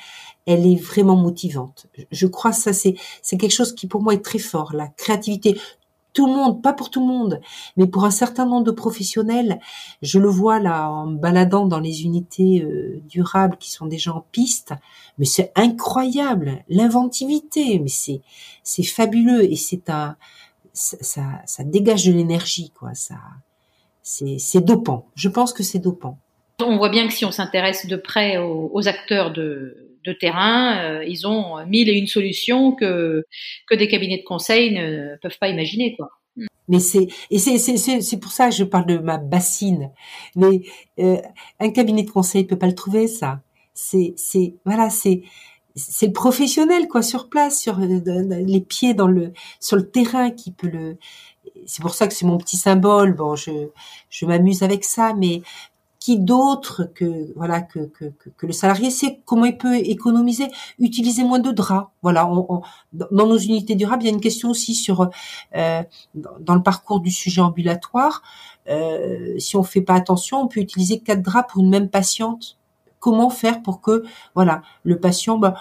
elle 0.47 0.67
est 0.67 0.77
vraiment 0.77 1.17
motivante. 1.17 1.87
Je 2.11 2.27
crois 2.27 2.51
que 2.51 2.57
ça 2.57 2.73
c'est 2.73 2.95
c'est 3.23 3.37
quelque 3.37 3.53
chose 3.53 3.75
qui 3.75 3.87
pour 3.87 4.03
moi 4.03 4.15
est 4.15 4.25
très 4.25 4.39
fort. 4.39 4.73
La 4.75 4.89
créativité, 4.89 5.59
tout 6.13 6.27
le 6.27 6.33
monde, 6.33 6.63
pas 6.63 6.73
pour 6.73 6.91
tout 6.91 7.01
le 7.01 7.07
monde, 7.07 7.41
mais 7.77 7.87
pour 7.87 8.05
un 8.05 8.11
certain 8.11 8.45
nombre 8.45 8.65
de 8.65 8.71
professionnels, 8.71 9.61
je 10.03 10.19
le 10.19 10.29
vois 10.29 10.59
là 10.59 10.91
en 10.91 11.07
me 11.07 11.17
baladant 11.19 11.67
dans 11.67 11.81
les 11.81 12.03
unités 12.03 12.63
euh, 12.63 13.01
durables 13.09 13.57
qui 13.57 13.71
sont 13.71 13.87
déjà 13.87 14.13
en 14.13 14.25
piste, 14.33 14.75
mais 15.19 15.25
c'est 15.25 15.53
incroyable 15.55 16.65
l'inventivité, 16.69 17.79
mais 17.79 17.89
c'est 17.89 18.21
c'est 18.63 18.83
fabuleux 18.83 19.51
et 19.51 19.57
c'est 19.57 19.89
un 19.91 20.17
ça, 20.75 21.27
ça, 21.45 21.65
dégage 21.65 22.07
de 22.07 22.13
l'énergie 22.13 22.71
quoi, 22.71 22.95
ça 22.95 23.17
c'est 24.03 24.39
c'est 24.39 24.61
dopant. 24.61 25.07
Je 25.15 25.29
pense 25.29 25.53
que 25.53 25.63
c'est 25.63 25.79
dopant. 25.79 26.19
On 26.63 26.77
voit 26.77 26.89
bien 26.89 27.07
que 27.07 27.13
si 27.13 27.25
on 27.25 27.33
s'intéresse 27.33 27.87
de 27.87 27.97
près 27.97 28.39
aux 28.39 28.89
acteurs 28.89 29.33
de 29.33 30.13
terrain, 30.21 30.79
euh, 30.79 31.05
ils 31.05 31.27
ont 31.27 31.65
mille 31.67 31.89
et 31.89 31.93
une 31.93 32.07
solutions 32.07 32.73
que 32.73 33.25
que 33.69 33.75
des 33.75 33.89
cabinets 33.89 34.19
de 34.19 34.25
conseil 34.25 34.73
ne 34.75 35.17
peuvent 35.23 35.39
pas 35.39 35.49
imaginer 35.49 35.95
quoi. 35.97 36.11
Mais 36.69 36.79
c'est 36.79 38.21
pour 38.21 38.33
ça 38.33 38.49
que 38.49 38.55
je 38.55 38.65
parle 38.65 38.87
de 38.87 38.99
ma 38.99 39.19
bassine. 39.19 39.91
Mais 40.37 40.63
euh, 40.99 41.21
un 41.61 41.71
cabinet 41.71 42.03
de 42.03 42.11
conseil 42.11 42.45
peut 42.45 42.59
pas 42.59 42.67
le 42.67 42.75
trouver 42.75 43.09
ça. 43.09 43.41
C'est 43.75 44.15
voilà 44.65 44.91
c'est 44.91 45.23
le 46.07 46.13
professionnel 46.13 46.87
quoi 46.89 47.03
sur 47.03 47.29
place 47.29 47.59
sur 47.59 47.79
euh, 47.81 48.43
les 48.47 48.61
pieds 48.61 48.95
dans 48.95 49.09
le 49.09 49.33
sur 49.61 49.77
le 49.77 49.89
terrain 49.89 50.31
qui 50.31 50.53
peut 50.53 50.69
le 50.69 50.99
c'est 51.67 51.81
pour 51.81 51.95
ça 51.95 52.07
que 52.07 52.13
c'est 52.13 52.27
mon 52.27 52.37
petit 52.37 52.59
symbole 52.59 53.15
bon 53.15 53.37
je 53.37 53.51
je 54.11 54.27
m'amuse 54.27 54.63
avec 54.63 54.85
ça 54.85 55.15
mais 55.17 55.41
qui 56.03 56.19
d'autre 56.19 56.91
que 56.97 57.33
voilà 57.37 57.61
que, 57.61 57.79
que, 57.87 58.07
que, 58.37 58.47
le 58.47 58.53
salarié 58.53 58.91
sait 58.91 59.21
comment 59.25 59.45
il 59.45 59.57
peut 59.57 59.77
économiser, 59.77 60.49
utiliser 60.81 61.23
moins 61.23 61.39
de 61.39 61.53
draps. 61.53 61.91
Voilà, 62.03 62.29
dans 62.93 63.27
nos 63.27 63.39
unités 63.39 63.77
durables, 63.77 64.03
il 64.03 64.07
y 64.07 64.09
a 64.11 64.13
une 64.13 64.21
question 64.21 64.51
aussi 64.51 64.75
sur 64.75 65.11
euh, 65.55 65.83
dans 66.15 66.57
le 66.57 66.63
parcours 66.63 66.99
du 66.99 67.13
sujet 67.13 67.41
ambulatoire. 67.41 68.23
Euh, 68.69 69.39
si 69.39 69.55
on 69.57 69.63
fait 69.63 69.81
pas 69.81 69.95
attention, 69.95 70.41
on 70.41 70.49
peut 70.49 70.59
utiliser 70.59 70.99
quatre 70.99 71.23
draps 71.23 71.53
pour 71.53 71.63
une 71.63 71.71
même 71.71 71.89
patiente. 71.89 72.59
Comment 72.99 73.31
faire 73.31 73.63
pour 73.63 73.81
que 73.81 74.03
voilà 74.35 74.63
le 74.83 74.99
patient, 74.99 75.39
bah, 75.39 75.55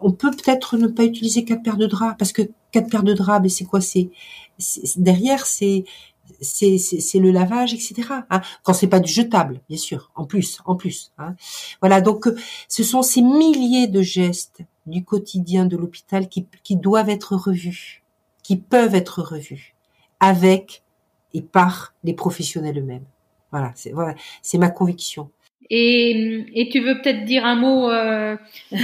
on 0.00 0.10
peut 0.10 0.32
peut-être 0.32 0.76
ne 0.76 0.88
pas 0.88 1.04
utiliser 1.04 1.44
quatre 1.44 1.62
paires 1.62 1.76
de 1.76 1.86
draps 1.86 2.16
parce 2.18 2.32
que 2.32 2.42
quatre 2.72 2.90
paires 2.90 3.04
de 3.04 3.14
draps, 3.14 3.40
mais 3.40 3.48
c'est 3.50 3.64
quoi? 3.64 3.80
C'est 3.80 4.10
derrière, 4.96 5.46
c'est 5.46 5.84
c'est 6.40 7.18
le 7.18 7.30
lavage, 7.30 7.74
etc. 7.74 8.08
Hein, 8.30 8.40
quand 8.62 8.72
c'est 8.72 8.86
pas 8.86 9.00
du 9.00 9.12
jetable, 9.12 9.60
bien 9.68 9.78
sûr. 9.78 10.10
En 10.14 10.24
plus, 10.24 10.60
en 10.64 10.76
plus. 10.76 11.12
Hein. 11.18 11.34
Voilà. 11.80 12.00
Donc, 12.00 12.26
euh, 12.26 12.36
ce 12.68 12.82
sont 12.82 13.02
ces 13.02 13.22
milliers 13.22 13.86
de 13.88 14.02
gestes 14.02 14.62
du 14.86 15.04
quotidien 15.04 15.66
de 15.66 15.76
l'hôpital 15.76 16.28
qui, 16.28 16.46
qui 16.62 16.76
doivent 16.76 17.10
être 17.10 17.36
revus, 17.36 18.02
qui 18.42 18.56
peuvent 18.56 18.94
être 18.94 19.22
revus 19.22 19.74
avec 20.20 20.82
et 21.34 21.42
par 21.42 21.94
les 22.04 22.14
professionnels 22.14 22.78
eux-mêmes. 22.78 23.06
Voilà. 23.50 23.72
C'est 23.74 23.92
voilà, 23.92 24.14
c'est 24.42 24.58
ma 24.58 24.70
conviction. 24.70 25.30
Et, 25.70 26.44
et, 26.54 26.68
tu 26.68 26.80
veux 26.80 27.00
peut-être 27.00 27.24
dire 27.24 27.44
un 27.44 27.56
mot 27.56 27.90
euh, 27.90 28.36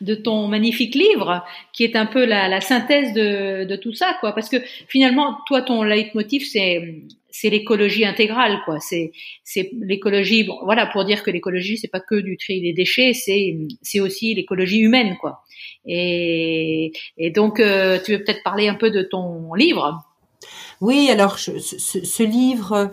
de 0.00 0.14
ton 0.14 0.48
magnifique 0.48 0.94
livre, 0.94 1.44
qui 1.72 1.84
est 1.84 1.96
un 1.96 2.06
peu 2.06 2.24
la, 2.24 2.48
la 2.48 2.60
synthèse 2.60 3.12
de, 3.14 3.64
de, 3.64 3.76
tout 3.76 3.92
ça, 3.92 4.16
quoi. 4.20 4.32
Parce 4.32 4.48
que 4.48 4.58
finalement, 4.88 5.38
toi, 5.46 5.62
ton 5.62 5.82
leitmotiv, 5.82 6.44
c'est 6.44 7.02
c'est 7.30 7.50
l'écologie 7.50 8.06
intégrale, 8.06 8.60
quoi. 8.64 8.78
C'est 8.80 9.12
c'est 9.44 9.70
l'écologie. 9.80 10.44
Bon, 10.44 10.58
voilà, 10.64 10.86
pour 10.86 11.04
dire 11.04 11.22
que 11.22 11.30
l'écologie, 11.30 11.78
c'est 11.78 11.90
pas 11.90 12.00
que 12.00 12.16
du 12.16 12.36
tri 12.36 12.60
des 12.60 12.72
déchets, 12.72 13.12
c'est 13.12 13.56
c'est 13.82 14.00
aussi 14.00 14.34
l'écologie 14.34 14.80
humaine, 14.80 15.16
quoi. 15.20 15.42
Et, 15.86 16.92
et 17.18 17.30
donc, 17.30 17.60
euh, 17.60 17.98
tu 18.04 18.12
veux 18.12 18.24
peut-être 18.24 18.42
parler 18.42 18.68
un 18.68 18.74
peu 18.74 18.90
de 18.90 19.02
ton 19.02 19.54
livre? 19.54 20.02
Oui, 20.80 21.08
alors 21.10 21.38
ce, 21.38 21.58
ce 21.58 22.22
livre 22.22 22.90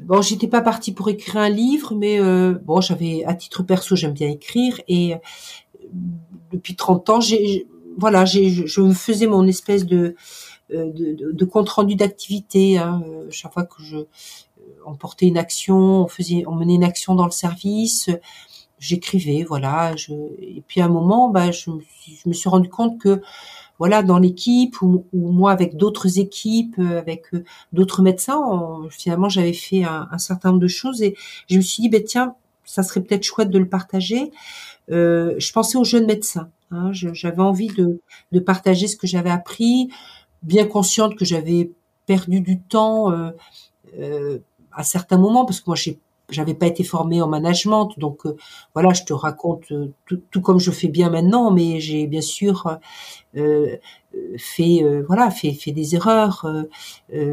bon, 0.00 0.22
j'étais 0.22 0.48
pas 0.48 0.60
partie 0.60 0.92
pour 0.92 1.08
écrire 1.08 1.38
un 1.38 1.48
livre, 1.48 1.94
mais 1.94 2.20
euh, 2.20 2.54
bon, 2.64 2.80
j'avais 2.80 3.24
à 3.24 3.34
titre 3.34 3.62
perso, 3.62 3.96
j'aime 3.96 4.12
bien 4.12 4.28
écrire 4.28 4.80
et 4.88 5.14
euh, 5.14 5.18
depuis 6.52 6.76
30 6.76 7.10
ans, 7.10 7.20
j'ai 7.20 7.66
voilà, 7.98 8.24
j'ai 8.26 8.50
je 8.50 8.80
me 8.82 8.92
faisais 8.92 9.26
mon 9.26 9.46
espèce 9.46 9.86
de 9.86 10.16
euh, 10.72 10.90
de, 10.92 11.32
de, 11.32 11.44
compte 11.44 11.68
rendu 11.68 11.94
d'activité. 11.94 12.76
Hein, 12.78 13.02
chaque 13.30 13.52
fois 13.52 13.64
que 13.64 13.82
je 13.82 13.98
on 14.84 14.94
portait 14.94 15.26
une 15.26 15.38
action, 15.38 15.76
on 15.76 16.08
faisait, 16.08 16.44
on 16.46 16.54
menait 16.54 16.74
une 16.74 16.84
action 16.84 17.14
dans 17.14 17.24
le 17.24 17.30
service, 17.30 18.10
j'écrivais, 18.78 19.44
voilà. 19.44 19.96
Je, 19.96 20.12
et 20.38 20.62
puis 20.66 20.80
à 20.80 20.86
un 20.86 20.88
moment, 20.88 21.28
bah, 21.28 21.50
je, 21.50 21.70
je 22.06 22.28
me 22.28 22.34
suis 22.34 22.48
rendu 22.48 22.68
compte 22.68 22.98
que 22.98 23.20
voilà 23.78 24.02
dans 24.02 24.18
l'équipe 24.18 24.80
ou, 24.82 25.04
moi 25.12 25.52
avec 25.52 25.76
d'autres 25.76 26.18
équipes, 26.18 26.76
euh, 26.78 26.98
avec 26.98 27.34
euh, 27.34 27.44
d'autres 27.72 28.02
médecins, 28.02 28.40
finalement 28.90 29.28
j'avais 29.28 29.52
fait 29.52 29.84
un, 29.84 30.18
certain 30.18 30.50
nombre 30.50 30.62
de 30.62 30.68
choses 30.68 31.02
et 31.02 31.16
je 31.48 31.56
me 31.56 31.62
suis 31.62 31.82
dit 31.82 31.88
ben 31.88 32.02
tiens 32.02 32.34
ça 32.66 32.82
serait 32.82 33.00
peut-être 33.00 33.22
chouette 33.22 33.50
de 33.50 33.58
le 33.58 33.68
partager. 33.68 34.32
Euh, 34.90 35.34
je 35.38 35.52
pensais 35.52 35.78
aux 35.78 35.84
jeunes 35.84 36.06
médecins. 36.06 36.50
Hein, 36.70 36.92
j'avais 36.92 37.40
envie 37.40 37.68
de, 37.68 38.00
partager 38.40 38.88
ce 38.88 38.96
que 38.96 39.06
j'avais 39.06 39.30
appris, 39.30 39.88
bien 40.42 40.66
consciente 40.66 41.16
que 41.16 41.24
j'avais 41.24 41.70
perdu 42.06 42.40
du 42.40 42.60
temps 42.60 43.12
euh, 43.12 43.30
euh, 43.98 44.38
à 44.72 44.82
certains 44.84 45.16
moments 45.16 45.44
parce 45.44 45.60
que 45.60 45.64
moi 45.68 45.76
j'ai 45.76 45.98
j'avais 46.28 46.54
pas 46.54 46.66
été 46.66 46.82
formée 46.82 47.22
en 47.22 47.28
management, 47.28 47.90
donc 47.98 48.26
euh, 48.26 48.36
voilà, 48.74 48.92
je 48.92 49.04
te 49.04 49.12
raconte 49.12 49.70
euh, 49.70 49.92
tout, 50.06 50.40
comme 50.40 50.58
je 50.58 50.70
fais 50.70 50.88
bien 50.88 51.10
maintenant, 51.10 51.50
mais 51.50 51.80
j'ai 51.80 52.06
bien 52.06 52.20
sûr 52.20 52.78
euh, 53.36 53.76
fait 54.38 54.82
voilà 55.06 55.30
fait 55.30 55.52
fait 55.52 55.72
des 55.72 55.94
erreurs. 55.94 56.46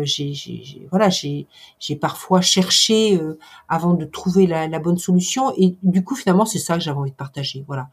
j'ai 0.02 0.86
voilà 0.92 1.10
j'ai 1.10 1.48
j'ai 1.80 1.96
parfois 1.96 2.42
cherché 2.42 3.18
avant 3.70 3.94
de 3.94 4.04
trouver 4.04 4.46
la, 4.46 4.68
la, 4.68 4.80
bonne 4.80 4.98
solution 4.98 5.54
et 5.56 5.78
du 5.82 6.04
coup 6.04 6.16
finalement 6.16 6.46
c'est 6.46 6.60
ça 6.60 6.74
que 6.76 6.82
j'avais 6.82 6.98
envie 6.98 7.12
de 7.12 7.16
partager. 7.16 7.64
Voilà, 7.68 7.88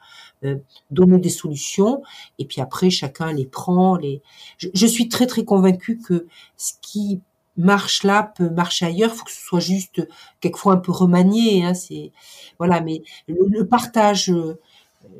donner 0.90 1.18
des 1.18 1.28
solutions 1.28 2.02
et 2.40 2.46
puis 2.46 2.60
après 2.60 2.90
chacun 2.90 3.32
les 3.32 3.46
prend. 3.46 3.94
Les 3.94 4.22
je, 4.58 4.66
je 4.74 4.86
suis 4.86 5.08
très 5.08 5.28
très 5.28 5.44
convaincue 5.44 5.98
que 5.98 6.26
ce 6.56 6.72
qui 6.82 7.20
marche 7.56 8.04
là 8.04 8.32
peut 8.36 8.50
marcher 8.50 8.86
ailleurs. 8.86 9.14
Faut 9.14 9.24
que 9.24 9.30
ce 9.30 9.40
soit 9.40 9.60
juste 9.60 10.06
quelquefois 10.40 10.74
un 10.74 10.78
peu 10.78 10.92
remanié. 10.92 11.64
Hein, 11.64 11.74
c'est 11.74 12.12
voilà, 12.58 12.80
mais 12.80 13.02
le, 13.28 13.66
partage. 13.66 14.30
Euh, 14.30 14.58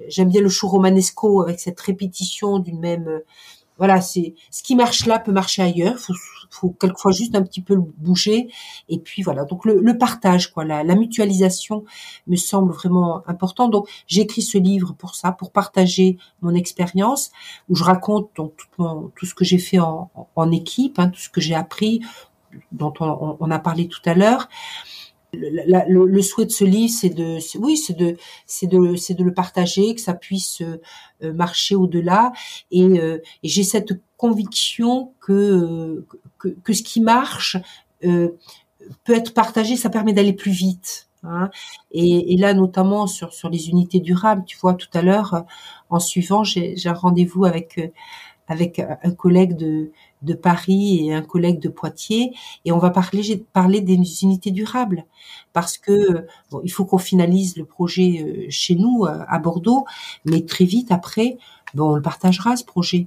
j'aime 0.09 0.29
bien 0.29 0.41
le 0.43 0.49
show 0.49 0.69
romanesco 0.69 1.43
avec 1.43 1.61
cette 1.61 1.81
répétition 1.81 2.59
d'une 2.59 2.81
même. 2.81 3.21
Voilà, 3.81 4.03
c'est 4.03 4.35
ce 4.51 4.63
qui 4.63 4.77
marche 4.77 5.07
là 5.07 5.19
peut 5.19 5.33
marcher 5.33 5.63
ailleurs. 5.63 5.99
Faut, 5.99 6.13
faut 6.51 6.69
quelquefois 6.69 7.13
juste 7.13 7.35
un 7.35 7.43
petit 7.43 7.63
peu 7.63 7.75
le 7.75 7.81
bouger. 7.97 8.49
Et 8.91 8.99
puis 8.99 9.23
voilà. 9.23 9.47
Donc 9.47 9.65
le, 9.65 9.97
partage, 9.97 10.53
quoi, 10.53 10.67
la, 10.67 10.85
mutualisation 10.95 11.85
me 12.27 12.37
semble 12.37 12.75
vraiment 12.75 13.23
important. 13.27 13.69
Donc 13.69 13.89
j'ai 14.07 14.21
écrit 14.21 14.43
ce 14.43 14.59
livre 14.59 14.93
pour 14.93 15.15
ça, 15.15 15.33
pour 15.33 15.51
partager 15.51 16.19
mon 16.43 16.55
expérience, 16.55 17.31
où 17.71 17.75
je 17.75 17.83
raconte 17.83 18.29
donc 18.37 18.53
tout, 18.77 19.11
tout 19.17 19.25
ce 19.25 19.35
que 19.35 19.47
j'ai 19.47 19.59
fait 19.59 19.79
en, 19.79 20.11
en 20.37 20.53
équipe, 20.53 20.99
hein, 20.99 21.09
tout 21.09 21.21
ce 21.21 21.31
que 21.31 21.41
j'ai 21.41 21.55
appris, 21.55 22.03
dont 22.73 22.93
on, 23.01 23.51
a 23.51 23.59
parlé 23.59 23.89
tout 23.89 24.01
à 24.05 24.15
l'heure. 24.15 24.49
Le, 25.33 26.07
le, 26.07 26.23
souhait 26.23 26.47
de 26.47 26.51
ce 26.51 26.65
livre, 26.65 26.93
c'est 26.93 27.11
de, 27.11 27.39
oui, 27.59 27.77
c'est 27.77 27.97
de, 27.97 28.17
c'est 28.47 28.67
de, 28.67 28.97
c'est 28.97 29.15
de 29.15 29.23
le 29.23 29.33
partager, 29.33 29.95
que 29.95 30.01
ça 30.01 30.15
puisse 30.15 30.61
euh, 31.23 31.33
marcher 31.33 31.77
au-delà. 31.77 32.33
Et, 32.71 32.83
euh, 32.83 33.19
et 33.43 33.49
j'ai 33.49 33.63
cette 33.63 33.93
conviction 34.17 35.15
que, 35.21 36.05
que, 36.39 36.49
que 36.49 36.73
ce 36.73 36.83
qui 36.83 37.01
marche 37.01 37.57
euh, 38.05 38.31
peut 39.05 39.15
être 39.15 39.33
partagé, 39.33 39.77
ça 39.77 39.89
permet 39.89 40.13
d'aller 40.13 40.33
plus 40.33 40.53
vite. 40.53 41.09
Hein. 41.23 41.51
Et, 41.93 42.33
et, 42.33 42.37
là, 42.37 42.55
notamment 42.55 43.07
sur 43.07 43.33
sur 43.33 43.51
les 43.51 43.69
unités 43.69 44.01
durables, 44.01 44.45
tu 44.47 44.57
vois, 44.59 44.75
tout 44.75 44.89
à 44.95 45.03
l'heure, 45.03 45.45
en 45.91 46.01
suivant, 46.01 46.43
j'ai 46.45 46.75
un 46.87 46.93
rendez-vous 46.93 47.45
avec 47.45 47.93
avec 48.49 48.81
un 48.81 49.13
collègue 49.13 49.57
de, 49.57 49.93
de 50.23 50.35
Paris 50.35 51.07
et 51.07 51.15
un 51.15 51.23
collègue 51.23 51.61
de 51.61 51.69
Poitiers, 51.69 52.33
et 52.65 52.73
on 52.73 52.79
va 52.79 52.91
parler, 52.91 53.45
parler 53.53 53.81
des 53.81 53.95
unités 54.23 54.51
durables, 54.51 55.05
parce 55.53 55.79
que 55.79 56.27
bon, 56.51 56.61
il 56.65 56.71
faut 56.71 56.85
qu'on 56.85 56.99
finalise 56.99 57.57
le 57.57 57.65
projet 57.65 58.23
euh, 58.23 58.47
chez 58.51 58.75
nous 58.75 59.07
à 59.07 59.39
Bordeaux, 59.39 59.85
mais 60.25 60.45
très 60.45 60.65
vite 60.65 60.93
après, 60.93 61.39
bon, 61.75 61.93
on 61.93 61.95
le 61.95 62.03
partagera 62.03 62.57
ce 62.57 62.65
projet, 62.65 63.07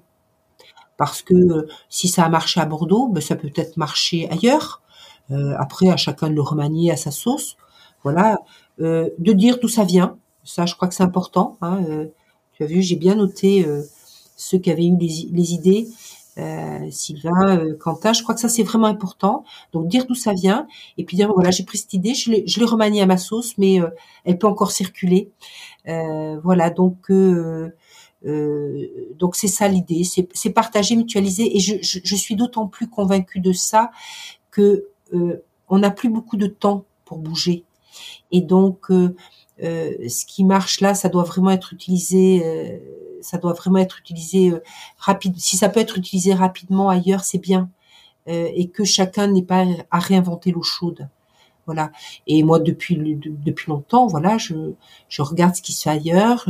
parce 0.98 1.22
que 1.22 1.34
euh, 1.34 1.68
si 1.90 2.08
ça 2.08 2.26
a 2.26 2.30
marché 2.30 2.60
à 2.60 2.66
Bordeaux, 2.66 3.08
ben, 3.08 3.22
ça 3.22 3.36
peut 3.36 3.50
peut-être 3.50 3.78
marcher 3.78 4.30
ailleurs. 4.30 4.82
Euh, 5.32 5.56
après, 5.58 5.90
à 5.90 5.98
chacun 5.98 6.30
de 6.30 6.36
le 6.36 6.42
remanier 6.42 6.92
à 6.92 6.98
sa 6.98 7.12
sauce. 7.12 7.58
Voilà, 8.04 8.42
euh, 8.82 9.10
de 9.20 9.32
dire 9.32 9.58
d'où 9.62 9.68
ça 9.70 9.86
vient. 9.86 10.18
Ça, 10.44 10.66
je 10.66 10.76
crois 10.76 10.88
que 10.88 10.94
c'est 10.94 11.04
important. 11.04 11.58
Hein, 11.62 11.84
euh, 11.90 12.08
tu 12.54 12.64
as 12.64 12.66
vu, 12.66 12.82
j'ai 12.82 12.98
bien 12.98 13.16
noté 13.16 13.66
euh, 13.66 13.82
ceux 14.36 14.58
qui 14.58 14.70
avaient 14.70 14.86
eu 14.86 14.98
les, 14.98 15.30
les 15.32 15.54
idées. 15.54 15.88
Euh, 16.40 16.90
Sylvain, 16.90 17.60
euh, 17.60 17.78
Quentin, 17.78 18.12
je 18.12 18.24
crois 18.24 18.34
que 18.34 18.42
ça 18.42 18.50
c'est 18.50 18.64
vraiment 18.64 18.88
important. 18.88 19.44
Donc 19.72 19.88
dire 19.88 20.06
d'où 20.06 20.16
ça 20.16 20.34
vient 20.34 20.68
et 20.98 21.04
puis 21.04 21.16
dire 21.16 21.32
voilà 21.34 21.52
j'ai 21.52 21.64
pris 21.64 21.78
cette 21.78 21.94
idée, 21.94 22.14
je 22.16 22.32
l'ai, 22.32 22.48
je 22.48 22.60
l'ai 22.60 22.66
remaniée 22.66 23.02
à 23.02 23.06
ma 23.06 23.18
sauce, 23.18 23.58
mais 23.58 23.80
elle 24.26 24.38
peut 24.40 24.48
encore 24.48 24.72
circuler. 24.72 25.30
voilà 25.86 26.70
donc 26.70 27.12
donc 28.24 29.36
c'est 29.36 29.48
ça 29.48 29.68
l'idée, 29.68 30.04
c'est, 30.04 30.50
partager, 30.50 30.96
mutualiser 30.96 31.56
et 31.56 31.60
je, 31.60 32.16
suis 32.16 32.36
d'autant 32.36 32.68
plus 32.68 32.90
convaincue 32.90 33.40
de 33.40 33.52
ça 33.52 33.92
que 34.50 34.88
on 35.70 35.78
n'a 35.78 35.92
plus 35.92 36.10
beaucoup 36.10 36.38
de 36.38 36.48
temps 36.48 36.86
pour 37.06 37.20
bouger 37.20 37.64
et 38.32 38.42
donc 38.42 38.90
euh, 39.62 40.10
ce 40.10 40.26
qui 40.26 40.44
marche 40.44 40.82
là, 40.82 40.94
ça 40.94 41.10
doit 41.10 41.24
vraiment 41.24 41.52
être 41.52 41.74
utilisé, 41.74 42.42
euh, 42.44 42.78
ça 43.24 43.38
doit 43.38 43.54
vraiment 43.54 43.80
être 43.80 44.00
utilisé 44.00 44.52
euh, 44.52 44.64
rapide. 44.98 45.36
Si 45.38 45.58
ça 45.58 45.70
peut 45.70 45.80
être 45.80 45.98
utilisé 45.98 46.34
rapidement 46.34 46.90
ailleurs, 46.90 47.24
c'est 47.24 47.40
bien, 47.40 47.70
et 48.28 48.70
que 48.70 48.86
chacun 48.86 49.28
n'ait 49.28 49.42
pas 49.44 49.66
à 49.92 50.00
réinventer 50.00 50.52
l'eau 50.52 50.64
chaude. 50.64 51.10
Voilà. 51.66 51.92
Et 52.26 52.42
moi, 52.44 52.60
depuis 52.60 52.96
depuis 52.98 53.70
longtemps, 53.70 54.08
voilà, 54.08 54.38
je 54.38 54.74
je 55.10 55.22
regarde 55.22 55.56
ce 55.56 55.62
qui 55.62 55.74
se 55.74 55.84
fait 55.84 55.90
ailleurs. 55.90 56.46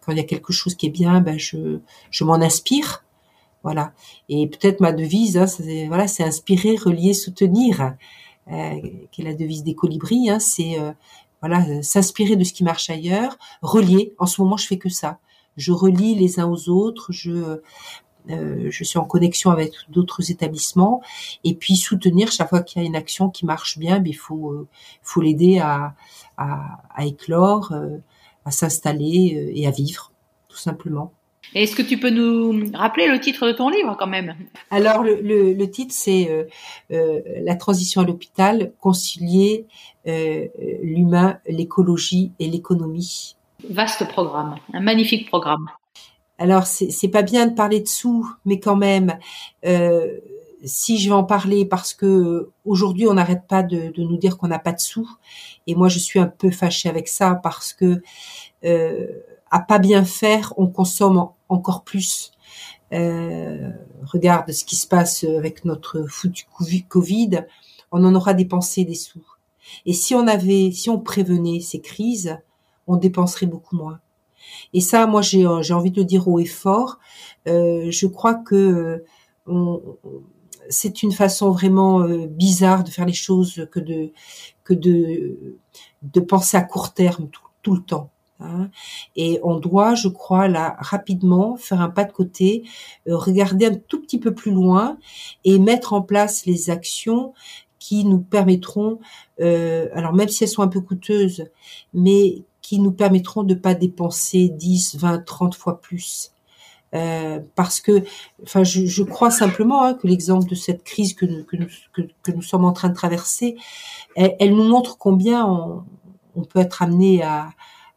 quand 0.00 0.12
il 0.12 0.18
y 0.18 0.20
a 0.20 0.24
quelque 0.24 0.52
chose 0.52 0.74
qui 0.74 0.86
est 0.86 0.90
bien, 0.90 1.20
ben 1.22 1.38
je 1.38 1.78
je 2.10 2.24
m'en 2.24 2.34
inspire. 2.34 3.04
Voilà. 3.62 3.92
Et 4.28 4.46
peut-être 4.46 4.80
ma 4.80 4.92
devise, 4.92 5.38
hein, 5.38 5.46
c'est 5.46 5.86
voilà, 5.86 6.06
c'est 6.06 6.24
inspirer, 6.24 6.76
relier, 6.76 7.14
soutenir, 7.14 7.94
euh, 8.52 8.80
qui 9.10 9.22
est 9.22 9.24
la 9.24 9.34
devise 9.34 9.64
des 9.64 9.74
colibris. 9.74 10.28
Hein, 10.28 10.38
c'est 10.38 10.76
voilà, 11.40 11.64
euh, 11.68 11.82
s'inspirer 11.82 12.36
de 12.36 12.44
ce 12.44 12.52
qui 12.52 12.64
marche 12.64 12.90
ailleurs, 12.90 13.38
relier. 13.62 14.14
En 14.18 14.26
ce 14.26 14.40
moment, 14.40 14.56
je 14.56 14.66
fais 14.66 14.78
que 14.78 14.88
ça. 14.88 15.18
Je 15.56 15.72
relie 15.72 16.14
les 16.14 16.40
uns 16.40 16.48
aux 16.48 16.68
autres. 16.68 17.12
Je 17.12 17.60
euh, 18.28 18.68
je 18.70 18.84
suis 18.84 18.98
en 18.98 19.04
connexion 19.04 19.50
avec 19.50 19.72
d'autres 19.88 20.32
établissements 20.32 21.00
et 21.44 21.54
puis 21.54 21.76
soutenir 21.76 22.32
chaque 22.32 22.48
fois 22.48 22.62
qu'il 22.62 22.82
y 22.82 22.84
a 22.84 22.88
une 22.88 22.96
action 22.96 23.30
qui 23.30 23.46
marche 23.46 23.78
bien, 23.78 24.00
mais 24.00 24.10
il 24.10 24.14
faut 24.14 24.50
euh, 24.50 24.66
faut 25.02 25.20
l'aider 25.20 25.58
à, 25.60 25.94
à, 26.36 26.80
à 26.92 27.06
éclore, 27.06 27.70
euh, 27.70 27.98
à 28.44 28.50
s'installer 28.50 29.52
et 29.54 29.66
à 29.66 29.70
vivre, 29.70 30.10
tout 30.48 30.56
simplement. 30.56 31.12
Est-ce 31.54 31.76
que 31.76 31.82
tu 31.82 31.98
peux 31.98 32.10
nous 32.10 32.72
rappeler 32.74 33.06
le 33.06 33.20
titre 33.20 33.46
de 33.46 33.52
ton 33.52 33.68
livre 33.70 33.96
quand 33.98 34.08
même? 34.08 34.34
Alors 34.70 35.02
le, 35.02 35.20
le, 35.20 35.52
le 35.52 35.70
titre 35.70 35.94
c'est 35.94 36.28
euh, 36.28 36.44
euh, 36.90 37.20
La 37.42 37.54
transition 37.54 38.00
à 38.00 38.04
l'hôpital, 38.04 38.72
concilier 38.80 39.66
euh, 40.08 40.46
l'humain, 40.82 41.38
l'écologie 41.48 42.32
et 42.40 42.48
l'économie. 42.48 43.35
Vaste 43.68 44.06
programme, 44.08 44.56
un 44.72 44.80
magnifique 44.80 45.28
programme. 45.28 45.68
Alors 46.38 46.66
c'est, 46.66 47.08
pas 47.08 47.22
bien 47.22 47.46
de 47.46 47.54
parler 47.54 47.80
de 47.80 47.88
sous, 47.88 48.30
mais 48.44 48.60
quand 48.60 48.76
même, 48.76 49.18
euh, 49.64 50.18
si 50.64 50.98
je 50.98 51.08
vais 51.08 51.14
en 51.14 51.24
parler 51.24 51.64
parce 51.64 51.94
que 51.94 52.50
aujourd'hui 52.66 53.06
on 53.06 53.14
n'arrête 53.14 53.46
pas 53.48 53.62
de, 53.62 53.90
de, 53.90 54.02
nous 54.02 54.18
dire 54.18 54.36
qu'on 54.36 54.48
n'a 54.48 54.58
pas 54.58 54.72
de 54.72 54.80
sous, 54.80 55.08
et 55.66 55.74
moi 55.74 55.88
je 55.88 55.98
suis 55.98 56.18
un 56.18 56.26
peu 56.26 56.50
fâchée 56.50 56.90
avec 56.90 57.08
ça 57.08 57.34
parce 57.42 57.72
que 57.72 58.02
euh, 58.64 59.06
à 59.50 59.60
pas 59.60 59.78
bien 59.78 60.04
faire, 60.04 60.52
on 60.58 60.66
consomme 60.66 61.28
encore 61.48 61.84
plus. 61.84 62.32
Euh, 62.92 63.70
regarde 64.04 64.52
ce 64.52 64.64
qui 64.64 64.76
se 64.76 64.86
passe 64.86 65.24
avec 65.24 65.64
notre 65.64 66.04
foutu 66.04 66.46
Covid, 66.88 67.44
on 67.92 68.04
en 68.04 68.14
aura 68.14 68.34
dépensé 68.34 68.84
des 68.84 68.94
sous. 68.94 69.26
Et 69.86 69.92
si 69.92 70.14
on 70.14 70.26
avait, 70.26 70.70
si 70.70 70.90
on 70.90 71.00
prévenait 71.00 71.60
ces 71.60 71.80
crises, 71.80 72.38
on 72.86 72.96
dépenserait 72.96 73.46
beaucoup 73.46 73.76
moins. 73.76 74.00
Et 74.72 74.80
ça, 74.80 75.06
moi, 75.06 75.22
j'ai 75.22 75.46
j'ai 75.60 75.74
envie 75.74 75.90
de 75.90 76.00
le 76.00 76.04
dire 76.04 76.28
haut 76.28 76.38
et 76.38 76.44
fort. 76.46 76.98
Euh, 77.48 77.90
je 77.90 78.06
crois 78.06 78.34
que 78.34 79.04
on, 79.46 79.80
c'est 80.68 81.02
une 81.02 81.12
façon 81.12 81.50
vraiment 81.50 82.00
euh, 82.00 82.26
bizarre 82.26 82.84
de 82.84 82.90
faire 82.90 83.06
les 83.06 83.12
choses 83.12 83.66
que 83.70 83.80
de 83.80 84.12
que 84.64 84.74
de 84.74 85.58
de 86.02 86.20
penser 86.20 86.56
à 86.56 86.62
court 86.62 86.92
terme 86.92 87.28
tout, 87.62 87.74
le 87.74 87.82
temps. 87.82 88.10
Hein. 88.38 88.70
Et 89.16 89.40
on 89.42 89.58
doit, 89.58 89.94
je 89.96 90.06
crois, 90.08 90.46
là 90.46 90.76
rapidement 90.78 91.56
faire 91.56 91.80
un 91.80 91.90
pas 91.90 92.04
de 92.04 92.12
côté, 92.12 92.62
euh, 93.08 93.16
regarder 93.16 93.66
un 93.66 93.74
tout 93.74 94.00
petit 94.00 94.20
peu 94.20 94.34
plus 94.34 94.52
loin 94.52 94.98
et 95.44 95.58
mettre 95.58 95.92
en 95.92 96.02
place 96.02 96.46
les 96.46 96.70
actions 96.70 97.32
qui 97.78 98.04
nous 98.04 98.20
permettront, 98.20 99.00
euh, 99.40 99.88
alors 99.94 100.12
même 100.12 100.28
si 100.28 100.44
elles 100.44 100.50
sont 100.50 100.62
un 100.62 100.68
peu 100.68 100.80
coûteuses, 100.80 101.46
mais 101.92 102.44
qui 102.66 102.80
nous 102.80 102.90
permettront 102.90 103.44
de 103.44 103.54
pas 103.54 103.74
dépenser 103.74 104.48
10, 104.48 104.96
20, 104.96 105.24
30 105.24 105.54
fois 105.54 105.80
plus. 105.80 106.32
Euh, 106.94 107.38
parce 107.54 107.80
que, 107.80 108.02
enfin, 108.42 108.64
je, 108.64 108.86
je 108.86 109.04
crois 109.04 109.30
simplement 109.30 109.84
hein, 109.84 109.94
que 109.94 110.08
l'exemple 110.08 110.48
de 110.48 110.56
cette 110.56 110.82
crise 110.82 111.14
que 111.14 111.26
nous, 111.26 111.44
que, 111.44 111.54
nous, 111.54 111.68
que, 111.92 112.32
nous 112.32 112.42
sommes 112.42 112.64
en 112.64 112.72
train 112.72 112.88
de 112.88 112.94
traverser, 112.94 113.54
elle, 114.16 114.34
elle 114.40 114.56
nous 114.56 114.64
montre 114.64 114.98
combien 114.98 115.46
on, 115.46 115.84
on 116.34 116.42
peut 116.42 116.58
être 116.58 116.82
amené 116.82 117.22
à, 117.22 117.50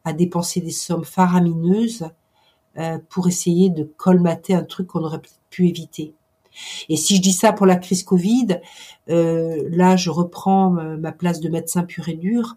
à 0.03 0.13
dépenser 0.13 0.61
des 0.61 0.70
sommes 0.70 1.03
faramineuses 1.03 2.07
euh, 2.78 2.99
pour 3.09 3.28
essayer 3.28 3.72
de 3.72 3.91
colmater 3.97 4.53
un 4.53 4.63
truc 4.63 4.86
qu'on 4.86 5.03
aurait 5.03 5.22
pu 5.49 5.67
éviter. 5.67 6.13
Et 6.89 6.95
si 6.95 7.15
je 7.15 7.24
dis 7.24 7.34
ça 7.34 7.53
pour 7.53 7.65
la 7.65 7.78
crise 7.78 8.03
Covid, 8.03 8.59
euh, 9.09 9.67
là 9.72 9.95
je 9.95 10.11
reprends 10.11 10.70
ma 10.70 11.11
place 11.11 11.39
de 11.39 11.49
médecin 11.49 11.82
pur 11.82 12.07
et 12.07 12.13
dur. 12.13 12.55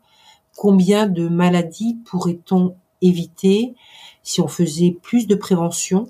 Combien 0.57 1.07
de 1.07 1.29
maladies 1.29 1.99
pourrait-on 2.05 2.77
éviter 3.01 3.75
si 4.23 4.41
on 4.41 4.49
faisait 4.49 4.97
plus 5.03 5.27
de 5.27 5.35
prévention 5.35 6.09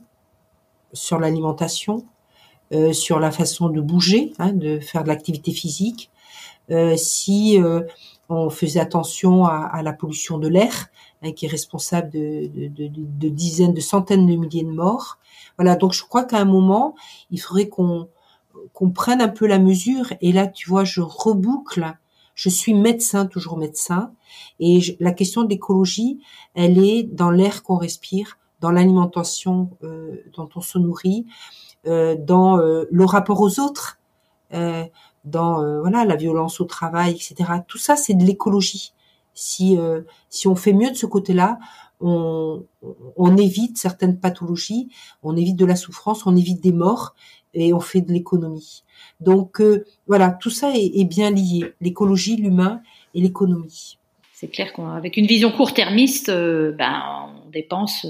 sur 0.92 1.18
l'alimentation, 1.18 2.04
euh, 2.72 2.92
sur 2.92 3.18
la 3.18 3.30
façon 3.30 3.68
de 3.68 3.80
bouger, 3.80 4.32
hein, 4.38 4.52
de 4.52 4.78
faire 4.80 5.02
de 5.04 5.08
l'activité 5.08 5.52
physique, 5.52 6.10
euh, 6.70 6.96
si 6.96 7.60
euh, 7.62 7.80
on 8.28 8.50
faisait 8.50 8.80
attention 8.80 9.46
à, 9.46 9.56
à 9.56 9.82
la 9.82 9.92
pollution 9.92 10.38
de 10.38 10.48
l'air, 10.48 10.90
Hein, 11.24 11.32
qui 11.32 11.46
est 11.46 11.48
responsable 11.48 12.10
de, 12.10 12.48
de, 12.48 12.66
de, 12.66 12.88
de, 12.88 13.28
dizaines, 13.28 13.74
de 13.74 13.80
centaines 13.80 14.26
de 14.26 14.34
milliers 14.34 14.64
de 14.64 14.72
morts. 14.72 15.18
Voilà, 15.56 15.76
donc 15.76 15.92
je 15.92 16.02
crois 16.02 16.24
qu'à 16.24 16.38
un 16.38 16.44
moment, 16.44 16.96
il 17.30 17.40
faudrait 17.40 17.68
qu'on 17.68 18.08
qu'on 18.74 18.90
prenne 18.90 19.22
un 19.22 19.28
peu 19.28 19.46
la 19.46 19.58
mesure. 19.58 20.12
Et 20.20 20.32
là, 20.32 20.46
tu 20.46 20.68
vois, 20.68 20.84
je 20.84 21.00
reboucle. 21.00 21.96
Je 22.34 22.48
suis 22.48 22.74
médecin, 22.74 23.26
toujours 23.26 23.58
médecin, 23.58 24.12
et 24.58 24.80
la 25.00 25.12
question 25.12 25.42
de 25.42 25.48
l'écologie, 25.50 26.20
elle 26.54 26.78
est 26.78 27.02
dans 27.02 27.30
l'air 27.30 27.62
qu'on 27.62 27.76
respire, 27.76 28.38
dans 28.62 28.70
l'alimentation 28.70 29.70
euh, 29.82 30.22
dont 30.34 30.48
on 30.54 30.60
se 30.60 30.78
nourrit, 30.78 31.26
euh, 31.86 32.16
dans 32.18 32.58
euh, 32.58 32.84
le 32.90 33.04
rapport 33.04 33.40
aux 33.40 33.60
autres, 33.60 33.98
dans 35.24 35.80
voilà 35.80 36.04
la 36.04 36.14
violence 36.14 36.60
au 36.60 36.66
travail, 36.66 37.12
etc. 37.12 37.50
Tout 37.66 37.78
ça, 37.78 37.96
c'est 37.96 38.12
de 38.12 38.22
l'écologie. 38.22 38.92
Si, 39.32 39.78
si 40.28 40.46
on 40.46 40.54
fait 40.54 40.74
mieux 40.74 40.90
de 40.90 40.94
ce 40.94 41.06
côté-là, 41.06 41.58
on, 42.00 42.66
on, 43.16 43.36
évite 43.38 43.78
certaines 43.78 44.20
pathologies, 44.20 44.90
on 45.22 45.38
évite 45.38 45.56
de 45.56 45.64
la 45.64 45.74
souffrance, 45.74 46.26
on 46.26 46.36
évite 46.36 46.62
des 46.62 46.72
morts 46.72 47.14
et 47.54 47.72
on 47.72 47.80
fait 47.80 48.00
de 48.00 48.12
l'économie. 48.12 48.82
Donc 49.20 49.60
euh, 49.60 49.84
voilà, 50.06 50.30
tout 50.30 50.50
ça 50.50 50.72
est, 50.74 51.04
bien 51.04 51.30
lié, 51.30 51.72
l'écologie, 51.80 52.36
l'humain 52.36 52.82
et 53.14 53.20
l'économie. 53.20 53.98
C'est 54.32 54.48
clair 54.48 54.72
qu'avec 54.72 55.16
une 55.16 55.26
vision 55.26 55.52
court-termiste, 55.52 56.28
euh, 56.28 56.72
ben, 56.72 57.30
on 57.46 57.50
dépense 57.50 58.06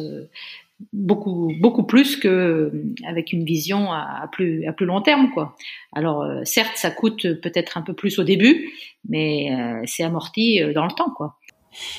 beaucoup 0.93 1.53
beaucoup 1.61 1.85
plus 1.85 2.17
que 2.17 2.29
euh, 2.29 2.71
avec 3.07 3.33
une 3.33 3.45
vision 3.45 3.93
à, 3.93 4.29
plus 4.33 4.67
à 4.67 4.73
plus 4.73 4.87
long 4.87 5.01
terme 5.01 5.31
quoi. 5.33 5.57
Alors 5.93 6.23
euh, 6.23 6.41
certes 6.45 6.77
ça 6.77 6.91
coûte 6.91 7.41
peut-être 7.41 7.77
un 7.77 7.83
peu 7.83 7.95
plus 7.95 8.19
au 8.19 8.25
début, 8.25 8.71
mais 9.09 9.53
euh, 9.53 9.83
c'est 9.87 10.03
amorti 10.03 10.61
dans 10.75 10.85
le 10.85 10.93
temps 10.93 11.11
quoi. 11.11 11.37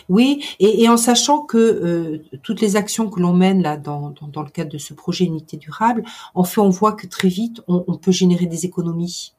Oui, 0.09 0.43
et, 0.59 0.83
et 0.83 0.89
en 0.89 0.97
sachant 0.97 1.41
que 1.41 1.57
euh, 1.57 2.23
toutes 2.43 2.61
les 2.61 2.75
actions 2.75 3.09
que 3.09 3.19
l'on 3.19 3.33
mène 3.33 3.61
là 3.61 3.77
dans, 3.77 4.11
dans, 4.11 4.27
dans, 4.27 4.41
le 4.41 4.49
cadre 4.49 4.71
de 4.71 4.77
ce 4.77 4.93
projet 4.93 5.25
Unité 5.25 5.57
durable, 5.57 6.03
en 6.35 6.43
fait, 6.43 6.61
on 6.61 6.69
voit 6.69 6.93
que 6.93 7.07
très 7.07 7.29
vite, 7.29 7.61
on, 7.67 7.83
on 7.87 7.97
peut 7.97 8.11
générer 8.11 8.45
des 8.45 8.65
économies. 8.65 9.33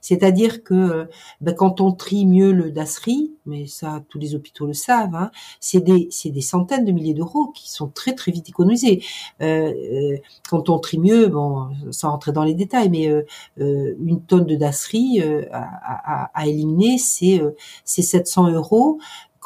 C'est-à-dire 0.00 0.62
que 0.62 1.08
ben, 1.40 1.54
quand 1.54 1.80
on 1.80 1.92
trie 1.92 2.26
mieux 2.26 2.52
le 2.52 2.70
DASRI, 2.70 3.32
mais 3.46 3.66
ça 3.66 4.02
tous 4.08 4.18
les 4.18 4.34
hôpitaux 4.34 4.66
le 4.66 4.72
savent, 4.72 5.14
hein, 5.14 5.30
c'est 5.60 5.80
des 5.80 6.08
des 6.24 6.40
centaines 6.40 6.84
de 6.84 6.92
milliers 6.92 7.14
d'euros 7.14 7.48
qui 7.48 7.70
sont 7.70 7.88
très 7.88 8.14
très 8.14 8.32
vite 8.32 8.48
économisés. 8.48 9.02
Euh, 9.40 9.72
euh, 9.72 10.16
quand 10.48 10.68
on 10.68 10.78
trie 10.78 10.98
mieux, 10.98 11.28
bon, 11.28 11.68
sans 11.90 12.10
rentrer 12.10 12.32
dans 12.32 12.44
les 12.44 12.54
détails, 12.54 12.90
mais 12.90 13.08
euh, 13.08 13.24
une 13.58 14.22
tonne 14.22 14.46
de 14.46 14.56
DASRI 14.56 15.22
à, 15.52 15.62
à, 15.62 16.30
à, 16.34 16.46
éliminer, 16.46 16.98
c'est 16.98 17.40
c'est 17.84 18.02
700 18.02 18.50
euros 18.52 18.98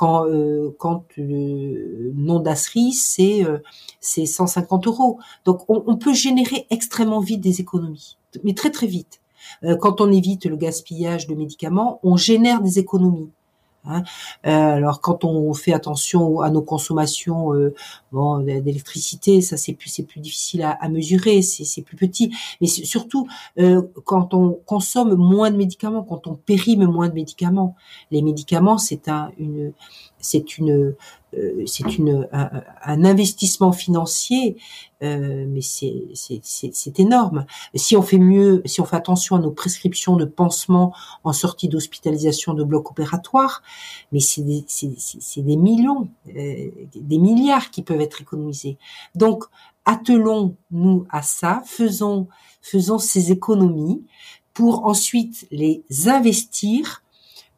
quand 0.03 0.27
quand 0.79 1.05
le 1.17 2.13
non 2.17 2.41
d'ASRI 2.41 2.93
c'est 2.93 3.45
c'est 4.01 4.27
150 4.27 4.89
euros. 4.89 5.19
Donc 5.45 5.69
on, 5.69 5.85
on, 5.87 5.97
peut 5.97 6.13
générer 6.13 6.67
extrêmement 6.71 7.21
vite 7.21 7.41
des 7.41 7.61
économies, 7.61 8.17
mais 8.43 8.55
très 8.55 8.71
très 8.71 8.89
vite. 8.89 9.21
Euh, 9.65 9.77
quand 9.77 10.01
on 10.01 10.11
évite 10.11 10.47
le 10.47 10.57
gaspillage 10.57 11.27
de 11.27 11.35
médicaments, 11.35 12.01
on 12.03 12.17
génère 12.17 12.61
des 12.63 12.79
économies. 12.79 13.31
Hein. 13.85 14.03
Euh, 14.47 14.51
alors 14.51 15.01
quand 15.01 15.25
on 15.25 15.53
fait 15.55 15.73
attention 15.73 16.41
à 16.41 16.51
nos 16.51 16.63
consommations 16.63 17.53
euh, 17.55 17.75
bon, 18.13 18.39
d'électricité, 18.39 19.41
ça 19.41 19.57
c'est 19.57 19.73
plus 19.73 19.91
c'est 19.91 20.05
plus 20.05 20.21
difficile 20.21 20.63
à, 20.63 20.89
mesurer, 20.89 21.43
c'est 21.43 21.83
plus 21.83 21.97
petit. 21.97 22.35
Mais 22.61 22.67
surtout 22.67 23.27
quand 24.05 24.35
on 24.35 24.59
consomme 24.67 25.15
moins 25.15 25.51
de 25.51 25.57
médicaments, 25.57 26.03
quand 26.03 26.27
on 26.27 26.35
périme 26.35 26.85
moins 26.87 27.09
de 27.09 27.15
médicaments, 27.15 27.75
les 28.11 28.23
médicaments 28.23 28.79
c'est 28.79 29.09
un 29.09 29.31
une 29.39 29.73
c'est 30.23 30.57
une 30.57 30.95
euh, 31.35 31.65
c'est 31.67 31.97
une 31.97 32.29
un, 32.33 33.05
investissement 33.05 33.73
financier, 33.73 34.57
euh, 35.03 35.47
mais 35.49 35.63
c'est 35.63 36.09
c'est 36.15 37.01
énorme. 37.01 37.47
Si 37.75 37.97
on 37.97 38.03
fait 38.03 38.19
mieux, 38.19 38.63
si 38.67 38.81
on 38.81 38.85
fait 38.85 38.97
attention 38.97 39.37
à 39.37 39.39
nos 39.39 39.51
prescriptions 39.51 40.17
de 40.17 40.27
pansements 40.27 40.95
en 41.25 41.33
sortie 41.33 41.69
d'hospitalisation 41.69 42.55
de 42.55 42.65
bloc 42.65 42.91
opératoire, 42.91 43.63
mais 44.13 44.21
c'est 44.21 44.43
des 44.43 44.65
des 45.37 45.57
millions, 45.57 46.09
euh, 46.37 46.71
des 46.95 47.19
milliards 47.19 47.71
qui 47.71 47.83
peuvent 47.83 48.01
être 48.01 48.21
économisés. 48.21 48.77
Donc 49.15 49.45
attelons-nous 49.85 51.07
à 51.11 51.23
ça, 51.23 51.63
faisons 51.67 52.29
faisons 52.61 52.99
ces 52.99 53.33
économies 53.33 54.05
pour 54.55 54.85
ensuite 54.85 55.47
les 55.51 55.83
investir 56.07 57.03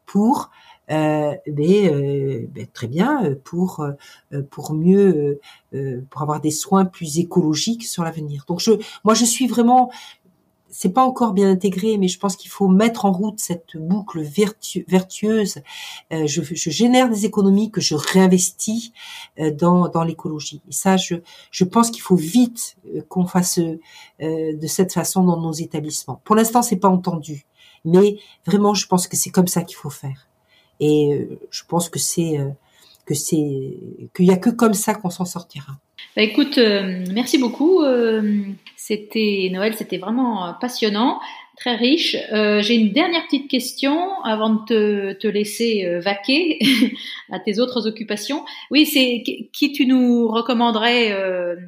pour 0.05 0.49
euh, 0.91 1.33
mais, 1.51 1.89
euh, 1.91 2.47
ben, 2.53 2.67
très 2.71 2.87
bien 2.87 3.25
euh, 3.25 3.35
pour 3.43 3.81
euh, 3.81 4.41
pour 4.51 4.73
mieux 4.73 5.39
pour 6.09 6.21
avoir 6.21 6.39
des 6.39 6.51
soins 6.51 6.85
plus 6.85 7.19
écologiques 7.19 7.85
sur 7.85 8.03
l'avenir. 8.03 8.45
Donc 8.47 8.59
je 8.59 8.71
moi 9.03 9.13
je 9.13 9.25
suis 9.25 9.47
vraiment 9.47 9.91
c'est 10.69 10.89
pas 10.89 11.03
encore 11.05 11.31
bien 11.31 11.49
intégré, 11.49 11.97
mais 11.97 12.09
je 12.09 12.19
pense 12.19 12.35
qu'il 12.35 12.51
faut 12.51 12.67
mettre 12.67 13.05
en 13.05 13.11
route 13.11 13.39
cette 13.39 13.77
boucle 13.77 14.21
vertueuse. 14.21 15.61
je, 16.11 16.41
je, 16.41 16.69
génère 16.69 17.09
des 17.09 17.25
économies 17.25 17.71
que 17.71 17.79
je 17.79 17.95
réinvestis 17.95 18.91
dans, 19.53 19.87
dans 19.87 20.03
l'écologie. 20.03 20.61
Et 20.67 20.73
ça, 20.73 20.97
je, 20.97 21.15
je 21.51 21.63
pense 21.63 21.91
qu'il 21.91 22.01
faut 22.01 22.17
vite 22.17 22.75
qu'on 23.07 23.25
fasse 23.25 23.57
de 24.19 24.67
cette 24.67 24.91
façon 24.91 25.23
dans 25.23 25.39
nos 25.39 25.53
établissements. 25.53 26.19
Pour 26.25 26.35
l'instant, 26.35 26.61
c'est 26.61 26.75
pas 26.75 26.89
entendu, 26.89 27.45
mais 27.85 28.17
vraiment, 28.45 28.73
je 28.73 28.85
pense 28.85 29.07
que 29.07 29.15
c'est 29.15 29.29
comme 29.29 29.47
ça 29.47 29.63
qu'il 29.63 29.77
faut 29.77 29.89
faire. 29.89 30.27
Et 30.79 31.13
euh, 31.13 31.39
je 31.51 31.63
pense 31.67 31.89
que 31.89 31.99
c'est 31.99 32.39
euh, 32.39 32.49
que 33.05 33.13
c'est 33.13 33.77
qu'il 34.15 34.25
y 34.25 34.31
a 34.31 34.37
que 34.37 34.49
comme 34.49 34.73
ça 34.73 34.95
qu'on 34.95 35.09
s'en 35.09 35.25
sortira. 35.25 35.73
Bah 36.15 36.23
écoute, 36.23 36.57
euh, 36.57 37.03
merci 37.13 37.37
beaucoup. 37.37 37.83
c'était 38.75 39.49
Noël, 39.51 39.75
c'était 39.75 39.97
vraiment 39.97 40.55
passionnant, 40.59 41.19
très 41.57 41.75
riche. 41.75 42.15
J'ai 42.31 42.75
une 42.75 42.93
dernière 42.93 43.23
petite 43.25 43.49
question 43.49 44.23
avant 44.23 44.49
de 44.49 44.65
te, 44.65 45.13
te 45.13 45.27
laisser 45.27 45.99
vaquer 45.99 46.57
à 47.31 47.39
tes 47.39 47.59
autres 47.59 47.87
occupations. 47.87 48.43
Oui, 48.71 48.85
c'est 48.85 49.23
qui 49.51 49.71
tu 49.71 49.85
nous 49.85 50.27
recommanderais 50.27 51.15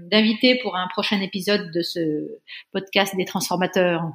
d'inviter 0.10 0.56
pour 0.64 0.76
un 0.76 0.88
prochain 0.88 1.22
épisode 1.22 1.72
de 1.72 1.82
ce 1.82 2.00
podcast 2.72 3.16
des 3.16 3.26
transformateurs? 3.26 4.10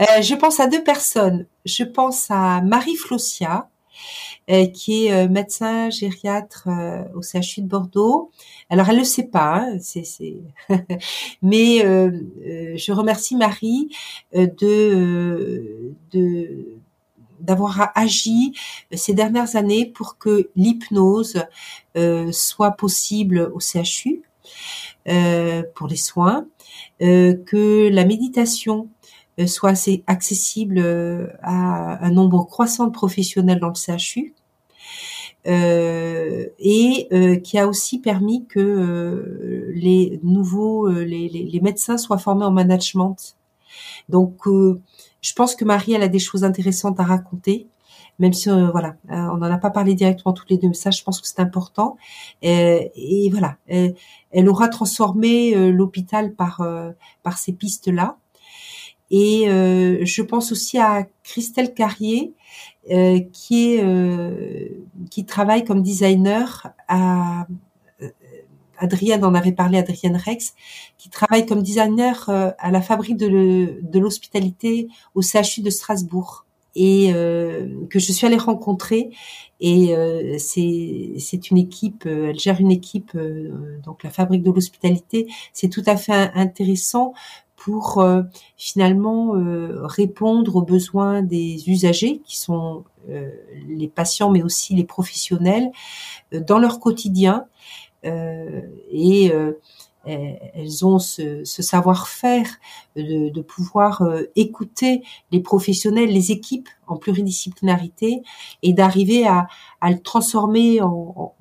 Je 0.00 0.34
pense 0.34 0.60
à 0.60 0.66
deux 0.66 0.82
personnes. 0.82 1.46
Je 1.64 1.84
pense 1.84 2.30
à 2.30 2.60
Marie 2.62 2.96
Flossia 2.96 3.68
qui 4.74 5.06
est 5.06 5.12
euh, 5.12 5.28
médecin 5.28 5.90
gériatre 5.90 6.68
euh, 6.68 7.04
au 7.14 7.22
CHU 7.22 7.62
de 7.62 7.66
Bordeaux. 7.66 8.30
Alors 8.70 8.88
elle 8.88 8.98
le 8.98 9.04
sait 9.04 9.26
pas, 9.26 9.66
hein, 9.66 9.78
c'est, 9.80 10.04
mais 11.42 11.78
je 11.80 12.92
remercie 12.92 13.36
Marie 13.36 13.88
de 14.34 15.94
de 16.12 16.66
d'avoir 17.40 17.92
agi 17.94 18.52
ces 18.92 19.14
dernières 19.14 19.54
années 19.54 19.86
pour 19.86 20.18
que 20.18 20.50
l'hypnose 20.56 21.44
soit 22.32 22.72
possible 22.72 23.52
au 23.54 23.60
CHU 23.60 24.22
pour 25.74 25.86
les 25.86 25.96
soins, 25.96 26.46
que 26.98 27.88
la 27.88 28.04
méditation 28.04 28.88
soit 29.46 29.70
assez 29.70 30.02
accessible 30.06 30.78
à 31.42 32.04
un 32.04 32.10
nombre 32.10 32.44
croissant 32.44 32.86
de 32.86 32.92
professionnels 32.92 33.60
dans 33.60 33.68
le 33.68 33.98
CHU 33.98 34.34
euh, 35.46 36.46
et 36.58 37.08
euh, 37.12 37.36
qui 37.36 37.58
a 37.58 37.68
aussi 37.68 38.00
permis 38.00 38.46
que 38.46 38.58
euh, 38.58 39.72
les 39.74 40.20
nouveaux 40.22 40.88
les, 40.88 41.28
les, 41.28 41.60
médecins 41.60 41.96
soient 41.96 42.18
formés 42.18 42.44
en 42.44 42.50
management. 42.50 43.16
Donc, 44.08 44.46
je 44.46 45.32
pense 45.34 45.54
que 45.54 45.64
Marie, 45.64 45.92
elle 45.94 46.02
a 46.02 46.08
des 46.08 46.18
choses 46.18 46.44
intéressantes 46.44 46.98
à 47.00 47.04
raconter, 47.04 47.68
même 48.18 48.32
si 48.32 48.48
voilà, 48.48 48.96
on 49.10 49.36
n'en 49.36 49.50
a 49.50 49.58
pas 49.58 49.70
parlé 49.70 49.94
directement 49.94 50.32
tous 50.32 50.46
les 50.48 50.58
deux, 50.58 50.68
mais 50.68 50.74
ça, 50.74 50.90
je 50.90 51.02
pense 51.02 51.20
que 51.20 51.26
c'est 51.26 51.40
important. 51.40 51.96
Et, 52.42 53.28
voilà, 53.30 53.56
elle, 53.68 54.48
aura 54.48 54.68
transformé 54.68 55.54
l'hôpital 55.70 56.34
par 56.34 56.62
par 57.22 57.38
ces 57.38 57.52
pistes-là. 57.52 58.16
Et 59.10 59.46
je 59.46 60.22
pense 60.22 60.52
aussi 60.52 60.78
à 60.78 61.06
Christelle 61.22 61.74
Carrier, 61.74 62.34
euh, 62.90 63.20
qui 63.34 63.74
est 63.74 63.84
euh, 63.84 64.68
qui 65.10 65.26
travaille 65.26 65.62
comme 65.62 65.82
designer 65.82 66.72
à 66.86 67.46
euh, 68.00 68.08
Adrienne 68.78 69.24
en 69.26 69.34
avait 69.34 69.52
parlé, 69.52 69.76
Adrienne 69.76 70.16
Rex, 70.16 70.54
qui 70.96 71.10
travaille 71.10 71.44
comme 71.44 71.62
designer 71.62 72.30
à 72.30 72.70
la 72.70 72.80
fabrique 72.80 73.18
de 73.18 73.98
l'hospitalité 73.98 74.88
au 75.14 75.20
CHU 75.20 75.60
de 75.60 75.68
Strasbourg 75.68 76.46
et 76.76 77.12
que 77.12 77.98
je 77.98 78.12
suis 78.12 78.24
allée 78.24 78.36
rencontrer. 78.36 79.10
Et 79.60 79.92
c'est 80.38 81.50
une 81.50 81.58
équipe, 81.58 82.06
elle 82.06 82.38
gère 82.38 82.60
une 82.60 82.70
équipe, 82.70 83.18
donc 83.84 84.04
la 84.04 84.10
fabrique 84.10 84.44
de 84.44 84.52
l'hospitalité. 84.52 85.26
C'est 85.52 85.68
tout 85.68 85.82
à 85.86 85.96
fait 85.96 86.30
intéressant 86.34 87.14
pour 87.58 87.98
euh, 87.98 88.22
finalement 88.56 89.34
euh, 89.34 89.80
répondre 89.82 90.54
aux 90.56 90.62
besoins 90.62 91.22
des 91.22 91.68
usagers 91.68 92.22
qui 92.24 92.38
sont 92.38 92.84
euh, 93.10 93.30
les 93.68 93.88
patients 93.88 94.30
mais 94.30 94.42
aussi 94.42 94.74
les 94.74 94.84
professionnels 94.84 95.70
dans 96.32 96.58
leur 96.58 96.80
quotidien. 96.80 97.46
Et 98.04 99.32
elles 100.04 100.86
ont 100.86 101.00
ce, 101.00 101.42
savoir-faire 101.44 102.46
de, 102.94 103.40
pouvoir 103.40 104.08
écouter 104.36 105.02
les 105.32 105.40
professionnels, 105.40 106.08
les 106.08 106.30
équipes 106.30 106.68
en 106.86 106.96
pluridisciplinarité 106.96 108.22
et 108.62 108.72
d'arriver 108.72 109.26
à, 109.26 109.48
le 109.82 109.98
transformer 109.98 110.80
en, 110.80 111.34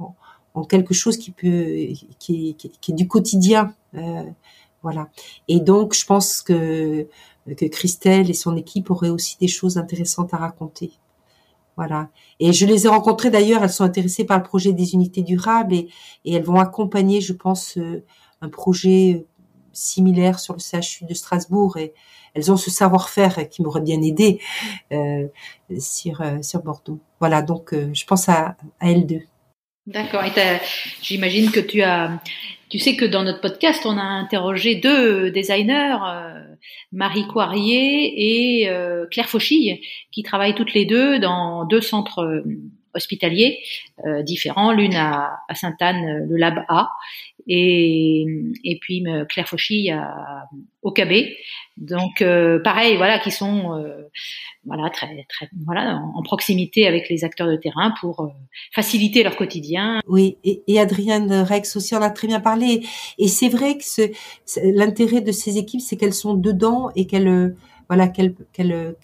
quelque 0.68 0.96
chose 0.96 1.18
qui 1.18 1.30
peut 1.30 1.94
qui, 2.18 2.56
qui 2.56 2.92
est 2.92 2.96
du 2.96 3.08
quotidien 3.08 3.76
voilà. 4.88 5.10
Et 5.50 5.60
donc, 5.60 5.94
je 5.94 6.06
pense 6.06 6.42
que, 6.42 7.08
que 7.46 7.66
Christelle 7.66 8.30
et 8.30 8.34
son 8.34 8.56
équipe 8.56 8.90
auraient 8.90 9.10
aussi 9.10 9.38
des 9.38 9.50
choses 9.50 9.78
intéressantes 9.78 10.34
à 10.34 10.38
raconter. 10.38 10.94
Voilà. 11.76 12.08
Et 12.40 12.54
je 12.54 12.66
les 12.66 12.86
ai 12.86 12.88
rencontrées 12.88 13.30
d'ailleurs, 13.30 13.64
elles 13.64 13.70
sont 13.70 13.84
intéressées 13.84 14.24
par 14.24 14.38
le 14.38 14.44
projet 14.44 14.72
des 14.72 14.94
unités 14.94 15.24
durables 15.24 15.74
et, 15.74 15.90
elles 16.26 16.42
vont 16.42 16.62
accompagner, 16.62 17.20
je 17.20 17.34
pense, 17.34 17.78
euh, 17.78 18.06
un 18.40 18.48
projet 18.48 19.26
similaire 19.74 20.40
sur 20.40 20.54
le 20.54 20.60
CHU 20.60 21.04
de 21.04 21.14
Strasbourg 21.14 21.76
et 21.76 21.94
elles 22.34 22.50
ont 22.50 22.56
ce 22.56 22.72
savoir-faire 22.72 23.50
qui 23.50 23.62
m'aurait 23.62 23.82
bien 23.82 24.02
aidé 24.02 24.40
euh, 24.94 25.28
sur, 25.80 26.22
euh, 26.22 26.40
Bordeaux. 26.64 27.00
Voilà, 27.20 27.42
donc 27.42 27.74
euh, 27.74 27.90
je 27.94 28.06
pense 28.06 28.30
à 28.30 28.56
elles 28.80 29.06
deux. 29.06 29.24
D'accord. 29.88 30.24
Et 30.24 30.32
j'imagine 31.02 31.50
que 31.50 31.60
tu 31.60 31.82
as 31.82 32.22
tu 32.70 32.80
sais 32.80 32.98
que 32.98 33.06
dans 33.06 33.24
notre 33.24 33.40
podcast, 33.40 33.86
on 33.86 33.98
a 33.98 34.04
interrogé 34.04 34.76
deux 34.76 35.32
designers, 35.32 35.98
euh, 36.06 36.44
Marie 36.92 37.26
Coirier 37.28 38.62
et 38.62 38.70
euh, 38.70 39.06
Claire 39.10 39.30
Fauchille, 39.30 39.80
qui 40.12 40.22
travaillent 40.22 40.56
toutes 40.56 40.74
les 40.74 40.86
deux 40.86 41.18
dans 41.18 41.64
deux 41.64 41.80
centres 41.80 42.24
euh, 42.24 42.44
hospitaliers 42.98 43.60
différents, 44.24 44.74
l'une 44.74 44.96
à, 44.96 45.40
à 45.48 45.56
Sainte-Anne, 45.56 46.28
le 46.30 46.36
Lab 46.36 46.66
A, 46.68 46.90
et, 47.48 48.26
et 48.64 48.78
puis 48.80 49.04
Claire 49.30 49.48
Fauchy 49.48 49.90
à, 49.90 50.46
au 50.82 50.92
KB. 50.92 51.28
Donc 51.78 52.24
pareil, 52.64 52.98
voilà, 52.98 53.20
qui 53.20 53.32
sont 53.32 53.84
voilà 54.66 54.90
très 54.90 55.26
très 55.30 55.50
voilà 55.66 56.02
en, 56.16 56.22
proximité 56.24 56.88
avec 56.88 57.08
les 57.10 57.24
acteurs 57.24 57.48
de 57.48 57.56
terrain 57.56 57.94
pour 58.02 58.34
faciliter 58.74 59.24
leur 59.24 59.36
quotidien. 59.38 60.02
Oui, 60.08 60.38
et, 60.44 60.62
et 60.68 60.80
Adrienne 60.80 61.32
Rex 61.32 61.76
aussi 61.76 61.96
en 61.96 62.02
a 62.02 62.10
très 62.10 62.28
bien 62.28 62.40
parlé. 62.40 62.86
Et 63.18 63.28
c'est 63.28 63.50
vrai 63.50 63.78
que 63.78 64.12
l'intérêt 64.64 65.22
de 65.22 65.32
ces 65.32 65.58
équipes, 65.58 65.82
c'est 65.82 65.96
qu'elles 65.96 66.14
sont 66.14 66.34
dedans 66.34 66.90
et 66.96 67.08
qu'elles 67.08 67.56
voilà 67.88 68.08
qu'elles 68.08 68.36
qu'elles 68.54 68.96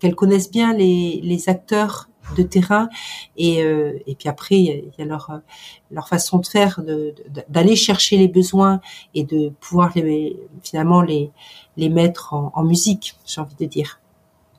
qu'elles 0.00 0.14
connaissent 0.14 0.50
bien 0.50 0.72
les, 0.72 1.20
les 1.22 1.48
acteurs 1.48 2.08
de 2.36 2.42
terrain. 2.42 2.88
Et 3.36 3.62
euh, 3.62 3.98
et 4.06 4.14
puis 4.14 4.28
après 4.28 4.56
il 4.56 4.92
y 4.98 5.02
a 5.02 5.04
leur 5.04 5.40
leur 5.90 6.08
façon 6.08 6.38
de 6.38 6.46
faire 6.46 6.82
de 6.82 7.14
d'aller 7.48 7.76
chercher 7.76 8.16
les 8.16 8.28
besoins 8.28 8.80
et 9.14 9.24
de 9.24 9.50
pouvoir 9.60 9.92
les 9.94 10.36
finalement 10.62 11.02
les 11.02 11.30
les 11.76 11.88
mettre 11.88 12.34
en, 12.34 12.52
en 12.54 12.64
musique 12.64 13.14
j'ai 13.26 13.40
envie 13.40 13.56
de 13.56 13.66
dire. 13.66 14.00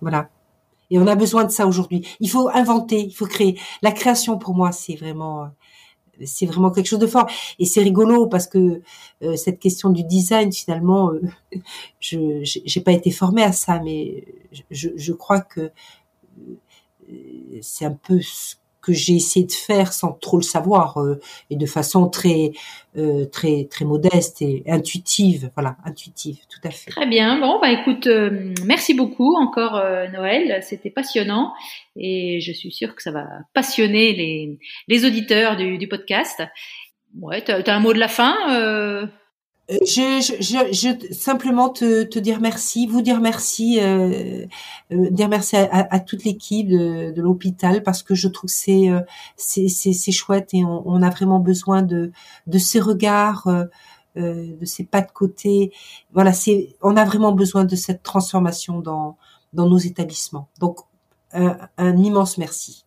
Voilà. 0.01 0.30
Et 0.89 0.99
on 0.99 1.07
a 1.07 1.16
besoin 1.16 1.45
de 1.45 1.51
ça 1.51 1.66
aujourd'hui. 1.66 2.05
Il 2.20 2.30
faut 2.30 2.49
inventer 2.49 3.01
il 3.01 3.14
faut 3.14 3.26
créer. 3.26 3.59
La 3.82 3.91
création 3.91 4.38
pour 4.38 4.53
moi 4.55 4.72
c'est 4.72 4.95
vraiment 4.95 5.49
c'est 6.26 6.45
vraiment 6.45 6.72
quelque 6.72 6.88
chose 6.88 6.99
de 6.99 7.07
fort. 7.07 7.28
Et 7.59 7.66
c'est 7.66 7.82
rigolo 7.82 8.28
parce 8.28 8.47
que 8.47 8.82
euh, 9.24 9.36
cette 9.36 9.59
question 9.59 9.89
du 9.89 10.03
design, 10.03 10.51
finalement, 10.51 11.11
euh, 11.11 11.22
je 11.99 12.41
j'ai 12.43 12.82
pas 12.82 12.91
été 12.91 13.11
formée 13.11 13.43
à 13.43 13.51
ça, 13.51 13.80
mais 13.80 14.26
je, 14.72 14.89
je 14.95 15.14
crois 15.14 15.41
que 15.41 15.61
euh, 15.61 15.72
c'est 17.61 17.85
un 17.85 17.97
peu 18.07 18.19
ce 18.21 18.55
que 18.83 18.93
j'ai 18.93 19.13
essayé 19.15 19.45
de 19.45 19.51
faire 19.51 19.93
sans 19.93 20.11
trop 20.11 20.37
le 20.37 20.43
savoir 20.43 20.97
euh, 20.97 21.19
et 21.49 21.55
de 21.55 21.65
façon 21.65 22.09
très 22.09 22.51
euh, 22.97 23.25
très 23.25 23.65
très 23.65 23.85
modeste 23.85 24.41
et 24.41 24.63
intuitive. 24.67 25.49
Voilà 25.55 25.77
intuitive 25.85 26.39
tout 26.49 26.59
à 26.67 26.69
fait. 26.69 26.91
Très 26.91 27.07
bien. 27.07 27.39
Bon 27.39 27.59
bah 27.59 27.71
écoute 27.71 28.07
euh, 28.07 28.53
merci 28.65 28.93
beaucoup 28.93 29.35
encore 29.35 29.81
Noël. 30.11 30.61
C'était 30.61 30.89
passionnant 30.89 31.53
et 31.95 32.41
je 32.41 32.51
suis 32.51 32.71
sûre 32.71 32.93
que 32.93 33.01
ça 33.01 33.11
va 33.11 33.25
passionner 33.53 34.13
les 34.13 34.59
les 34.87 35.05
auditeurs 35.05 35.55
du, 35.55 35.77
du 35.77 35.87
podcast. 35.87 36.43
Ouais 37.19 37.41
t'as 37.41 37.61
as 37.61 37.75
un 37.75 37.79
mot 37.79 37.93
de 37.93 37.99
la 37.99 38.09
fin 38.09 38.35
je, 39.70 40.36
je, 40.41 40.74
je, 40.74 41.14
simplement 41.14 41.70
te, 41.70 42.03
te, 42.03 42.20
dire 42.20 42.41
merci, 42.41 42.86
vous 42.86 43.01
dire 43.01 43.22
merci, 43.22 43.80
euh, 43.80 44.45
euh, 44.91 45.09
dire 45.09 45.30
merci 45.30 45.55
à, 45.55 45.88
à, 45.89 45.99
toute 46.01 46.26
l'équipe 46.26 46.68
de, 46.68 47.11
de 47.11 47.22
l'hôpital 47.22 47.82
parce 47.82 48.03
que 48.03 48.14
je 48.14 48.28
trouve 48.28 48.49
que 48.49 48.55
c'est 48.55 48.89
euh, 48.89 48.99
c'est 49.38 49.70
c'est 49.70 50.11
chouette 50.11 50.53
et 50.53 50.66
on, 50.66 50.84
on, 50.86 51.01
a 51.01 51.09
vraiment 51.09 51.39
besoin 51.39 51.82
de 51.82 52.11
de 52.47 52.57
ces 52.57 52.80
regards, 52.82 53.47
euh, 53.47 53.66
euh, 54.18 54.53
de 54.59 54.66
ces 54.66 54.84
pas 54.84 55.01
de 55.01 55.11
côté. 55.11 55.72
Voilà, 56.11 56.34
c'est 56.34 56.76
on 56.82 56.97
a 56.97 57.05
vraiment 57.05 57.32
besoin 57.32 57.64
de 57.64 57.76
cette 57.78 58.03
transformation 58.03 58.80
dans 58.80 59.18
dans 59.53 59.70
nos 59.70 59.78
établissements. 59.78 60.49
Donc 60.59 60.80
un, 61.32 61.57
un 61.78 61.97
immense 61.97 62.38
merci. 62.38 62.86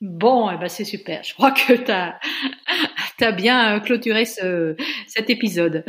Bon, 0.00 0.48
eh 0.50 0.56
ben 0.56 0.68
c'est 0.68 0.84
super. 0.84 1.24
Je 1.24 1.34
crois 1.34 1.50
que 1.50 1.72
tu 1.72 1.90
as, 1.90 3.32
bien 3.32 3.80
clôturé 3.80 4.24
ce, 4.24 4.76
cet 5.06 5.28
épisode. 5.28 5.84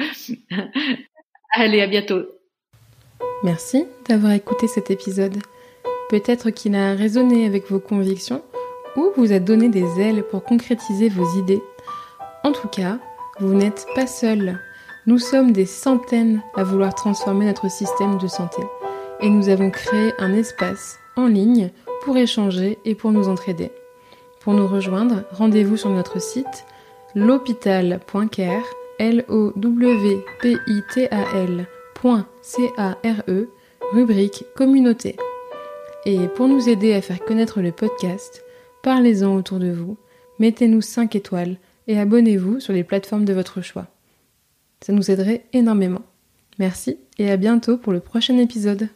Allez, 1.52 1.82
à 1.82 1.88
bientôt. 1.88 2.24
Merci 3.44 3.86
d'avoir 4.08 4.34
écouté 4.34 4.68
cet 4.68 4.90
épisode. 4.90 5.38
Peut-être 6.10 6.50
qu'il 6.50 6.76
a 6.76 6.94
résonné 6.94 7.46
avec 7.46 7.70
vos 7.70 7.80
convictions 7.80 8.44
ou 8.96 9.12
vous 9.16 9.32
a 9.32 9.40
donné 9.40 9.70
des 9.70 10.02
ailes 10.02 10.24
pour 10.24 10.44
concrétiser 10.44 11.08
vos 11.10 11.40
idées. 11.40 11.62
En 12.44 12.52
tout 12.52 12.68
cas, 12.68 12.98
vous 13.40 13.54
n'êtes 13.54 13.86
pas 13.94 14.08
seul. 14.08 14.60
Nous 15.06 15.20
sommes 15.20 15.52
des 15.52 15.66
centaines 15.66 16.42
à 16.56 16.64
vouloir 16.64 16.96
transformer 16.96 17.46
notre 17.46 17.70
système 17.70 18.18
de 18.18 18.28
santé. 18.28 18.62
Et 19.22 19.30
nous 19.30 19.50
avons 19.50 19.70
créé 19.70 20.14
un 20.18 20.34
espace 20.34 20.98
en 21.16 21.28
ligne 21.28 21.70
pour 22.04 22.18
échanger 22.18 22.80
et 22.86 22.96
pour 22.96 23.12
nous 23.12 23.28
entraider. 23.28 23.72
Pour 24.50 24.58
nous 24.58 24.68
rejoindre, 24.68 25.26
rendez-vous 25.32 25.78
sur 25.78 25.92
notre 25.92 26.20
site 26.20 26.66
l'hôpital.care, 27.14 28.64
l 28.98 29.24
o 29.28 29.54
w 29.56 30.24
p 30.42 30.58
i 30.66 30.82
t 30.92 31.08
a 31.12 31.22
r 33.04 33.24
e 33.28 33.48
rubrique 33.94 34.46
communauté. 34.56 35.18
Et 36.08 36.28
pour 36.30 36.48
nous 36.48 36.68
aider 36.68 36.96
à 36.96 37.02
faire 37.04 37.24
connaître 37.24 37.62
le 37.62 37.72
podcast, 37.72 38.44
parlez-en 38.82 39.36
autour 39.36 39.60
de 39.60 39.70
vous, 39.70 39.98
mettez-nous 40.40 40.82
5 40.82 41.16
étoiles 41.16 41.58
et 41.86 42.00
abonnez-vous 42.00 42.60
sur 42.60 42.74
les 42.74 42.84
plateformes 42.84 43.26
de 43.26 43.34
votre 43.34 43.62
choix. 43.62 43.86
Ça 44.82 44.94
nous 44.94 45.12
aiderait 45.12 45.46
énormément. 45.54 46.02
Merci 46.58 46.98
et 47.20 47.30
à 47.30 47.38
bientôt 47.38 47.78
pour 47.78 47.94
le 47.94 48.00
prochain 48.00 48.40
épisode. 48.40 48.90